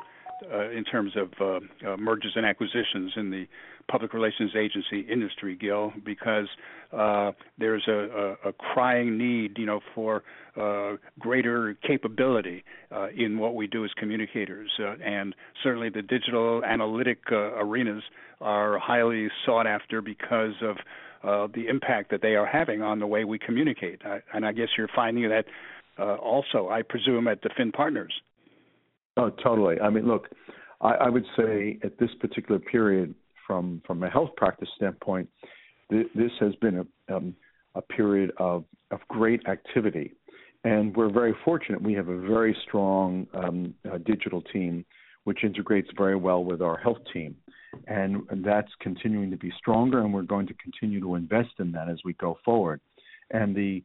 uh, 0.52 0.70
in 0.70 0.84
terms 0.84 1.14
of 1.16 1.30
uh, 1.42 1.90
uh, 1.90 1.98
mergers 1.98 2.34
and 2.36 2.46
acquisitions 2.46 3.14
in 3.16 3.32
the 3.32 3.48
public 3.90 4.14
relations 4.14 4.52
agency 4.56 5.02
industry, 5.12 5.56
Gil, 5.56 5.94
because 6.06 6.48
uh, 6.92 7.32
there's 7.58 7.84
a, 7.88 8.36
a, 8.46 8.50
a, 8.50 8.54
crying 8.54 9.18
need, 9.18 9.58
you 9.58 9.66
know, 9.66 9.80
for 9.96 10.24
uh, 10.60 10.98
greater 11.20 11.76
capability 11.86 12.64
uh, 12.92 13.08
in 13.16 13.40
what 13.40 13.56
we 13.56 13.68
do 13.68 13.84
as 13.86 13.92
communicators, 13.98 14.70
and 15.04 15.34
certainly 15.64 15.90
the 15.90 16.02
digital 16.02 16.64
analytic 16.64 17.20
arenas 17.32 18.04
are 18.42 18.78
highly 18.78 19.28
sought 19.46 19.68
after 19.68 20.02
because 20.02 20.54
of 20.62 21.52
the 21.54 21.68
impact 21.68 22.12
that 22.12 22.22
they 22.22 22.36
are 22.36 22.46
having 22.46 22.82
on 22.82 23.00
the 23.00 23.08
way 23.08 23.24
we 23.24 23.40
communicate. 23.40 24.02
I, 24.06 24.20
and 24.34 24.46
I 24.46 24.52
guess 24.52 24.68
you're 24.78 24.90
finding 24.94 25.30
that 25.30 25.46
also, 25.98 26.70
I 26.70 26.82
presume, 26.84 27.28
at 27.28 27.42
the 27.42 27.50
Finn 27.56 27.72
Partners. 27.72 28.14
Oh, 29.18 29.30
totally. 29.30 29.80
I 29.80 29.89
mean, 29.89 30.07
look, 30.07 30.28
I, 30.82 30.91
I 30.93 31.09
would 31.09 31.26
say 31.36 31.80
at 31.84 31.97
this 31.97 32.09
particular 32.20 32.59
period, 32.59 33.13
from 33.45 33.82
from 33.88 34.03
a 34.03 34.09
health 34.09 34.32
practice 34.36 34.70
standpoint, 34.76 35.30
th- 35.89 36.07
this 36.13 36.32
has 36.39 36.53
been 36.55 36.86
a 37.09 37.15
um, 37.15 37.36
a 37.76 37.82
period 37.82 38.32
of 38.38 38.65
of 38.91 38.99
great 39.07 39.41
activity, 39.47 40.13
and 40.63 40.95
we're 40.95 41.11
very 41.11 41.34
fortunate. 41.45 41.82
We 41.82 41.93
have 41.93 42.09
a 42.09 42.20
very 42.20 42.55
strong 42.68 43.28
um, 43.34 43.74
uh, 43.91 43.97
digital 43.99 44.41
team, 44.41 44.86
which 45.24 45.43
integrates 45.43 45.89
very 45.97 46.15
well 46.15 46.43
with 46.43 46.61
our 46.61 46.78
health 46.78 46.99
team, 47.13 47.36
and, 47.88 48.22
and 48.30 48.43
that's 48.43 48.72
continuing 48.82 49.32
to 49.32 49.38
be 49.38 49.51
stronger. 49.57 49.99
And 49.99 50.13
we're 50.13 50.24
going 50.24 50.47
to 50.47 50.53
continue 50.55 50.99
to 50.99 51.15
invest 51.15 51.51
in 51.59 51.72
that 51.72 51.89
as 51.89 51.97
we 52.05 52.13
go 52.13 52.38
forward. 52.43 52.82
And 53.32 53.55
the 53.55 53.84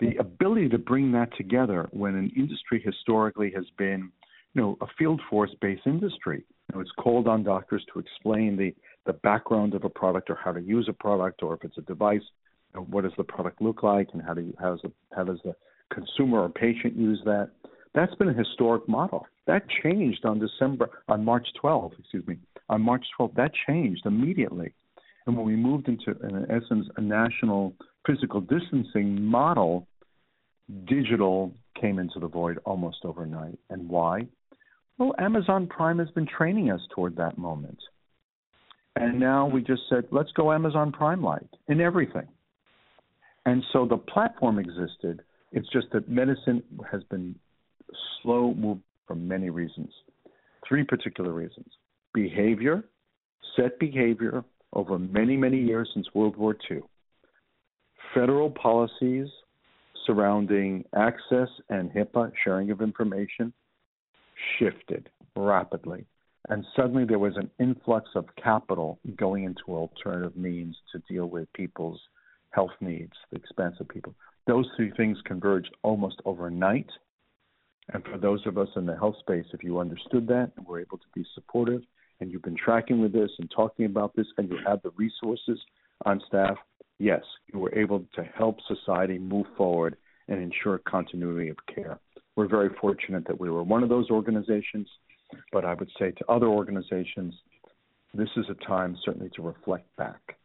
the 0.00 0.16
ability 0.16 0.68
to 0.70 0.78
bring 0.78 1.12
that 1.12 1.34
together 1.36 1.88
when 1.92 2.16
an 2.16 2.32
industry 2.36 2.82
historically 2.84 3.52
has 3.54 3.64
been 3.78 4.10
you 4.54 4.62
know, 4.62 4.78
a 4.80 4.86
field 4.98 5.20
force 5.28 5.50
based 5.60 5.86
industry. 5.86 6.44
You 6.68 6.74
know, 6.74 6.80
it's 6.80 6.92
called 6.98 7.28
on 7.28 7.42
doctors 7.42 7.84
to 7.92 7.98
explain 7.98 8.56
the 8.56 8.74
the 9.06 9.12
background 9.12 9.74
of 9.74 9.84
a 9.84 9.88
product 9.88 10.30
or 10.30 10.38
how 10.42 10.52
to 10.52 10.60
use 10.60 10.86
a 10.88 10.92
product 10.92 11.42
or 11.42 11.54
if 11.54 11.64
it's 11.64 11.78
a 11.78 11.82
device, 11.82 12.22
you 12.72 12.80
know, 12.80 12.86
what 12.90 13.04
does 13.04 13.12
the 13.16 13.24
product 13.24 13.60
look 13.60 13.82
like 13.82 14.08
and 14.12 14.22
how 14.22 14.34
do 14.34 14.40
you, 14.40 14.54
how 14.58 14.70
does 14.70 14.80
the, 14.82 14.92
how 15.14 15.24
does 15.24 15.38
the 15.44 15.54
consumer 15.92 16.40
or 16.40 16.48
patient 16.48 16.96
use 16.96 17.20
that? 17.24 17.50
That's 17.94 18.14
been 18.16 18.30
a 18.30 18.34
historic 18.34 18.88
model. 18.88 19.26
That 19.46 19.64
changed 19.82 20.24
on 20.24 20.40
December 20.40 20.90
on 21.08 21.24
March 21.24 21.46
12th, 21.62 21.98
excuse 21.98 22.26
me. 22.26 22.38
On 22.68 22.80
March 22.80 23.04
12th, 23.18 23.34
that 23.34 23.52
changed 23.66 24.06
immediately. 24.06 24.72
And 25.26 25.36
when 25.36 25.46
we 25.46 25.54
moved 25.54 25.88
into, 25.88 26.10
in 26.22 26.46
essence, 26.50 26.86
a 26.96 27.00
national 27.00 27.74
physical 28.06 28.40
distancing 28.40 29.22
model, 29.22 29.86
digital 30.86 31.52
came 31.80 31.98
into 31.98 32.18
the 32.18 32.26
void 32.26 32.58
almost 32.64 32.98
overnight. 33.04 33.58
And 33.70 33.88
why? 33.88 34.26
Well, 34.98 35.14
Amazon 35.18 35.66
Prime 35.66 35.98
has 35.98 36.10
been 36.10 36.26
training 36.26 36.70
us 36.70 36.80
toward 36.94 37.16
that 37.16 37.36
moment. 37.36 37.78
And 38.96 39.18
now 39.18 39.46
we 39.46 39.60
just 39.60 39.82
said, 39.88 40.04
let's 40.12 40.30
go 40.32 40.52
Amazon 40.52 40.92
Prime 40.92 41.22
Light 41.22 41.48
in 41.68 41.80
everything. 41.80 42.28
And 43.44 43.62
so 43.72 43.86
the 43.86 43.96
platform 43.96 44.58
existed. 44.58 45.22
It's 45.52 45.68
just 45.72 45.88
that 45.92 46.08
medicine 46.08 46.62
has 46.90 47.02
been 47.04 47.34
slow 48.22 48.54
move 48.54 48.78
for 49.06 49.16
many 49.16 49.50
reasons. 49.50 49.90
Three 50.66 50.84
particular 50.84 51.32
reasons 51.32 51.66
behavior, 52.14 52.84
set 53.56 53.78
behavior 53.80 54.44
over 54.72 54.98
many, 54.98 55.36
many 55.36 55.58
years 55.58 55.90
since 55.92 56.06
World 56.14 56.36
War 56.36 56.56
II, 56.70 56.80
federal 58.14 58.50
policies 58.50 59.26
surrounding 60.06 60.84
access 60.94 61.48
and 61.68 61.90
HIPAA, 61.90 62.30
sharing 62.44 62.70
of 62.70 62.80
information, 62.80 63.52
shifted 64.58 65.08
rapidly. 65.36 66.06
And 66.48 66.64
suddenly 66.76 67.04
there 67.04 67.18
was 67.18 67.36
an 67.36 67.50
influx 67.58 68.10
of 68.14 68.26
capital 68.36 68.98
going 69.16 69.44
into 69.44 69.62
alternative 69.68 70.36
means 70.36 70.76
to 70.92 71.02
deal 71.10 71.26
with 71.26 71.52
people's 71.54 72.00
health 72.50 72.72
needs, 72.80 73.12
the 73.30 73.38
expense 73.38 73.76
of 73.80 73.88
people. 73.88 74.14
Those 74.46 74.68
three 74.76 74.92
things 74.96 75.18
converged 75.24 75.74
almost 75.82 76.20
overnight. 76.24 76.90
And 77.92 78.04
for 78.04 78.18
those 78.18 78.46
of 78.46 78.58
us 78.58 78.68
in 78.76 78.86
the 78.86 78.96
health 78.96 79.16
space, 79.20 79.46
if 79.52 79.64
you 79.64 79.78
understood 79.78 80.26
that 80.28 80.52
and 80.56 80.66
were 80.66 80.80
able 80.80 80.98
to 80.98 81.06
be 81.14 81.24
supportive, 81.34 81.82
and 82.20 82.30
you've 82.30 82.42
been 82.42 82.56
tracking 82.56 83.00
with 83.00 83.12
this 83.12 83.30
and 83.38 83.50
talking 83.50 83.86
about 83.86 84.14
this, 84.14 84.26
and 84.38 84.48
you 84.48 84.58
have 84.66 84.82
the 84.82 84.90
resources 84.96 85.58
on 86.04 86.20
staff, 86.26 86.56
yes, 86.98 87.22
you 87.52 87.58
were 87.58 87.74
able 87.74 88.04
to 88.14 88.22
help 88.22 88.58
society 88.68 89.18
move 89.18 89.46
forward 89.56 89.96
and 90.28 90.40
ensure 90.40 90.78
continuity 90.78 91.48
of 91.48 91.56
care. 91.66 91.98
We're 92.36 92.48
very 92.48 92.70
fortunate 92.80 93.26
that 93.26 93.38
we 93.38 93.50
were 93.50 93.62
one 93.62 93.82
of 93.82 93.88
those 93.88 94.10
organizations, 94.10 94.88
but 95.52 95.64
I 95.64 95.74
would 95.74 95.90
say 95.98 96.10
to 96.10 96.30
other 96.30 96.48
organizations, 96.48 97.34
this 98.12 98.28
is 98.36 98.46
a 98.50 98.66
time 98.66 98.96
certainly 99.04 99.30
to 99.36 99.42
reflect 99.42 99.94
back 99.96 100.36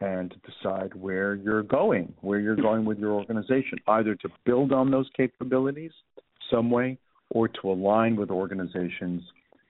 and 0.00 0.30
to 0.30 0.36
decide 0.50 0.94
where 0.94 1.34
you're 1.34 1.62
going, 1.62 2.12
where 2.20 2.40
you're 2.40 2.56
going 2.56 2.84
with 2.84 2.98
your 2.98 3.12
organization, 3.12 3.78
either 3.86 4.14
to 4.16 4.28
build 4.44 4.72
on 4.72 4.90
those 4.90 5.08
capabilities 5.16 5.92
some 6.50 6.70
way 6.70 6.98
or 7.30 7.48
to 7.48 7.70
align 7.70 8.16
with 8.16 8.30
organizations 8.30 9.22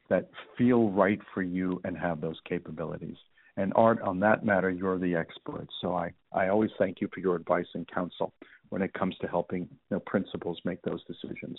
that 0.09 0.31
feel 0.57 0.91
right 0.91 1.21
for 1.33 1.43
you 1.43 1.81
and 1.85 1.97
have 1.97 2.21
those 2.21 2.39
capabilities. 2.49 3.17
And 3.57 3.73
Art, 3.77 4.01
on 4.01 4.21
that 4.21 4.45
matter, 4.45 4.71
you're 4.71 4.99
the 4.99 5.15
expert. 5.15 5.69
So 5.81 5.95
I, 5.95 6.13
I 6.33 6.49
always 6.49 6.71
thank 6.79 7.01
you 7.01 7.09
for 7.13 7.21
your 7.21 7.37
advice 7.37 7.67
and 7.75 7.87
counsel 7.93 8.33
when 8.73 8.81
it 8.81 8.95
comes 8.95 9.15
to 9.21 9.27
helping 9.27 9.61
you 9.61 9.69
know, 9.91 10.01
principals 10.01 10.59
make 10.65 10.81
those 10.81 11.05
decisions. 11.05 11.59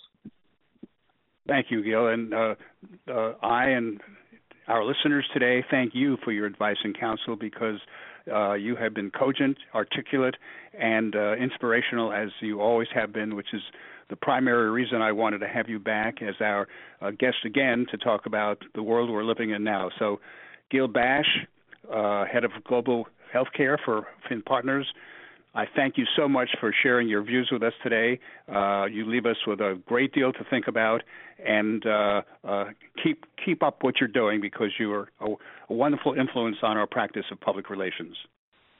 Thank 1.47 1.67
you, 1.69 1.83
Gil. 1.83 2.07
And 2.07 2.33
uh, 2.33 2.55
uh, 3.07 3.33
I 3.43 3.65
and 3.65 4.01
our 4.67 4.83
listeners 4.83 5.23
today 5.31 5.63
thank 5.69 5.93
you 5.93 6.17
for 6.23 6.31
your 6.31 6.47
advice 6.47 6.77
and 6.83 6.99
counsel 6.99 7.35
because 7.35 7.77
uh, 8.33 8.53
you 8.53 8.75
have 8.77 8.95
been 8.95 9.11
cogent, 9.11 9.57
articulate, 9.75 10.33
and 10.73 11.15
uh, 11.15 11.33
inspirational 11.33 12.11
as 12.11 12.29
you 12.41 12.59
always 12.59 12.87
have 12.95 13.13
been, 13.13 13.35
which 13.35 13.53
is 13.53 13.61
the 14.09 14.15
primary 14.15 14.71
reason 14.71 15.03
I 15.03 15.11
wanted 15.11 15.37
to 15.39 15.47
have 15.47 15.69
you 15.69 15.77
back 15.77 16.23
as 16.23 16.33
our 16.39 16.67
uh, 16.99 17.11
guest 17.11 17.37
again 17.45 17.85
to 17.91 17.97
talk 17.97 18.25
about 18.25 18.57
the 18.73 18.81
world 18.81 19.11
we're 19.11 19.23
living 19.23 19.51
in 19.51 19.63
now. 19.63 19.91
So, 19.99 20.19
Gil 20.71 20.87
Bashe, 20.87 21.45
uh, 21.93 22.25
head 22.25 22.43
of 22.43 22.51
global 22.63 23.05
healthcare 23.31 23.77
for 23.85 24.07
Finn 24.27 24.41
Partners. 24.41 24.87
I 25.55 25.65
thank 25.75 25.97
you 25.97 26.05
so 26.15 26.27
much 26.27 26.49
for 26.59 26.73
sharing 26.81 27.07
your 27.07 27.21
views 27.21 27.49
with 27.51 27.61
us 27.61 27.73
today. 27.83 28.19
Uh, 28.51 28.85
you 28.85 29.05
leave 29.05 29.27
us 29.27 29.35
with 29.45 29.59
a 29.59 29.79
great 29.85 30.11
deal 30.11 30.33
to 30.33 30.43
think 30.49 30.67
about, 30.67 31.03
and 31.45 31.85
uh, 31.85 32.21
uh, 32.43 32.65
keep 33.03 33.25
keep 33.45 33.61
up 33.61 33.83
what 33.83 33.95
you're 33.99 34.07
doing 34.07 34.41
because 34.41 34.71
you 34.79 34.91
are 34.91 35.09
a, 35.21 35.27
a, 35.69 35.73
wonderful 35.73 36.13
influence 36.13 36.57
on 36.63 36.77
our 36.77 36.87
practice 36.87 37.25
of 37.31 37.39
public 37.39 37.69
relations. 37.69 38.15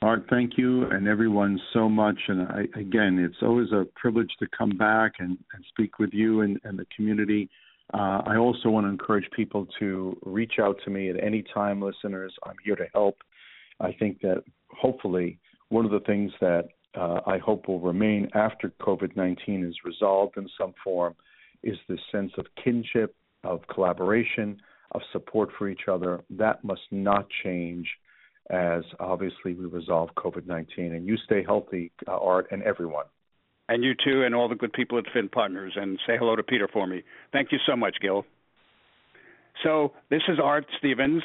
Art, 0.01 0.26
thank 0.30 0.57
you 0.57 0.86
and 0.89 1.07
everyone 1.07 1.59
so 1.74 1.88
much. 1.88 2.17
And 2.28 2.41
I, 2.47 2.61
again, 2.78 3.19
it's 3.19 3.41
always 3.43 3.71
a 3.71 3.86
privilege 3.95 4.32
to 4.39 4.47
come 4.57 4.71
back 4.71 5.13
and, 5.19 5.38
and 5.53 5.63
speak 5.69 5.99
with 5.99 6.09
you 6.11 6.41
and, 6.41 6.59
and 6.63 6.78
the 6.78 6.86
community. 6.95 7.49
Uh, 7.93 8.21
I 8.26 8.38
also 8.38 8.69
want 8.69 8.86
to 8.86 8.89
encourage 8.89 9.30
people 9.36 9.67
to 9.80 10.17
reach 10.26 10.53
out 10.59 10.78
to 10.86 10.89
me 10.89 11.09
at 11.09 11.24
any 11.24 11.43
time, 11.53 11.82
listeners. 11.82 12.34
I'm 12.43 12.55
here 12.65 12.76
to 12.76 12.88
help. 12.93 13.17
I 13.80 13.93
think 13.93 14.19
that 14.21 14.43
hopefully 14.71 15.39
one 15.74 15.86
of 15.86 15.91
the 15.91 15.99
things 16.01 16.32
that 16.39 16.69
uh, 16.95 17.21
I 17.26 17.39
hope 17.39 17.67
will 17.67 17.80
remain 17.80 18.30
after 18.36 18.71
COVID 18.80 19.17
19 19.17 19.65
is 19.65 19.76
resolved 19.84 20.38
in 20.38 20.47
some 20.55 20.74
form 20.84 21.15
is 21.63 21.78
this 21.89 21.99
sense 22.11 22.32
of 22.38 22.45
kinship, 22.63 23.15
of 23.43 23.61
collaboration, 23.74 24.61
of 24.91 25.01
support 25.11 25.49
for 25.57 25.67
each 25.67 25.88
other. 25.91 26.21
That 26.30 26.63
must 26.63 26.84
not 26.91 27.26
change 27.43 27.88
as 28.51 28.84
obviously 28.99 29.55
we 29.55 29.65
resolve 29.65 30.09
COVID 30.15 30.45
19. 30.45 30.93
And 30.93 31.07
you 31.07 31.17
stay 31.26 31.43
healthy, 31.43 31.91
uh, 32.07 32.17
Art, 32.17 32.47
and 32.51 32.61
everyone. 32.61 33.05
And 33.67 33.84
you 33.84 33.93
too, 33.95 34.24
and 34.24 34.36
all 34.36 34.47
the 34.47 34.55
good 34.55 34.74
people 34.74 34.99
at 34.99 35.05
Finn 35.11 35.28
Partners. 35.28 35.74
And 35.76 35.97
say 36.05 36.17
hello 36.19 36.36
to 36.36 36.43
Peter 36.43 36.69
for 36.71 36.86
me. 36.86 37.01
Thank 37.32 37.51
you 37.51 37.57
so 37.65 37.76
much, 37.76 37.95
Gil. 37.99 38.26
So, 39.63 39.93
this 40.11 40.21
is 40.28 40.38
Art 40.43 40.65
Stevens 40.78 41.24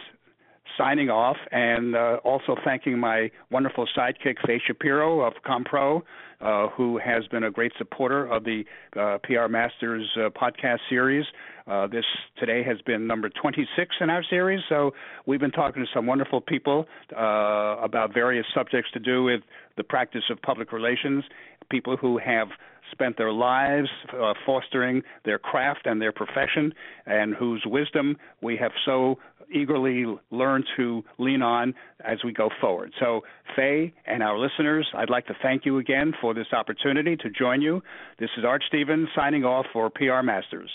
signing 0.79 1.11
off 1.11 1.37
and 1.51 1.95
uh, 1.95 2.19
also 2.25 2.57
thanking 2.65 2.99
my 2.99 3.31
wonderful 3.51 3.87
sidekick, 3.97 4.37
Faye 4.47 4.61
Shapiro 4.67 5.21
of 5.21 5.35
CommPRO, 5.45 6.03
uh, 6.41 6.69
who 6.69 6.99
has 6.99 7.27
been 7.27 7.45
a 7.45 7.51
great 7.51 7.73
supporter 7.77 8.27
of 8.27 8.45
the 8.45 8.65
uh, 8.97 9.19
PR 9.25 9.49
Masters 9.49 10.09
uh, 10.17 10.31
podcast 10.31 10.79
series. 10.89 11.27
Uh, 11.67 11.87
this 11.87 12.05
today 12.39 12.63
has 12.63 12.81
been 12.83 13.07
number 13.07 13.29
26 13.29 13.97
in 14.01 14.09
our 14.09 14.23
series, 14.31 14.61
so 14.69 14.93
we've 15.27 15.41
been 15.41 15.51
talking 15.51 15.83
to 15.83 15.89
some 15.93 16.07
wonderful 16.07 16.41
people 16.41 16.87
uh, 17.15 17.77
about 17.83 18.15
various 18.15 18.47
subjects 18.55 18.91
to 18.93 19.01
do 19.01 19.25
with 19.25 19.41
the 19.77 19.85
practice 19.85 20.23
of 20.31 20.41
public 20.41 20.73
relations, 20.73 21.25
people 21.71 21.97
who 21.97 22.19
have 22.19 22.49
spent 22.91 23.17
their 23.19 23.33
lives 23.33 23.89
uh, 24.15 24.33
fostering 24.47 25.03
their 25.25 25.39
craft 25.39 25.83
and 25.85 26.01
their 26.01 26.13
profession, 26.13 26.73
and 27.07 27.35
whose 27.35 27.63
wisdom 27.67 28.17
we 28.41 28.57
have 28.57 28.73
so 28.85 29.19
eagerly 29.53 30.05
learned 30.31 30.65
to 30.77 31.03
lean 31.19 31.43
on 31.43 31.75
as 32.05 32.19
we 32.25 32.33
go 32.33 32.51
forward. 32.61 32.93
So, 33.01 33.23
Faye 33.57 33.95
and 34.07 34.23
our 34.23 34.39
listeners, 34.39 34.87
I'd 34.95 35.11
like 35.11 35.27
to 35.27 35.35
thank 35.43 35.65
you 35.65 35.79
again 35.79 36.13
for 36.21 36.35
this 36.35 36.53
opportunity 36.53 37.17
to 37.17 37.31
join 37.31 37.63
you. 37.63 37.83
This 38.19 38.31
is 38.37 38.45
Art 38.45 38.63
Stevens 38.67 39.09
signing 39.17 39.45
off 39.45 39.67
for 39.73 39.91
PR 39.91 40.23
Masters. 40.23 40.71